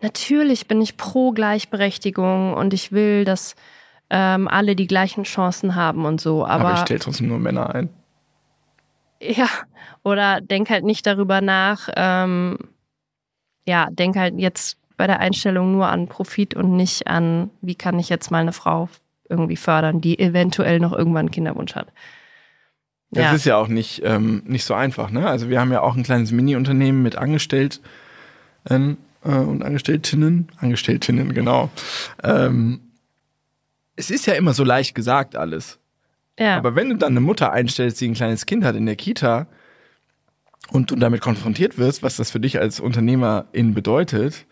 natürlich 0.00 0.66
bin 0.66 0.80
ich 0.80 0.96
pro 0.96 1.30
Gleichberechtigung 1.30 2.54
und 2.54 2.74
ich 2.74 2.90
will, 2.90 3.24
dass 3.24 3.54
ähm, 4.10 4.48
alle 4.48 4.74
die 4.74 4.86
gleichen 4.88 5.24
Chancen 5.24 5.74
haben 5.76 6.04
und 6.06 6.20
so, 6.20 6.44
aber, 6.44 6.64
Aber, 6.64 6.74
ich 6.74 6.80
stelle 6.80 7.00
trotzdem 7.00 7.28
nur 7.28 7.38
Männer 7.38 7.72
ein. 7.74 7.90
Ja, 9.22 9.48
oder 10.02 10.40
denk 10.40 10.68
halt 10.70 10.84
nicht 10.84 11.06
darüber 11.06 11.40
nach, 11.40 11.88
ähm, 11.96 12.58
ja, 13.66 13.88
denk 13.90 14.16
halt 14.16 14.34
jetzt 14.38 14.76
bei 14.96 15.06
der 15.06 15.20
Einstellung 15.20 15.72
nur 15.72 15.86
an 15.88 16.08
Profit 16.08 16.54
und 16.54 16.76
nicht 16.76 17.06
an, 17.06 17.50
wie 17.60 17.74
kann 17.74 17.98
ich 17.98 18.08
jetzt 18.08 18.30
mal 18.30 18.38
eine 18.40 18.52
Frau 18.52 18.88
irgendwie 19.28 19.56
fördern, 19.56 20.00
die 20.00 20.18
eventuell 20.18 20.80
noch 20.80 20.92
irgendwann 20.92 21.20
einen 21.26 21.30
Kinderwunsch 21.30 21.74
hat. 21.74 21.88
Das 23.10 23.24
Ja. 23.24 23.32
ist 23.34 23.44
ja 23.44 23.56
auch 23.56 23.68
nicht, 23.68 24.02
ähm, 24.04 24.42
nicht 24.46 24.64
so 24.64 24.74
einfach. 24.74 25.10
Ne? 25.10 25.26
Also 25.26 25.48
wir 25.48 25.60
haben 25.60 25.72
ja 25.72 25.80
auch 25.82 25.96
ein 25.96 26.02
kleines 26.02 26.32
Mini-Unternehmen 26.32 27.02
mit 27.02 27.16
Angestellten 27.16 27.80
äh, 28.68 28.96
und 29.28 29.62
Angestelltinnen. 29.62 30.48
Angestelltinnen, 30.58 31.34
genau. 31.34 31.70
Ähm, 32.22 32.80
es 33.96 34.10
ist 34.10 34.26
ja 34.26 34.34
immer 34.34 34.54
so 34.54 34.64
leicht 34.64 34.94
gesagt 34.94 35.36
alles. 35.36 35.78
Ja. 36.38 36.56
Aber 36.56 36.74
wenn 36.74 36.88
du 36.88 36.96
dann 36.96 37.12
eine 37.12 37.20
Mutter 37.20 37.52
einstellst, 37.52 38.00
die 38.00 38.08
ein 38.08 38.14
kleines 38.14 38.46
Kind 38.46 38.64
hat 38.64 38.74
in 38.74 38.86
der 38.86 38.96
Kita 38.96 39.46
und 40.70 40.90
du 40.90 40.96
damit 40.96 41.20
konfrontiert 41.20 41.78
wirst, 41.78 42.02
was 42.02 42.16
das 42.16 42.30
für 42.30 42.40
dich 42.40 42.58
als 42.58 42.80
Unternehmerin 42.80 43.74
bedeutet, 43.74 44.46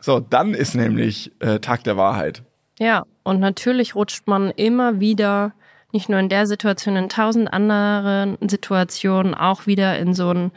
so, 0.00 0.18
dann 0.18 0.54
ist 0.54 0.74
nämlich 0.74 1.32
äh, 1.40 1.58
Tag 1.60 1.84
der 1.84 1.96
Wahrheit. 1.96 2.42
Ja, 2.78 3.04
und 3.22 3.40
natürlich 3.40 3.94
rutscht 3.94 4.26
man 4.26 4.50
immer 4.50 5.00
wieder, 5.00 5.52
nicht 5.92 6.08
nur 6.08 6.18
in 6.18 6.30
der 6.30 6.46
Situation, 6.46 6.96
in 6.96 7.10
tausend 7.10 7.52
anderen 7.52 8.38
Situationen 8.48 9.34
auch 9.34 9.66
wieder 9.66 9.98
in 9.98 10.14
so 10.14 10.32
ein 10.32 10.52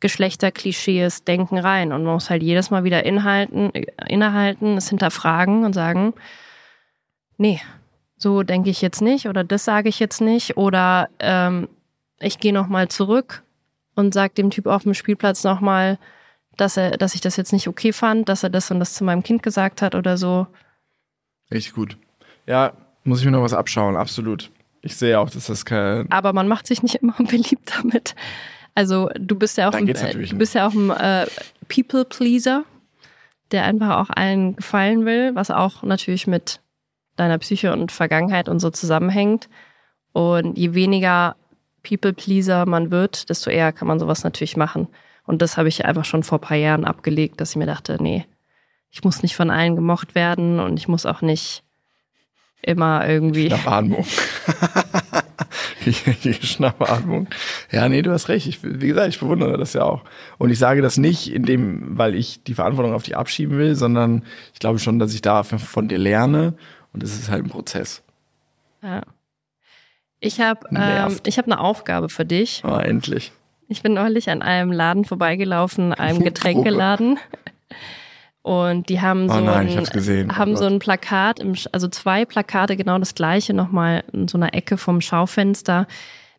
Geschlechterklischees 0.00 1.24
Denken 1.24 1.58
rein. 1.58 1.92
Und 1.92 2.02
man 2.04 2.14
muss 2.14 2.28
halt 2.28 2.42
jedes 2.42 2.70
Mal 2.70 2.82
wieder 2.82 3.06
inhalten, 3.06 3.70
innehalten, 4.08 4.76
es 4.76 4.88
hinterfragen 4.88 5.64
und 5.64 5.72
sagen, 5.72 6.12
nee, 7.38 7.60
so 8.16 8.42
denke 8.42 8.70
ich 8.70 8.80
jetzt 8.80 9.02
nicht 9.02 9.28
oder 9.28 9.44
das 9.44 9.64
sage 9.64 9.88
ich 9.88 9.98
jetzt 9.98 10.20
nicht 10.20 10.56
oder 10.56 11.08
ähm, 11.18 11.68
ich 12.20 12.38
gehe 12.38 12.52
nochmal 12.52 12.88
zurück 12.88 13.42
und 13.94 14.14
sage 14.14 14.34
dem 14.34 14.50
Typ 14.50 14.66
auf 14.66 14.84
dem 14.84 14.94
Spielplatz 14.94 15.44
nochmal, 15.44 15.98
dass 16.56 16.76
er, 16.76 16.96
dass 16.96 17.14
ich 17.14 17.20
das 17.20 17.36
jetzt 17.36 17.52
nicht 17.52 17.68
okay 17.68 17.92
fand, 17.92 18.28
dass 18.28 18.42
er 18.42 18.50
das 18.50 18.70
und 18.70 18.80
das 18.80 18.94
zu 18.94 19.04
meinem 19.04 19.22
Kind 19.22 19.42
gesagt 19.42 19.82
hat 19.82 19.94
oder 19.94 20.16
so. 20.16 20.46
Richtig 21.50 21.74
gut. 21.74 21.96
Ja, 22.46 22.72
muss 23.02 23.20
ich 23.20 23.24
mir 23.24 23.32
noch 23.32 23.42
was 23.42 23.54
abschauen, 23.54 23.96
absolut. 23.96 24.50
Ich 24.80 24.96
sehe 24.96 25.18
auch, 25.18 25.30
dass 25.30 25.46
das 25.46 25.64
kein. 25.64 26.10
aber 26.10 26.32
man 26.32 26.48
macht 26.48 26.66
sich 26.66 26.82
nicht 26.82 26.94
immer 27.02 27.14
beliebt 27.18 27.72
damit. 27.76 28.14
Also 28.74 29.08
du 29.18 29.36
bist 29.36 29.56
ja 29.56 29.68
auch 29.68 29.74
ein, 29.74 29.86
geht's 29.86 30.02
äh, 30.02 30.06
natürlich 30.06 30.30
du 30.30 30.38
bist 30.38 30.54
ja 30.54 30.66
auch 30.66 30.74
ein 30.74 30.90
äh, 30.90 31.26
People 31.68 32.04
Pleaser, 32.04 32.64
der 33.52 33.64
einfach 33.64 33.98
auch 33.98 34.10
allen 34.10 34.56
gefallen 34.56 35.04
will, 35.04 35.34
was 35.34 35.50
auch 35.50 35.82
natürlich 35.82 36.26
mit 36.26 36.60
deiner 37.16 37.38
Psyche 37.38 37.72
und 37.72 37.92
Vergangenheit 37.92 38.48
und 38.48 38.60
so 38.60 38.70
zusammenhängt. 38.70 39.48
Und 40.12 40.56
je 40.56 40.74
weniger 40.74 41.36
People 41.82 42.12
Pleaser 42.12 42.66
man 42.66 42.90
wird, 42.90 43.28
desto 43.28 43.50
eher 43.50 43.72
kann 43.72 43.88
man 43.88 43.98
sowas 43.98 44.24
natürlich 44.24 44.56
machen. 44.56 44.88
Und 45.26 45.42
das 45.42 45.56
habe 45.56 45.68
ich 45.68 45.84
einfach 45.84 46.04
schon 46.04 46.22
vor 46.22 46.38
ein 46.38 46.42
paar 46.42 46.56
Jahren 46.56 46.84
abgelegt, 46.84 47.40
dass 47.40 47.50
ich 47.50 47.56
mir 47.56 47.66
dachte, 47.66 47.96
nee, 48.00 48.26
ich 48.90 49.02
muss 49.04 49.22
nicht 49.22 49.36
von 49.36 49.50
allen 49.50 49.76
gemocht 49.76 50.14
werden 50.14 50.60
und 50.60 50.78
ich 50.78 50.88
muss 50.88 51.06
auch 51.06 51.20
nicht 51.20 51.64
immer 52.62 53.06
irgendwie. 53.06 53.48
Schnappatmung. 53.48 54.06
Die 55.84 56.32
Schnappatmung. 56.32 57.28
Ja, 57.70 57.88
nee, 57.88 58.00
du 58.02 58.10
hast 58.10 58.28
recht. 58.28 58.46
Ich, 58.46 58.60
wie 58.62 58.88
gesagt, 58.88 59.08
ich 59.08 59.20
bewundere 59.20 59.58
das 59.58 59.74
ja 59.74 59.82
auch. 59.82 60.02
Und 60.38 60.50
ich 60.50 60.58
sage 60.58 60.80
das 60.80 60.96
nicht, 60.96 61.32
in 61.32 61.42
dem, 61.42 61.98
weil 61.98 62.14
ich 62.14 62.42
die 62.42 62.54
Verantwortung 62.54 62.94
auf 62.94 63.02
dich 63.02 63.16
abschieben 63.16 63.58
will, 63.58 63.74
sondern 63.74 64.22
ich 64.54 64.60
glaube 64.60 64.78
schon, 64.78 64.98
dass 64.98 65.12
ich 65.12 65.20
da 65.20 65.42
von 65.42 65.88
dir 65.88 65.98
lerne. 65.98 66.54
Und 66.94 67.02
es 67.02 67.18
ist 67.18 67.28
halt 67.28 67.44
ein 67.44 67.50
Prozess. 67.50 68.02
Ja. 68.82 69.02
Ich 70.20 70.40
habe 70.40 70.66
ähm, 70.74 71.18
ich 71.26 71.36
hab 71.36 71.44
eine 71.44 71.60
Aufgabe 71.60 72.08
für 72.08 72.24
dich. 72.24 72.62
Oh, 72.64 72.76
endlich. 72.76 73.32
Ich 73.68 73.82
bin 73.82 73.92
neulich 73.94 74.30
an 74.30 74.40
einem 74.40 74.72
Laden 74.72 75.04
vorbeigelaufen, 75.04 75.92
einem. 75.92 76.20
Getränkeladen. 76.24 77.18
Und 78.42 78.88
die 78.88 79.00
haben 79.00 79.28
so, 79.28 79.36
Oh 79.36 79.40
nein, 79.40 79.68
ein. 79.68 80.30
Oh 80.30 80.34
haben 80.34 80.56
so 80.56 80.64
Gott. 80.64 80.72
ein 80.72 80.78
Plakat, 80.78 81.40
im, 81.40 81.54
also 81.72 81.88
zwei 81.88 82.24
Plakate, 82.24 82.76
genau 82.76 82.98
das 82.98 83.14
gleiche, 83.14 83.54
nochmal 83.54 84.04
in 84.12 84.28
so 84.28 84.38
einer 84.38 84.54
Ecke 84.54 84.76
vom 84.76 85.00
Schaufenster. 85.00 85.86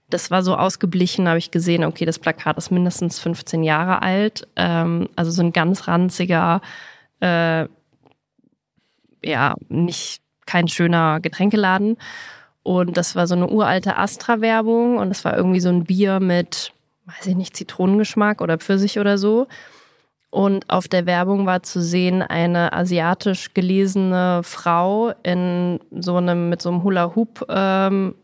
Das 0.10 0.30
war 0.30 0.44
so 0.44 0.56
ausgeblichen, 0.56 1.28
habe 1.28 1.40
ich 1.40 1.50
gesehen, 1.50 1.84
okay, 1.84 2.06
das 2.06 2.20
Plakat 2.20 2.58
ist 2.58 2.70
mindestens 2.70 3.20
15 3.20 3.64
Jahre 3.64 4.04
alt. 4.04 4.48
Ähm, 4.56 5.10
also 5.16 5.32
so 5.32 5.42
ein 5.42 5.52
ganz 5.52 5.88
ranziger, 5.88 6.62
äh, 7.22 7.68
ja, 9.24 9.56
nicht 9.70 10.22
kein 10.46 10.68
schöner 10.68 11.20
Getränkeladen. 11.20 11.98
Und 12.64 12.98
das 12.98 13.16
war 13.16 13.28
so 13.28 13.36
eine 13.36 13.48
uralte 13.48 13.98
Astra-Werbung 13.98 14.98
und 14.98 15.10
das 15.10 15.24
war 15.24 15.38
irgendwie 15.38 15.60
so 15.60 15.70
ein 15.70 15.84
Bier 15.84 16.20
mit, 16.20 16.74
weiß 17.06 17.28
ich 17.28 17.36
nicht, 17.36 17.56
Zitronengeschmack 17.56 18.42
oder 18.42 18.58
Pfirsich 18.58 19.00
oder 19.00 19.18
so. 19.18 19.48
Und 20.32 20.70
auf 20.70 20.88
der 20.88 21.06
Werbung 21.06 21.46
war 21.46 21.64
zu 21.64 21.82
sehen 21.82 22.22
eine 22.22 22.74
asiatisch 22.74 23.54
gelesene 23.54 24.42
Frau 24.44 25.14
in 25.24 25.80
so 25.92 26.18
einem, 26.18 26.50
mit 26.50 26.62
so 26.62 26.70
einem 26.70 26.84
Hula-Hoop 26.84 27.46
ähm, 27.48 28.16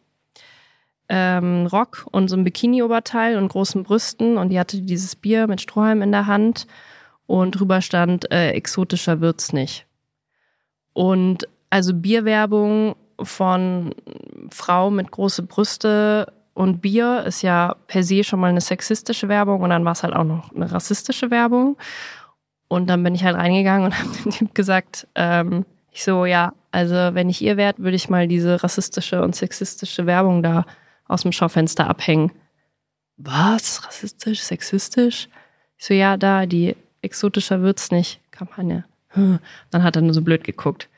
ähm, 1.07 1.67
Rock 1.67 2.07
und 2.11 2.30
so 2.30 2.36
einem 2.36 2.43
Bikini-Oberteil 2.43 3.38
und 3.38 3.49
großen 3.49 3.84
Brüsten 3.84 4.38
und 4.38 4.49
die 4.49 4.59
hatte 4.59 4.82
dieses 4.82 5.15
Bier 5.15 5.47
mit 5.47 5.61
Strohhalm 5.61 6.01
in 6.01 6.11
der 6.11 6.26
Hand 6.26 6.67
und 7.28 7.51
drüber 7.51 7.82
stand 7.82 8.32
äh, 8.32 8.51
exotischer 8.51 9.22
wird's 9.22 9.53
nicht. 9.53 9.86
Und 10.93 11.47
also 11.72 11.95
Bierwerbung 11.95 12.95
von 13.19 13.95
Frau 14.51 14.91
mit 14.91 15.09
große 15.09 15.43
Brüste 15.43 16.32
und 16.53 16.82
Bier 16.82 17.24
ist 17.26 17.41
ja 17.41 17.76
per 17.88 18.03
se 18.03 18.24
schon 18.24 18.39
mal 18.39 18.49
eine 18.49 18.61
sexistische 18.61 19.30
Werbung 19.30 19.61
und 19.61 19.69
dann 19.72 19.86
war 19.86 19.93
es 19.93 20.03
halt 20.03 20.13
auch 20.13 20.26
noch 20.26 20.53
eine 20.53 20.72
rassistische 20.72 21.32
Werbung. 21.32 21.78
Und 22.67 22.88
dann 22.88 23.03
bin 23.03 23.15
ich 23.15 23.24
halt 23.24 23.36
reingegangen 23.36 23.86
und 23.86 23.97
habe 23.99 24.09
dem 24.09 24.32
Typ 24.32 24.53
gesagt, 24.53 25.07
ähm, 25.15 25.65
ich 25.91 26.03
so, 26.03 26.26
ja, 26.26 26.53
also 26.72 26.93
wenn 26.93 27.30
ich 27.30 27.41
ihr 27.41 27.57
wärt, 27.57 27.80
würde 27.80 27.95
ich 27.95 28.09
mal 28.09 28.28
diese 28.28 28.63
rassistische 28.63 29.22
und 29.22 29.36
sexistische 29.36 30.05
Werbung 30.05 30.43
da 30.43 30.65
aus 31.07 31.24
dem 31.24 31.32
Schaufenster 31.32 31.89
abhängen. 31.89 32.32
Was? 33.17 33.86
Rassistisch? 33.86 34.41
Sexistisch? 34.41 35.30
Ich 35.78 35.86
so, 35.86 35.93
ja, 35.93 36.17
da, 36.17 36.45
die 36.45 36.76
exotischer 37.01 37.61
wird's 37.61 37.91
nicht. 37.91 38.19
Kampagne. 38.32 38.86
Hm. 39.09 39.39
Dann 39.69 39.84
hat 39.84 39.95
er 39.95 40.01
nur 40.01 40.13
so 40.13 40.22
blöd 40.22 40.43
geguckt. 40.43 40.89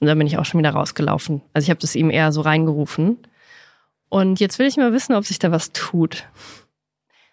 Und 0.00 0.06
dann 0.06 0.18
bin 0.18 0.26
ich 0.26 0.38
auch 0.38 0.44
schon 0.44 0.58
wieder 0.58 0.70
rausgelaufen. 0.70 1.40
Also 1.54 1.66
ich 1.66 1.70
habe 1.70 1.80
das 1.80 1.94
ihm 1.96 2.10
eher 2.10 2.32
so 2.32 2.42
reingerufen. 2.42 3.18
Und 4.08 4.40
jetzt 4.40 4.58
will 4.58 4.66
ich 4.66 4.76
mal 4.76 4.92
wissen, 4.92 5.14
ob 5.14 5.24
sich 5.24 5.38
da 5.38 5.50
was 5.50 5.72
tut. 5.72 6.24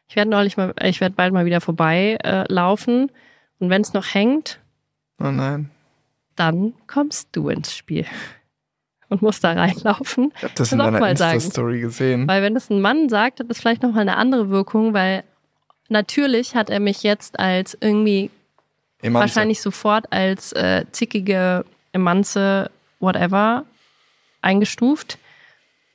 Ich 0.08 0.16
werde 0.16 0.32
neulich 0.32 0.58
mal, 0.58 0.74
ich 0.82 1.02
werde 1.02 1.16
bald 1.16 1.34
mal 1.34 1.46
wieder 1.46 1.62
vorbei 1.62 2.18
äh, 2.24 2.46
laufen. 2.52 3.12
Und 3.60 3.70
wenn 3.70 3.82
es 3.82 3.94
noch 3.94 4.14
hängt, 4.14 4.60
Oh 5.20 5.32
nein. 5.32 5.70
dann 6.36 6.74
kommst 6.88 7.30
du 7.34 7.50
ins 7.50 7.76
Spiel. 7.76 8.06
Und 9.10 9.22
musst 9.22 9.44
da 9.44 9.52
reinlaufen. 9.52 10.32
Ich 10.38 10.44
habe 10.44 10.54
das 10.56 10.72
in 10.72 10.80
deiner. 10.80 11.10
Insta-Story 11.10 11.82
gesehen. 11.82 12.28
Weil 12.28 12.42
wenn 12.42 12.56
es 12.56 12.72
ein 12.72 12.82
Mann 12.82 13.10
sagt, 13.10 13.40
hat 13.40 13.50
das 13.50 13.60
vielleicht 13.60 13.84
nochmal 13.84 14.02
eine 14.02 14.18
andere 14.18 14.50
Wirkung, 14.50 14.94
weil 14.96 15.24
natürlich 15.90 16.56
hat 16.56 16.72
er 16.72 16.80
mich 16.80 17.04
jetzt 17.04 17.38
als 17.40 17.78
irgendwie 17.80 18.32
Emanze. 19.04 19.22
wahrscheinlich 19.36 19.62
sofort 19.62 20.12
als 20.12 20.52
äh, 20.54 20.86
zickige 20.92 21.64
Emanze, 21.94 22.70
whatever, 23.00 23.66
eingestuft. 24.42 25.18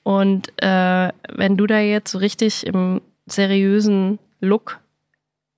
Und 0.03 0.51
äh, 0.63 1.13
wenn 1.29 1.57
du 1.57 1.67
da 1.67 1.81
jetzt 1.81 2.13
so 2.13 2.19
richtig 2.19 2.67
im 2.67 3.03
seriösen 3.27 4.19
Look 4.41 4.81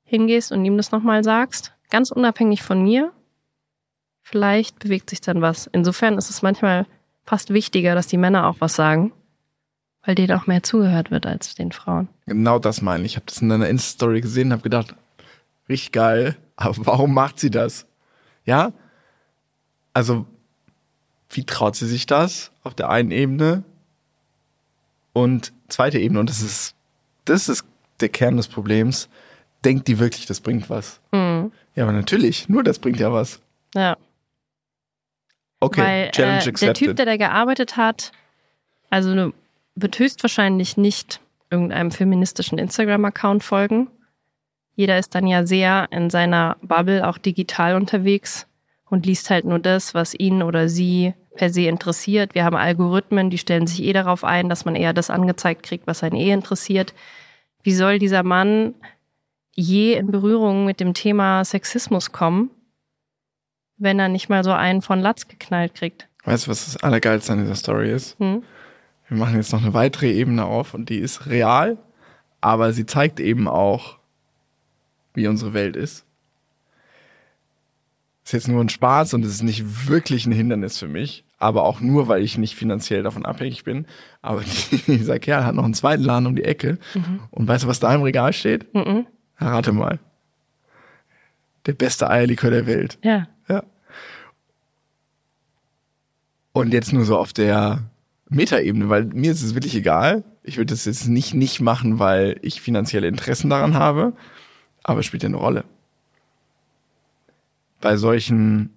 hingehst 0.04 0.50
und 0.50 0.64
ihm 0.64 0.76
das 0.76 0.90
nochmal 0.90 1.22
sagst, 1.22 1.72
ganz 1.90 2.10
unabhängig 2.10 2.62
von 2.62 2.82
mir, 2.82 3.12
vielleicht 4.22 4.78
bewegt 4.80 5.10
sich 5.10 5.20
dann 5.20 5.40
was. 5.40 5.68
Insofern 5.72 6.18
ist 6.18 6.30
es 6.30 6.42
manchmal 6.42 6.86
fast 7.24 7.52
wichtiger, 7.52 7.94
dass 7.94 8.08
die 8.08 8.16
Männer 8.16 8.48
auch 8.48 8.56
was 8.58 8.74
sagen, 8.74 9.12
weil 10.04 10.14
denen 10.14 10.32
auch 10.32 10.46
mehr 10.46 10.62
zugehört 10.62 11.10
wird 11.10 11.26
als 11.26 11.54
den 11.54 11.72
Frauen. 11.72 12.08
Genau 12.26 12.58
das 12.58 12.82
meine 12.82 13.04
ich. 13.04 13.12
Ich 13.12 13.16
habe 13.16 13.26
das 13.26 13.42
in 13.42 13.48
deiner 13.48 13.68
Insta-Story 13.68 14.20
gesehen 14.20 14.48
und 14.48 14.52
habe 14.54 14.62
gedacht, 14.62 14.94
richtig 15.68 15.92
geil, 15.92 16.36
aber 16.56 16.74
warum 16.86 17.14
macht 17.14 17.38
sie 17.38 17.50
das? 17.50 17.86
Ja? 18.44 18.72
Also, 19.92 20.26
wie 21.30 21.44
traut 21.44 21.76
sie 21.76 21.86
sich 21.86 22.06
das 22.06 22.50
auf 22.62 22.74
der 22.74 22.90
einen 22.90 23.10
Ebene? 23.10 23.64
Und 25.12 25.52
zweite 25.68 25.98
Ebene, 25.98 26.20
und 26.20 26.30
das 26.30 26.42
ist, 26.42 26.74
das 27.24 27.48
ist 27.48 27.64
der 28.00 28.08
Kern 28.08 28.36
des 28.36 28.48
Problems, 28.48 29.08
denkt 29.64 29.88
die 29.88 29.98
wirklich, 29.98 30.26
das 30.26 30.40
bringt 30.40 30.70
was? 30.70 31.00
Mhm. 31.12 31.52
Ja, 31.74 31.84
aber 31.84 31.92
natürlich, 31.92 32.48
nur 32.48 32.62
das 32.62 32.78
bringt 32.78 33.00
ja 33.00 33.12
was. 33.12 33.40
Ja. 33.74 33.96
Okay, 35.60 35.80
Weil 35.80 36.10
Challenge 36.10 36.38
äh, 36.38 36.42
der 36.42 36.52
accepted. 36.52 36.76
Typ, 36.76 36.96
der 36.96 37.06
da 37.06 37.16
gearbeitet 37.16 37.76
hat, 37.76 38.12
also 38.88 39.14
ne, 39.14 39.32
wird 39.74 39.98
höchstwahrscheinlich 39.98 40.76
nicht 40.76 41.20
irgendeinem 41.50 41.90
feministischen 41.90 42.58
Instagram-Account 42.58 43.42
folgen. 43.44 43.88
Jeder 44.74 44.98
ist 44.98 45.14
dann 45.14 45.26
ja 45.26 45.44
sehr 45.44 45.88
in 45.90 46.10
seiner 46.10 46.56
Bubble 46.62 47.06
auch 47.06 47.18
digital 47.18 47.74
unterwegs 47.74 48.46
und 48.90 49.06
liest 49.06 49.30
halt 49.30 49.44
nur 49.44 49.58
das, 49.58 49.94
was 49.94 50.14
ihn 50.14 50.42
oder 50.42 50.68
sie 50.68 51.14
per 51.36 51.50
se 51.50 51.62
interessiert. 51.62 52.34
Wir 52.34 52.44
haben 52.44 52.56
Algorithmen, 52.56 53.30
die 53.30 53.38
stellen 53.38 53.66
sich 53.66 53.82
eh 53.84 53.92
darauf 53.92 54.24
ein, 54.24 54.48
dass 54.48 54.64
man 54.64 54.74
eher 54.74 54.92
das 54.92 55.10
angezeigt 55.10 55.62
kriegt, 55.62 55.86
was 55.86 56.02
einen 56.02 56.16
eh 56.16 56.32
interessiert. 56.32 56.92
Wie 57.62 57.72
soll 57.72 57.98
dieser 57.98 58.22
Mann 58.22 58.74
je 59.54 59.94
in 59.94 60.10
Berührung 60.10 60.66
mit 60.66 60.80
dem 60.80 60.92
Thema 60.92 61.44
Sexismus 61.44 62.12
kommen, 62.12 62.50
wenn 63.78 63.98
er 63.98 64.08
nicht 64.08 64.28
mal 64.28 64.44
so 64.44 64.52
einen 64.52 64.82
von 64.82 65.00
Latz 65.00 65.28
geknallt 65.28 65.74
kriegt? 65.74 66.08
weißt 66.24 66.46
du, 66.46 66.50
was 66.50 66.66
das 66.66 66.82
Allergeilste 66.82 67.32
an 67.32 67.40
dieser 67.40 67.54
Story 67.54 67.90
ist? 67.90 68.18
Hm? 68.18 68.42
Wir 69.08 69.16
machen 69.16 69.36
jetzt 69.36 69.52
noch 69.52 69.62
eine 69.62 69.74
weitere 69.74 70.12
Ebene 70.12 70.44
auf 70.44 70.74
und 70.74 70.88
die 70.88 70.98
ist 70.98 71.26
real, 71.26 71.78
aber 72.40 72.72
sie 72.72 72.86
zeigt 72.86 73.20
eben 73.20 73.48
auch, 73.48 73.98
wie 75.14 75.26
unsere 75.26 75.52
Welt 75.52 75.76
ist. 75.76 76.06
Ist 78.30 78.34
jetzt 78.34 78.48
nur 78.48 78.62
ein 78.62 78.68
Spaß 78.68 79.14
und 79.14 79.24
es 79.24 79.32
ist 79.32 79.42
nicht 79.42 79.88
wirklich 79.88 80.24
ein 80.24 80.30
Hindernis 80.30 80.78
für 80.78 80.86
mich, 80.86 81.24
aber 81.38 81.64
auch 81.64 81.80
nur, 81.80 82.06
weil 82.06 82.22
ich 82.22 82.38
nicht 82.38 82.54
finanziell 82.54 83.02
davon 83.02 83.26
abhängig 83.26 83.64
bin. 83.64 83.86
Aber 84.22 84.44
dieser 84.86 85.18
Kerl 85.18 85.44
hat 85.44 85.56
noch 85.56 85.64
einen 85.64 85.74
zweiten 85.74 86.04
Laden 86.04 86.28
um 86.28 86.36
die 86.36 86.44
Ecke 86.44 86.78
und 87.32 87.48
weißt 87.48 87.64
du, 87.64 87.66
was 87.68 87.80
da 87.80 87.92
im 87.92 88.02
Regal 88.02 88.32
steht? 88.32 88.72
Mhm. 88.72 89.06
Rate 89.36 89.72
mal. 89.72 89.98
Der 91.66 91.72
beste 91.72 92.08
Eierlikör 92.08 92.52
der 92.52 92.68
Welt. 92.68 93.00
Ja. 93.02 93.26
Ja. 93.48 93.64
Und 96.52 96.72
jetzt 96.72 96.92
nur 96.92 97.04
so 97.04 97.18
auf 97.18 97.32
der 97.32 97.90
Metaebene, 98.28 98.88
weil 98.88 99.06
mir 99.06 99.32
ist 99.32 99.42
es 99.42 99.56
wirklich 99.56 99.74
egal. 99.74 100.22
Ich 100.44 100.56
würde 100.56 100.72
das 100.72 100.84
jetzt 100.84 101.08
nicht 101.08 101.34
nicht 101.34 101.60
machen, 101.60 101.98
weil 101.98 102.38
ich 102.42 102.60
finanzielle 102.60 103.08
Interessen 103.08 103.50
daran 103.50 103.74
habe, 103.74 104.12
aber 104.84 105.00
es 105.00 105.06
spielt 105.06 105.24
ja 105.24 105.28
eine 105.28 105.36
Rolle. 105.36 105.64
Bei 107.80 107.96
solchen 107.96 108.70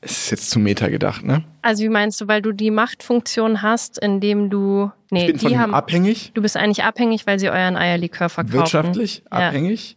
es 0.00 0.12
ist 0.12 0.30
jetzt 0.30 0.50
zu 0.50 0.58
Meta 0.60 0.88
gedacht, 0.88 1.24
ne? 1.24 1.42
Also 1.60 1.82
wie 1.82 1.88
meinst 1.88 2.20
du, 2.20 2.28
weil 2.28 2.40
du 2.40 2.52
die 2.52 2.70
Machtfunktion 2.70 3.62
hast, 3.62 3.98
indem 3.98 4.48
du 4.48 4.90
nee, 5.10 5.22
Ich 5.22 5.26
bin 5.26 5.38
von 5.40 5.48
die 5.48 5.54
ihm 5.56 5.60
haben 5.60 5.74
abhängig, 5.74 6.30
du 6.34 6.40
bist 6.42 6.56
eigentlich 6.56 6.84
abhängig, 6.84 7.26
weil 7.26 7.38
sie 7.40 7.50
euren 7.50 7.76
Eierlikör 7.76 8.28
verkaufen. 8.28 8.54
wirtschaftlich 8.58 9.22
Ja. 9.32 9.48
abhängig. 9.48 9.96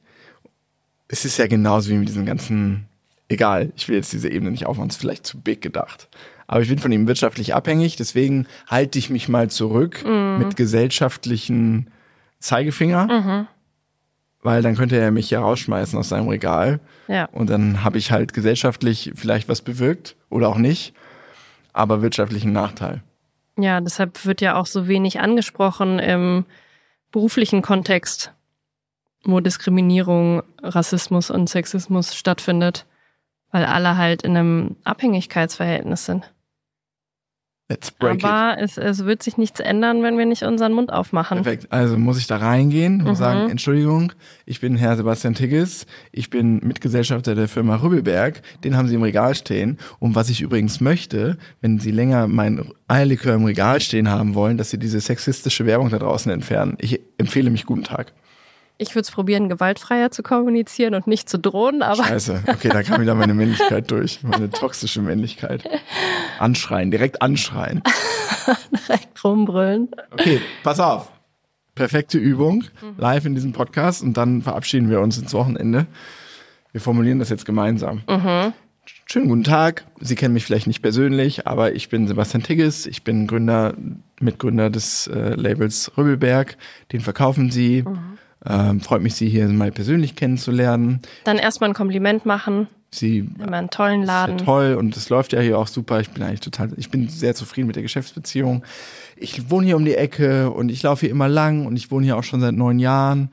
Es 1.07 1.23
ist 1.23 1.37
ja 1.37 1.45
genauso 1.47 1.89
wie 1.91 1.95
mit 1.97 2.07
diesen 2.07 2.25
ganzen, 2.25 2.87
egal, 3.29 3.71
ich 3.75 3.87
will 3.89 3.95
jetzt 3.97 4.11
diese 4.11 4.29
Ebene 4.29 4.49
nicht 4.51 4.65
aufmachen, 4.65 4.89
es 4.89 4.95
ist 4.95 5.01
vielleicht 5.01 5.25
zu 5.27 5.39
big 5.39 5.61
gedacht. 5.61 6.09
Aber 6.47 6.61
ich 6.61 6.69
bin 6.69 6.79
von 6.79 6.91
ihm 6.91 7.07
wirtschaftlich 7.07 7.53
abhängig, 7.53 7.95
deswegen 7.95 8.47
halte 8.67 8.97
ich 8.97 9.09
mich 9.11 9.29
mal 9.29 9.49
zurück 9.51 10.03
Mhm. 10.03 10.39
mit 10.39 10.55
gesellschaftlichen 10.55 11.91
Zeigefinger, 12.39 13.45
weil 14.41 14.61
dann 14.61 14.75
könnte 14.75 14.97
er 14.97 15.11
mich 15.11 15.29
ja 15.29 15.41
rausschmeißen 15.41 15.97
aus 15.97 16.09
seinem 16.09 16.27
Regal. 16.27 16.79
Ja. 17.07 17.25
Und 17.31 17.49
dann 17.49 17.83
habe 17.83 17.97
ich 17.97 18.11
halt 18.11 18.33
gesellschaftlich 18.33 19.11
vielleicht 19.15 19.49
was 19.49 19.61
bewirkt 19.61 20.15
oder 20.29 20.49
auch 20.49 20.57
nicht, 20.57 20.93
aber 21.73 22.01
wirtschaftlichen 22.01 22.51
Nachteil. 22.51 23.01
Ja, 23.57 23.81
deshalb 23.81 24.25
wird 24.25 24.41
ja 24.41 24.55
auch 24.55 24.65
so 24.65 24.87
wenig 24.87 25.19
angesprochen 25.19 25.99
im 25.99 26.45
beruflichen 27.11 27.61
Kontext, 27.61 28.33
wo 29.23 29.39
Diskriminierung, 29.39 30.41
Rassismus 30.63 31.29
und 31.29 31.47
Sexismus 31.47 32.15
stattfindet, 32.15 32.85
weil 33.51 33.65
alle 33.65 33.97
halt 33.97 34.23
in 34.23 34.37
einem 34.37 34.75
Abhängigkeitsverhältnis 34.83 36.05
sind. 36.05 36.31
Let's 37.71 37.89
break 37.89 38.15
it. 38.19 38.25
Aber 38.25 38.57
es, 38.61 38.77
es 38.77 39.05
wird 39.05 39.23
sich 39.23 39.37
nichts 39.37 39.61
ändern, 39.61 40.03
wenn 40.03 40.17
wir 40.17 40.25
nicht 40.25 40.43
unseren 40.43 40.73
Mund 40.73 40.91
aufmachen. 40.91 41.37
Perfekt. 41.43 41.67
Also 41.71 41.97
muss 41.97 42.17
ich 42.17 42.27
da 42.27 42.35
reingehen 42.35 42.99
und 43.01 43.11
Mhm. 43.11 43.15
sagen, 43.15 43.49
Entschuldigung, 43.49 44.11
ich 44.45 44.59
bin 44.59 44.75
Herr 44.75 44.97
Sebastian 44.97 45.35
Tigges, 45.35 45.85
ich 46.11 46.29
bin 46.29 46.59
Mitgesellschafter 46.65 47.33
der 47.33 47.47
Firma 47.47 47.77
Rübbelberg, 47.77 48.41
den 48.65 48.75
haben 48.75 48.89
Sie 48.89 48.95
im 48.95 49.03
Regal 49.03 49.35
stehen. 49.35 49.77
Und 49.99 50.15
was 50.15 50.29
ich 50.29 50.41
übrigens 50.41 50.81
möchte, 50.81 51.37
wenn 51.61 51.79
Sie 51.79 51.91
länger 51.91 52.27
mein 52.27 52.71
Eierlikör 52.89 53.35
im 53.35 53.45
Regal 53.45 53.79
stehen 53.79 54.09
haben 54.09 54.35
wollen, 54.35 54.57
dass 54.57 54.69
Sie 54.69 54.77
diese 54.77 54.99
sexistische 54.99 55.65
Werbung 55.65 55.89
da 55.89 55.97
draußen 55.99 56.29
entfernen. 56.29 56.75
Ich 56.81 56.99
empfehle 57.17 57.49
mich 57.51 57.65
guten 57.65 57.83
Tag. 57.85 58.11
Ich 58.77 58.95
würde 58.95 59.01
es 59.01 59.11
probieren, 59.11 59.47
gewaltfreier 59.47 60.11
zu 60.11 60.23
kommunizieren 60.23 60.95
und 60.95 61.05
nicht 61.05 61.29
zu 61.29 61.37
drohen, 61.37 61.81
aber 61.83 62.03
Scheiße. 62.03 62.43
Okay, 62.47 62.69
da 62.69 62.81
kam 62.81 63.01
wieder 63.01 63.13
meine 63.13 63.33
Männlichkeit 63.33 63.91
durch. 63.91 64.23
Meine 64.23 64.49
toxische 64.49 65.01
Männlichkeit. 65.01 65.63
Anschreien, 66.39 66.89
direkt 66.89 67.21
anschreien. 67.21 67.83
direkt 68.87 69.23
rumbrüllen. 69.23 69.89
Okay, 70.11 70.41
pass 70.63 70.79
auf. 70.79 71.11
Perfekte 71.75 72.17
Übung, 72.17 72.65
live 72.97 73.25
in 73.25 73.35
diesem 73.35 73.53
Podcast 73.53 74.03
und 74.03 74.17
dann 74.17 74.41
verabschieden 74.41 74.89
wir 74.89 74.99
uns 74.99 75.17
ins 75.17 75.33
Wochenende. 75.33 75.85
Wir 76.71 76.81
formulieren 76.81 77.19
das 77.19 77.29
jetzt 77.29 77.45
gemeinsam. 77.45 78.01
Schönen 79.05 79.27
guten 79.27 79.43
Tag. 79.43 79.85
Sie 79.99 80.15
kennen 80.15 80.33
mich 80.33 80.45
vielleicht 80.45 80.67
nicht 80.67 80.81
persönlich, 80.81 81.45
aber 81.45 81.75
ich 81.75 81.89
bin 81.89 82.07
Sebastian 82.07 82.43
Tigges. 82.43 82.85
Ich 82.85 83.03
bin 83.03 83.27
Gründer, 83.27 83.75
Mitgründer 84.19 84.69
des 84.69 85.07
äh, 85.07 85.35
Labels 85.35 85.91
Rübbelberg. 85.97 86.57
Den 86.91 87.01
verkaufen 87.01 87.51
Sie. 87.51 87.83
Ähm, 88.45 88.81
freut 88.81 89.01
mich, 89.01 89.15
Sie 89.15 89.29
hier 89.29 89.47
mal 89.49 89.71
persönlich 89.71 90.15
kennenzulernen. 90.15 90.99
Dann 91.25 91.37
erstmal 91.37 91.69
ein 91.69 91.75
Kompliment 91.75 92.25
machen, 92.25 92.67
Sie 92.93 93.19
immer 93.39 93.57
einen 93.57 93.69
tollen 93.69 94.01
ist 94.01 94.07
Laden. 94.07 94.37
ja 94.39 94.43
toll 94.43 94.73
und 94.75 94.97
es 94.97 95.09
läuft 95.09 95.31
ja 95.31 95.39
hier 95.39 95.57
auch 95.57 95.67
super. 95.67 96.01
Ich 96.01 96.09
bin 96.09 96.23
eigentlich 96.23 96.41
total, 96.41 96.71
ich 96.75 96.89
bin 96.89 97.07
sehr 97.07 97.35
zufrieden 97.35 97.67
mit 97.67 97.77
der 97.77 97.83
Geschäftsbeziehung. 97.83 98.63
Ich 99.15 99.49
wohne 99.49 99.65
hier 99.67 99.77
um 99.77 99.85
die 99.85 99.95
Ecke 99.95 100.49
und 100.51 100.69
ich 100.69 100.83
laufe 100.83 101.01
hier 101.01 101.11
immer 101.11 101.29
lang 101.29 101.65
und 101.65 101.77
ich 101.77 101.89
wohne 101.91 102.05
hier 102.05 102.17
auch 102.17 102.23
schon 102.23 102.41
seit 102.41 102.53
neun 102.55 102.79
Jahren. 102.79 103.29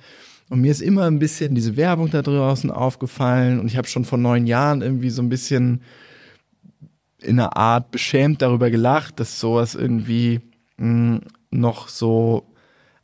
Und 0.49 0.61
mir 0.61 0.71
ist 0.71 0.81
immer 0.81 1.05
ein 1.07 1.19
bisschen 1.19 1.55
diese 1.57 1.77
Werbung 1.77 2.11
da 2.11 2.23
draußen 2.23 2.71
aufgefallen 2.71 3.59
und 3.61 3.67
ich 3.67 3.77
habe 3.77 3.89
schon 3.89 4.05
vor 4.05 4.17
neun 4.19 4.47
Jahren 4.47 4.81
irgendwie 4.81 5.11
so 5.11 5.23
ein 5.23 5.29
bisschen 5.29 5.83
in 7.21 7.41
einer 7.41 7.57
Art 7.57 7.91
beschämt 7.91 8.43
darüber 8.43 8.71
gelacht, 8.71 9.19
dass 9.19 9.41
sowas 9.41 9.75
irgendwie 9.75 10.41
mh, 10.77 11.21
noch 11.51 11.89
so 11.89 12.45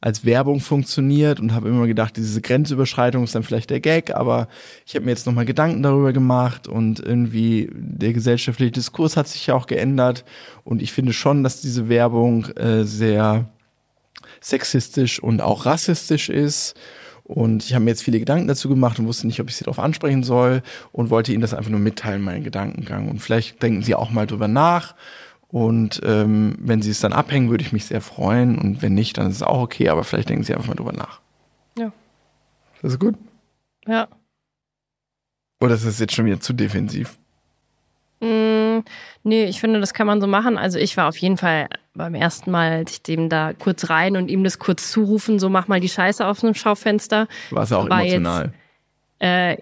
als 0.04 0.26
Werbung 0.26 0.60
funktioniert 0.60 1.40
und 1.40 1.54
habe 1.54 1.70
immer 1.70 1.86
gedacht, 1.86 2.18
diese 2.18 2.42
Grenzüberschreitung 2.42 3.24
ist 3.24 3.34
dann 3.34 3.42
vielleicht 3.42 3.70
der 3.70 3.80
Gag, 3.80 4.14
aber 4.14 4.48
ich 4.84 4.94
habe 4.94 5.06
mir 5.06 5.12
jetzt 5.12 5.24
nochmal 5.24 5.46
Gedanken 5.46 5.82
darüber 5.82 6.12
gemacht 6.12 6.68
und 6.68 7.00
irgendwie 7.00 7.70
der 7.72 8.12
gesellschaftliche 8.12 8.70
Diskurs 8.70 9.16
hat 9.16 9.28
sich 9.28 9.46
ja 9.46 9.54
auch 9.54 9.66
geändert 9.66 10.26
und 10.62 10.82
ich 10.82 10.92
finde 10.92 11.14
schon, 11.14 11.42
dass 11.42 11.62
diese 11.62 11.88
Werbung 11.88 12.44
äh, 12.56 12.84
sehr 12.84 13.48
sexistisch 14.42 15.22
und 15.22 15.40
auch 15.40 15.64
rassistisch 15.64 16.28
ist. 16.28 16.74
Und 17.22 17.64
ich 17.64 17.72
habe 17.72 17.86
mir 17.86 17.92
jetzt 17.92 18.02
viele 18.02 18.18
Gedanken 18.18 18.46
dazu 18.46 18.68
gemacht 18.68 18.98
und 18.98 19.06
wusste 19.06 19.26
nicht, 19.26 19.40
ob 19.40 19.48
ich 19.48 19.56
sie 19.56 19.64
darauf 19.64 19.78
ansprechen 19.78 20.22
soll 20.22 20.60
und 20.92 21.08
wollte 21.08 21.32
Ihnen 21.32 21.40
das 21.40 21.54
einfach 21.54 21.70
nur 21.70 21.80
mitteilen, 21.80 22.20
meinen 22.20 22.44
Gedankengang. 22.44 23.08
Und 23.08 23.20
vielleicht 23.20 23.62
denken 23.62 23.80
Sie 23.80 23.94
auch 23.94 24.10
mal 24.10 24.26
drüber 24.26 24.48
nach 24.48 24.94
und 25.54 26.00
ähm, 26.04 26.56
wenn 26.58 26.82
sie 26.82 26.90
es 26.90 26.98
dann 26.98 27.12
abhängen, 27.12 27.48
würde 27.48 27.62
ich 27.62 27.72
mich 27.72 27.84
sehr 27.84 28.00
freuen. 28.00 28.58
Und 28.58 28.82
wenn 28.82 28.92
nicht, 28.92 29.18
dann 29.18 29.28
ist 29.28 29.36
es 29.36 29.42
auch 29.44 29.62
okay. 29.62 29.88
Aber 29.88 30.02
vielleicht 30.02 30.28
denken 30.28 30.42
sie 30.42 30.52
einfach 30.52 30.66
mal 30.66 30.74
drüber 30.74 30.92
nach. 30.92 31.20
Ja. 31.78 31.92
Das 32.82 32.94
ist 32.94 32.98
gut? 32.98 33.14
Ja. 33.86 34.08
Oder 35.60 35.74
ist 35.76 35.86
das 35.86 36.00
jetzt 36.00 36.12
schon 36.12 36.24
wieder 36.24 36.40
zu 36.40 36.54
defensiv? 36.54 37.20
Mm, 38.18 38.80
nee, 39.22 39.44
ich 39.44 39.60
finde, 39.60 39.78
das 39.78 39.94
kann 39.94 40.08
man 40.08 40.20
so 40.20 40.26
machen. 40.26 40.58
Also 40.58 40.80
ich 40.80 40.96
war 40.96 41.06
auf 41.06 41.18
jeden 41.18 41.36
Fall 41.36 41.68
beim 41.94 42.16
ersten 42.16 42.50
Mal, 42.50 42.72
als 42.72 42.90
ich 42.90 43.02
dem 43.02 43.28
da 43.28 43.52
kurz 43.52 43.88
rein 43.90 44.16
und 44.16 44.32
ihm 44.32 44.42
das 44.42 44.58
kurz 44.58 44.90
zurufen, 44.90 45.38
so 45.38 45.50
mach 45.50 45.68
mal 45.68 45.78
die 45.78 45.88
Scheiße 45.88 46.26
auf 46.26 46.42
einem 46.42 46.54
Schaufenster. 46.54 47.28
Warst 47.50 47.70
ja 47.70 47.78
auch 47.78 47.88
War 47.88 48.00
emotional. 48.00 48.52
Äh, 49.20 49.58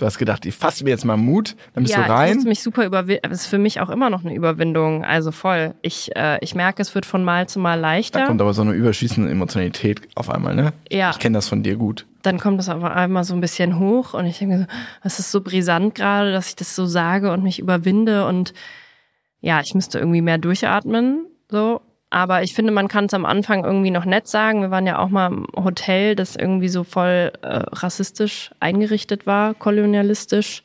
du 0.00 0.06
hast 0.06 0.18
gedacht, 0.18 0.44
ich 0.46 0.54
fasse 0.54 0.82
mir 0.84 0.90
jetzt 0.90 1.04
mal 1.04 1.16
Mut, 1.16 1.54
dann 1.74 1.84
bist 1.84 1.94
ja, 1.94 2.02
du 2.04 2.10
rein. 2.10 2.34
musste 2.34 2.48
mich 2.48 2.62
super 2.62 2.84
überwinden. 2.84 3.28
Das 3.30 3.42
ist 3.42 3.46
für 3.46 3.58
mich 3.58 3.80
auch 3.80 3.90
immer 3.90 4.10
noch 4.10 4.24
eine 4.24 4.34
Überwindung. 4.34 5.04
Also 5.04 5.30
voll. 5.30 5.74
Ich, 5.82 6.14
äh, 6.16 6.38
ich 6.40 6.54
merke, 6.54 6.82
es 6.82 6.94
wird 6.94 7.06
von 7.06 7.22
Mal 7.22 7.48
zu 7.48 7.58
Mal 7.60 7.76
Da 7.76 7.80
leichter. 7.82 8.26
kommt 8.26 8.40
aber 8.40 8.54
so 8.54 8.62
eine 8.62 8.72
überschießende 8.72 9.30
Emotionalität 9.30 10.00
auf 10.14 10.30
einmal, 10.30 10.54
ne? 10.54 10.72
Ja. 10.90 11.10
Ich 11.10 11.18
kenne 11.18 11.38
das 11.38 11.48
von 11.48 11.62
dir 11.62 11.76
gut. 11.76 12.06
dann 12.22 12.38
kommt 12.38 12.60
es 12.60 12.68
aber 12.68 12.94
einmal 12.96 13.24
so 13.24 13.34
ein 13.34 13.40
bisschen 13.40 13.78
hoch 13.78 14.14
und 14.14 14.26
ich 14.26 14.38
denke 14.38 14.58
so, 14.58 14.66
das 15.02 15.18
ist 15.18 15.30
so 15.30 15.40
brisant 15.40 15.94
gerade, 15.94 16.32
dass 16.32 16.48
ich 16.48 16.56
das 16.56 16.74
so 16.76 16.86
sage 16.86 17.30
und 17.32 17.42
mich 17.42 17.58
überwinde 17.58 18.26
und 18.26 18.52
ja, 19.40 19.60
ich 19.60 19.74
müsste 19.74 19.98
irgendwie 19.98 20.20
mehr 20.20 20.36
durchatmen, 20.38 21.26
so. 21.50 21.80
Aber 22.12 22.42
ich 22.42 22.54
finde, 22.54 22.72
man 22.72 22.88
kann 22.88 23.04
es 23.04 23.14
am 23.14 23.24
Anfang 23.24 23.64
irgendwie 23.64 23.92
noch 23.92 24.04
nett 24.04 24.26
sagen. 24.26 24.62
Wir 24.62 24.72
waren 24.72 24.86
ja 24.86 24.98
auch 24.98 25.08
mal 25.08 25.28
im 25.28 25.46
Hotel, 25.56 26.16
das 26.16 26.34
irgendwie 26.34 26.68
so 26.68 26.82
voll 26.82 27.32
äh, 27.42 27.62
rassistisch 27.70 28.50
eingerichtet 28.58 29.26
war, 29.26 29.54
kolonialistisch. 29.54 30.64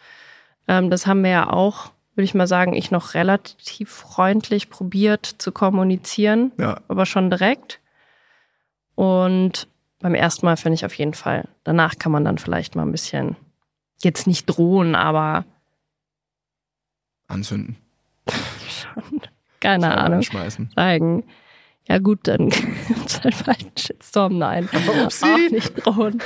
Ähm, 0.67 0.89
das 0.89 1.05
haben 1.05 1.23
wir 1.23 1.29
ja 1.29 1.49
auch, 1.53 1.91
würde 2.15 2.25
ich 2.25 2.33
mal 2.33 2.47
sagen, 2.47 2.73
ich 2.73 2.89
noch 2.89 3.13
relativ 3.13 3.91
freundlich 3.91 4.71
probiert 4.71 5.25
zu 5.25 5.51
kommunizieren 5.51 6.51
Ja. 6.57 6.81
aber 6.87 7.05
schon 7.05 7.29
direkt. 7.29 7.79
Und 8.95 9.67
beim 9.99 10.15
ersten 10.15 10.47
Mal 10.47 10.57
finde 10.57 10.75
ich 10.75 10.85
auf 10.85 10.95
jeden 10.95 11.13
Fall. 11.13 11.47
Danach 11.63 11.99
kann 11.99 12.11
man 12.11 12.25
dann 12.25 12.39
vielleicht 12.39 12.75
mal 12.75 12.83
ein 12.83 12.91
bisschen, 12.91 13.35
jetzt 14.01 14.25
nicht 14.25 14.45
drohen, 14.47 14.95
aber 14.95 15.45
Anzünden. 17.27 17.77
schon, 18.69 19.21
keine 19.65 19.97
Ahnung, 19.97 20.21
sagen. 20.75 21.23
Ja 21.87 21.99
gut, 21.99 22.27
dann 22.27 22.49
gibt's 22.87 23.23
halt 23.23 23.45
bald 23.45 23.61
einen 23.61 23.77
Shitstorm. 23.77 24.37
Nein, 24.37 24.67
Upsi. 25.03 25.25
auch 25.25 25.51
nicht 25.51 25.85
drohen. 25.85 26.21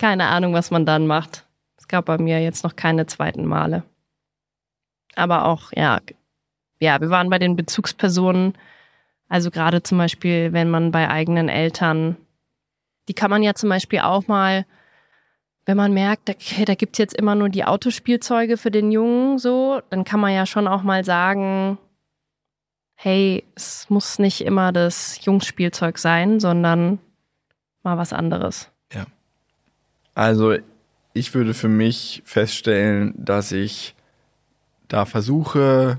Keine 0.00 0.26
Ahnung, 0.26 0.52
was 0.52 0.70
man 0.70 0.86
dann 0.86 1.06
macht. 1.06 1.46
Es 1.76 1.88
gab 1.88 2.06
bei 2.06 2.18
mir 2.18 2.40
jetzt 2.40 2.62
noch 2.62 2.76
keine 2.76 3.06
zweiten 3.06 3.46
Male. 3.46 3.82
Aber 5.16 5.46
auch, 5.46 5.72
ja, 5.74 5.98
ja, 6.80 7.00
wir 7.00 7.10
waren 7.10 7.30
bei 7.30 7.38
den 7.38 7.56
Bezugspersonen. 7.56 8.54
Also 9.28 9.50
gerade 9.50 9.82
zum 9.82 9.98
Beispiel, 9.98 10.52
wenn 10.52 10.70
man 10.70 10.92
bei 10.92 11.08
eigenen 11.08 11.48
Eltern, 11.48 12.16
die 13.08 13.14
kann 13.14 13.30
man 13.30 13.42
ja 13.42 13.54
zum 13.54 13.68
Beispiel 13.68 14.00
auch 14.00 14.28
mal, 14.28 14.64
wenn 15.66 15.76
man 15.76 15.92
merkt, 15.92 16.30
okay, 16.30 16.64
da 16.64 16.74
gibt's 16.74 16.98
jetzt 16.98 17.14
immer 17.14 17.34
nur 17.34 17.48
die 17.48 17.64
Autospielzeuge 17.64 18.56
für 18.56 18.70
den 18.70 18.90
Jungen, 18.90 19.38
so, 19.38 19.80
dann 19.90 20.04
kann 20.04 20.20
man 20.20 20.32
ja 20.32 20.46
schon 20.46 20.66
auch 20.66 20.82
mal 20.82 21.04
sagen, 21.04 21.78
hey, 23.02 23.44
es 23.54 23.88
muss 23.88 24.18
nicht 24.18 24.42
immer 24.42 24.72
das 24.72 25.24
Jungsspielzeug 25.24 25.96
sein, 25.96 26.38
sondern 26.38 26.98
mal 27.82 27.96
was 27.96 28.12
anderes. 28.12 28.68
Also 30.14 30.56
ich 31.14 31.32
würde 31.34 31.54
für 31.54 31.68
mich 31.68 32.20
feststellen, 32.26 33.14
dass 33.16 33.52
ich 33.52 33.94
da 34.88 35.06
versuche, 35.06 35.98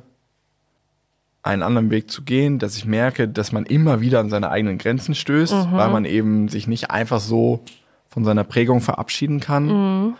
einen 1.41 1.63
anderen 1.63 1.89
Weg 1.89 2.11
zu 2.11 2.21
gehen, 2.21 2.59
dass 2.59 2.77
ich 2.77 2.85
merke, 2.85 3.27
dass 3.27 3.51
man 3.51 3.65
immer 3.65 3.99
wieder 4.01 4.19
an 4.19 4.29
seine 4.29 4.51
eigenen 4.51 4.77
Grenzen 4.77 5.15
stößt, 5.15 5.53
Mhm. 5.53 5.71
weil 5.71 5.89
man 5.89 6.05
eben 6.05 6.49
sich 6.49 6.67
nicht 6.67 6.91
einfach 6.91 7.19
so 7.19 7.63
von 8.09 8.25
seiner 8.25 8.43
Prägung 8.43 8.79
verabschieden 8.81 9.39
kann. 9.39 9.65
Mhm. 10.09 10.13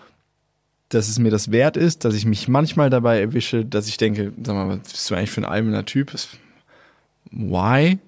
Dass 0.90 1.08
es 1.10 1.20
mir 1.20 1.30
das 1.30 1.52
wert 1.52 1.78
ist, 1.78 2.04
dass 2.06 2.16
ich 2.16 2.26
mich 2.26 2.48
manchmal 2.48 2.90
dabei 2.90 3.20
erwische, 3.22 3.66
dass 3.66 3.88
ich 3.88 3.98
denke, 3.98 4.34
sag 4.42 4.56
mal, 4.56 4.70
was 4.80 4.90
bist 4.92 5.12
du 5.12 5.16
eigentlich 5.16 5.32
für 5.32 5.42
ein 5.42 5.46
alberner 5.46 5.86
Typ? 5.86 6.12
Das- 6.12 6.30
Why? 7.30 8.00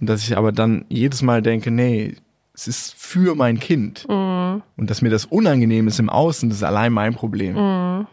Und 0.00 0.08
dass 0.08 0.22
ich 0.22 0.36
aber 0.36 0.52
dann 0.52 0.84
jedes 0.88 1.22
Mal 1.22 1.42
denke, 1.42 1.70
nee, 1.70 2.16
es 2.54 2.68
ist 2.68 2.94
für 2.94 3.34
mein 3.34 3.60
Kind. 3.60 4.06
Mhm. 4.08 4.62
Und 4.76 4.90
dass 4.90 5.02
mir 5.02 5.10
das 5.10 5.26
unangenehm 5.26 5.88
ist 5.88 5.98
im 5.98 6.10
Außen, 6.10 6.48
das 6.48 6.58
ist 6.58 6.64
allein 6.64 6.92
mein 6.92 7.14
Problem. 7.14 7.54
Mhm. 7.54 8.06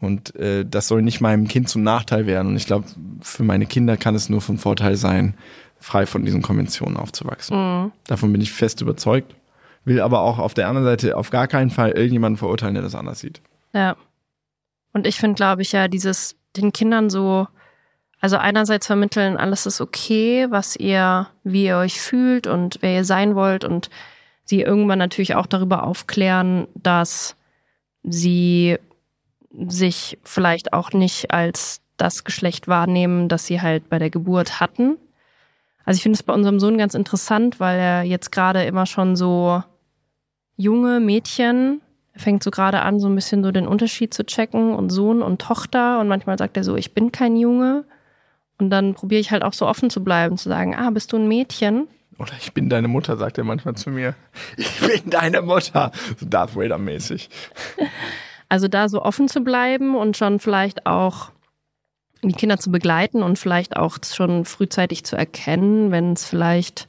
Und 0.00 0.34
äh, 0.36 0.66
das 0.66 0.88
soll 0.88 1.02
nicht 1.02 1.20
meinem 1.20 1.48
Kind 1.48 1.68
zum 1.68 1.82
Nachteil 1.82 2.26
werden. 2.26 2.48
Und 2.48 2.56
ich 2.56 2.66
glaube, 2.66 2.86
für 3.20 3.42
meine 3.42 3.66
Kinder 3.66 3.96
kann 3.96 4.14
es 4.14 4.28
nur 4.28 4.40
von 4.40 4.58
Vorteil 4.58 4.96
sein, 4.96 5.34
frei 5.78 6.06
von 6.06 6.24
diesen 6.24 6.42
Konventionen 6.42 6.96
aufzuwachsen. 6.96 7.56
Mhm. 7.56 7.92
Davon 8.06 8.32
bin 8.32 8.40
ich 8.40 8.52
fest 8.52 8.80
überzeugt. 8.80 9.34
Will 9.84 10.00
aber 10.00 10.20
auch 10.20 10.38
auf 10.38 10.54
der 10.54 10.68
anderen 10.68 10.86
Seite 10.86 11.16
auf 11.16 11.30
gar 11.30 11.46
keinen 11.46 11.70
Fall 11.70 11.90
irgendjemanden 11.90 12.38
verurteilen, 12.38 12.74
der 12.74 12.82
das 12.82 12.94
anders 12.94 13.20
sieht. 13.20 13.42
Ja. 13.74 13.96
Und 14.94 15.06
ich 15.06 15.16
finde, 15.16 15.34
glaube 15.34 15.62
ich, 15.62 15.72
ja, 15.72 15.88
dieses 15.88 16.36
den 16.56 16.72
Kindern 16.72 17.10
so, 17.10 17.48
also 18.24 18.38
einerseits 18.38 18.86
vermitteln, 18.86 19.36
alles 19.36 19.66
ist 19.66 19.82
okay, 19.82 20.46
was 20.48 20.76
ihr, 20.76 21.26
wie 21.42 21.66
ihr 21.66 21.76
euch 21.76 22.00
fühlt 22.00 22.46
und 22.46 22.78
wer 22.80 22.94
ihr 22.94 23.04
sein 23.04 23.34
wollt 23.34 23.66
und 23.66 23.90
sie 24.44 24.62
irgendwann 24.62 24.98
natürlich 24.98 25.34
auch 25.34 25.44
darüber 25.44 25.82
aufklären, 25.82 26.66
dass 26.74 27.36
sie 28.02 28.78
sich 29.68 30.16
vielleicht 30.22 30.72
auch 30.72 30.92
nicht 30.92 31.32
als 31.32 31.82
das 31.98 32.24
Geschlecht 32.24 32.66
wahrnehmen, 32.66 33.28
das 33.28 33.44
sie 33.44 33.60
halt 33.60 33.90
bei 33.90 33.98
der 33.98 34.08
Geburt 34.08 34.58
hatten. 34.58 34.96
Also 35.84 35.98
ich 35.98 36.02
finde 36.02 36.16
es 36.16 36.22
bei 36.22 36.32
unserem 36.32 36.60
Sohn 36.60 36.78
ganz 36.78 36.94
interessant, 36.94 37.60
weil 37.60 37.78
er 37.78 38.02
jetzt 38.04 38.32
gerade 38.32 38.64
immer 38.64 38.86
schon 38.86 39.16
so 39.16 39.62
junge 40.56 40.98
Mädchen, 40.98 41.82
fängt 42.16 42.42
so 42.42 42.50
gerade 42.50 42.80
an, 42.80 43.00
so 43.00 43.06
ein 43.06 43.14
bisschen 43.16 43.44
so 43.44 43.52
den 43.52 43.68
Unterschied 43.68 44.14
zu 44.14 44.24
checken 44.24 44.74
und 44.74 44.88
Sohn 44.88 45.20
und 45.20 45.42
Tochter 45.42 46.00
und 46.00 46.08
manchmal 46.08 46.38
sagt 46.38 46.56
er 46.56 46.64
so, 46.64 46.74
ich 46.74 46.94
bin 46.94 47.12
kein 47.12 47.36
Junge. 47.36 47.84
Und 48.64 48.70
dann 48.70 48.94
probiere 48.94 49.20
ich 49.20 49.30
halt 49.30 49.42
auch 49.42 49.52
so 49.52 49.66
offen 49.66 49.90
zu 49.90 50.02
bleiben, 50.02 50.38
zu 50.38 50.48
sagen, 50.48 50.74
ah, 50.74 50.88
bist 50.88 51.12
du 51.12 51.18
ein 51.18 51.28
Mädchen? 51.28 51.86
Oder 52.18 52.32
ich 52.40 52.54
bin 52.54 52.70
deine 52.70 52.88
Mutter, 52.88 53.18
sagt 53.18 53.36
er 53.36 53.44
manchmal 53.44 53.74
zu 53.74 53.90
mir. 53.90 54.14
Ich 54.56 54.80
bin 54.80 55.10
deine 55.10 55.42
Mutter. 55.42 55.92
So 56.16 56.24
Darth 56.24 56.56
Vader-mäßig. 56.56 57.28
Also 58.50 58.68
da 58.68 58.88
so 58.88 59.02
offen 59.02 59.26
zu 59.26 59.40
bleiben 59.40 59.96
und 59.96 60.16
schon 60.16 60.38
vielleicht 60.38 60.86
auch 60.86 61.32
die 62.22 62.34
Kinder 62.34 62.58
zu 62.58 62.70
begleiten 62.70 63.22
und 63.22 63.38
vielleicht 63.38 63.76
auch 63.76 63.96
schon 64.04 64.44
frühzeitig 64.44 65.02
zu 65.02 65.16
erkennen, 65.16 65.90
wenn 65.90 66.12
es 66.12 66.26
vielleicht 66.26 66.86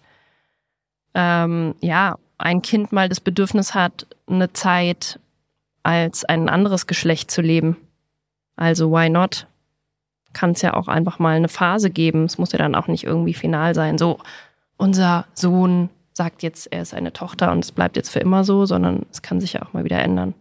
ähm, 1.16 1.74
ja 1.80 2.18
ein 2.38 2.62
Kind 2.62 2.92
mal 2.92 3.10
das 3.10 3.20
Bedürfnis 3.22 3.74
hat, 3.74 4.06
eine 4.28 4.54
Zeit 4.54 5.20
als 5.82 6.26
ein 6.26 6.50
anderes 6.50 6.88
Geschlecht 6.88 7.32
zu 7.32 7.42
leben. 7.42 7.78
Also 8.58 8.92
why 8.92 9.10
not? 9.10 9.48
Kann 10.36 10.52
es 10.52 10.62
ja 10.62 10.74
auch 10.74 10.90
einfach 10.90 11.18
mal 11.18 11.38
eine 11.38 11.48
Phase 11.48 11.90
geben. 11.90 12.26
Es 12.26 12.38
muss 12.38 12.52
ja 12.52 12.60
dann 12.60 12.76
auch 12.76 12.88
nicht 12.88 13.06
irgendwie 13.06 13.34
final 13.34 13.74
sein. 13.74 13.98
So, 13.98 14.20
unser 14.76 15.26
Sohn 15.34 15.90
sagt 16.12 16.44
jetzt, 16.44 16.68
er 16.74 16.82
ist 16.82 16.94
eine 16.94 17.14
Tochter 17.14 17.54
und 17.54 17.64
es 17.64 17.72
bleibt 17.72 17.96
jetzt 17.96 18.10
für 18.10 18.20
immer 18.20 18.44
so, 18.44 18.66
sondern 18.66 19.06
es 19.12 19.22
kann 19.22 19.40
sich 19.40 19.54
ja 19.54 19.62
auch 19.62 19.72
mal 19.72 19.86
wieder 19.86 20.00
ändern. 20.00 20.34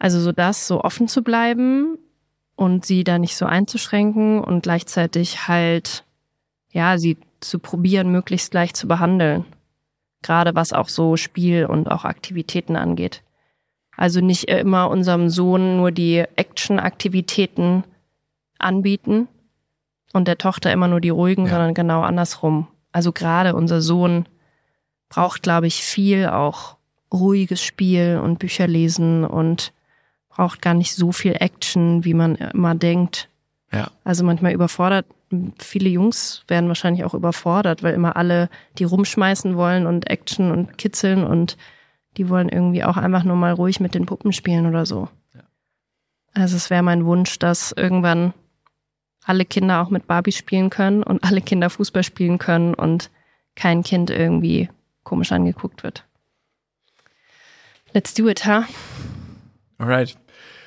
Also 0.00 0.18
so 0.18 0.32
das, 0.32 0.66
so 0.66 0.82
offen 0.82 1.06
zu 1.06 1.22
bleiben 1.22 1.96
und 2.56 2.84
sie 2.84 3.04
da 3.04 3.18
nicht 3.20 3.36
so 3.36 3.46
einzuschränken 3.46 4.42
und 4.42 4.64
gleichzeitig 4.64 5.46
halt, 5.46 6.02
ja, 6.72 6.98
sie 6.98 7.18
zu 7.38 7.60
probieren, 7.60 8.10
möglichst 8.10 8.50
gleich 8.50 8.74
zu 8.74 8.88
behandeln. 8.88 9.44
Gerade 10.22 10.56
was 10.56 10.72
auch 10.72 10.88
so 10.88 11.16
Spiel 11.16 11.66
und 11.66 11.88
auch 11.88 12.04
Aktivitäten 12.04 12.74
angeht. 12.74 13.22
Also 13.96 14.20
nicht 14.20 14.48
immer 14.48 14.90
unserem 14.90 15.30
Sohn 15.30 15.76
nur 15.76 15.92
die 15.92 16.24
Action-Aktivitäten 16.34 17.84
anbieten 18.58 19.28
und 20.12 20.28
der 20.28 20.38
Tochter 20.38 20.72
immer 20.72 20.88
nur 20.88 21.00
die 21.00 21.10
ruhigen, 21.10 21.44
Ja. 21.44 21.52
sondern 21.52 21.74
genau 21.74 22.02
andersrum. 22.02 22.68
Also 22.92 23.12
gerade 23.12 23.54
unser 23.54 23.80
Sohn 23.80 24.26
braucht, 25.08 25.42
glaube 25.42 25.66
ich, 25.66 25.82
viel 25.82 26.26
auch 26.28 26.76
ruhiges 27.12 27.62
Spiel 27.62 28.20
und 28.22 28.38
Bücher 28.38 28.66
lesen 28.66 29.24
und 29.24 29.72
braucht 30.28 30.60
gar 30.62 30.74
nicht 30.74 30.94
so 30.94 31.12
viel 31.12 31.36
Action, 31.38 32.04
wie 32.04 32.14
man 32.14 32.34
immer 32.36 32.74
denkt. 32.74 33.28
Ja. 33.72 33.88
Also 34.04 34.24
manchmal 34.24 34.52
überfordert 34.52 35.06
viele 35.58 35.88
Jungs 35.88 36.44
werden 36.48 36.68
wahrscheinlich 36.68 37.04
auch 37.04 37.14
überfordert, 37.14 37.82
weil 37.82 37.94
immer 37.94 38.16
alle 38.16 38.48
die 38.78 38.84
rumschmeißen 38.84 39.56
wollen 39.56 39.86
und 39.86 40.08
Action 40.08 40.50
und 40.52 40.78
kitzeln 40.78 41.24
und 41.24 41.56
die 42.16 42.28
wollen 42.28 42.48
irgendwie 42.48 42.84
auch 42.84 42.96
einfach 42.96 43.24
nur 43.24 43.36
mal 43.36 43.52
ruhig 43.52 43.80
mit 43.80 43.94
den 43.94 44.06
Puppen 44.06 44.32
spielen 44.32 44.66
oder 44.66 44.86
so. 44.86 45.08
Ja. 45.34 45.40
Also 46.32 46.56
es 46.56 46.70
wäre 46.70 46.82
mein 46.82 47.04
Wunsch, 47.04 47.38
dass 47.38 47.72
irgendwann 47.72 48.34
alle 49.26 49.44
Kinder 49.44 49.82
auch 49.82 49.90
mit 49.90 50.06
Barbie 50.06 50.32
spielen 50.32 50.70
können 50.70 51.02
und 51.02 51.22
alle 51.24 51.40
Kinder 51.40 51.68
Fußball 51.68 52.04
spielen 52.04 52.38
können 52.38 52.74
und 52.74 53.10
kein 53.56 53.82
Kind 53.82 54.10
irgendwie 54.10 54.68
komisch 55.02 55.32
angeguckt 55.32 55.82
wird. 55.82 56.04
Let's 57.92 58.14
do 58.14 58.28
it, 58.28 58.46
huh? 58.46 58.62
Alright. 59.78 60.16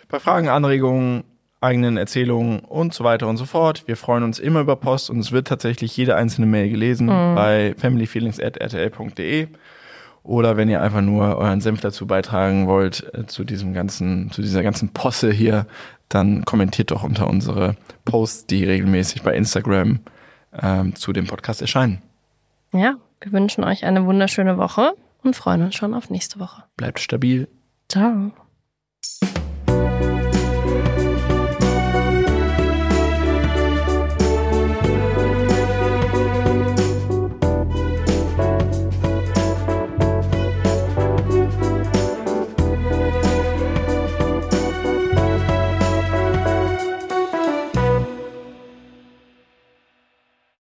Bei 0.10 0.20
Fragen, 0.20 0.50
Anregungen, 0.50 1.24
eigenen 1.62 1.98
Erzählungen 1.98 2.60
und 2.62 2.94
so 2.94 3.04
weiter 3.04 3.28
und 3.28 3.38
so 3.38 3.46
fort. 3.46 3.84
Wir 3.88 3.96
freuen 3.98 4.24
uns 4.24 4.40
immer 4.40 4.62
über 4.62 4.76
Post 4.76 5.10
und 5.10 5.20
es 5.20 5.32
wird 5.32 5.48
tatsächlich 5.48 5.96
jede 5.96 6.16
einzelne 6.16 6.48
Mail 6.48 6.70
gelesen 6.70 7.08
Mhm. 7.08 7.36
bei 7.36 7.76
familyfeelings.rtl.de 7.78 9.48
oder 10.24 10.58
wenn 10.58 10.70
ihr 10.70 10.82
einfach 10.82 11.02
nur 11.02 11.38
euren 11.38 11.62
Senf 11.62 11.82
dazu 11.82 12.08
beitragen 12.08 12.68
wollt 12.68 13.12
äh, 13.14 13.26
zu 13.26 13.44
diesem 13.44 13.74
ganzen, 13.74 14.32
zu 14.32 14.42
dieser 14.42 14.64
ganzen 14.64 14.90
Posse 14.90 15.32
hier, 15.32 15.66
dann 16.10 16.44
kommentiert 16.46 16.92
doch 16.92 17.04
unter 17.04 17.28
unsere 17.28 17.76
Posts, 18.06 18.48
die 18.48 18.64
regelmäßig 18.64 19.22
bei 19.22 19.36
Instagram 19.36 20.00
ähm, 20.62 20.96
zu 20.96 21.14
dem 21.14 21.28
Podcast 21.28 21.62
erscheinen. 21.62 22.02
Ja, 22.74 22.96
wir 23.22 23.32
wünschen 23.32 23.64
euch 23.64 23.86
eine 23.86 24.06
wunderschöne 24.06 24.58
Woche 24.58 24.94
und 25.24 25.36
freuen 25.36 25.64
uns 25.64 25.76
schon 25.76 25.94
auf 25.94 26.10
nächste 26.10 26.40
Woche. 26.40 26.64
Bleibt 26.78 27.00
stabil. 27.00 27.48
Ciao. 27.88 28.32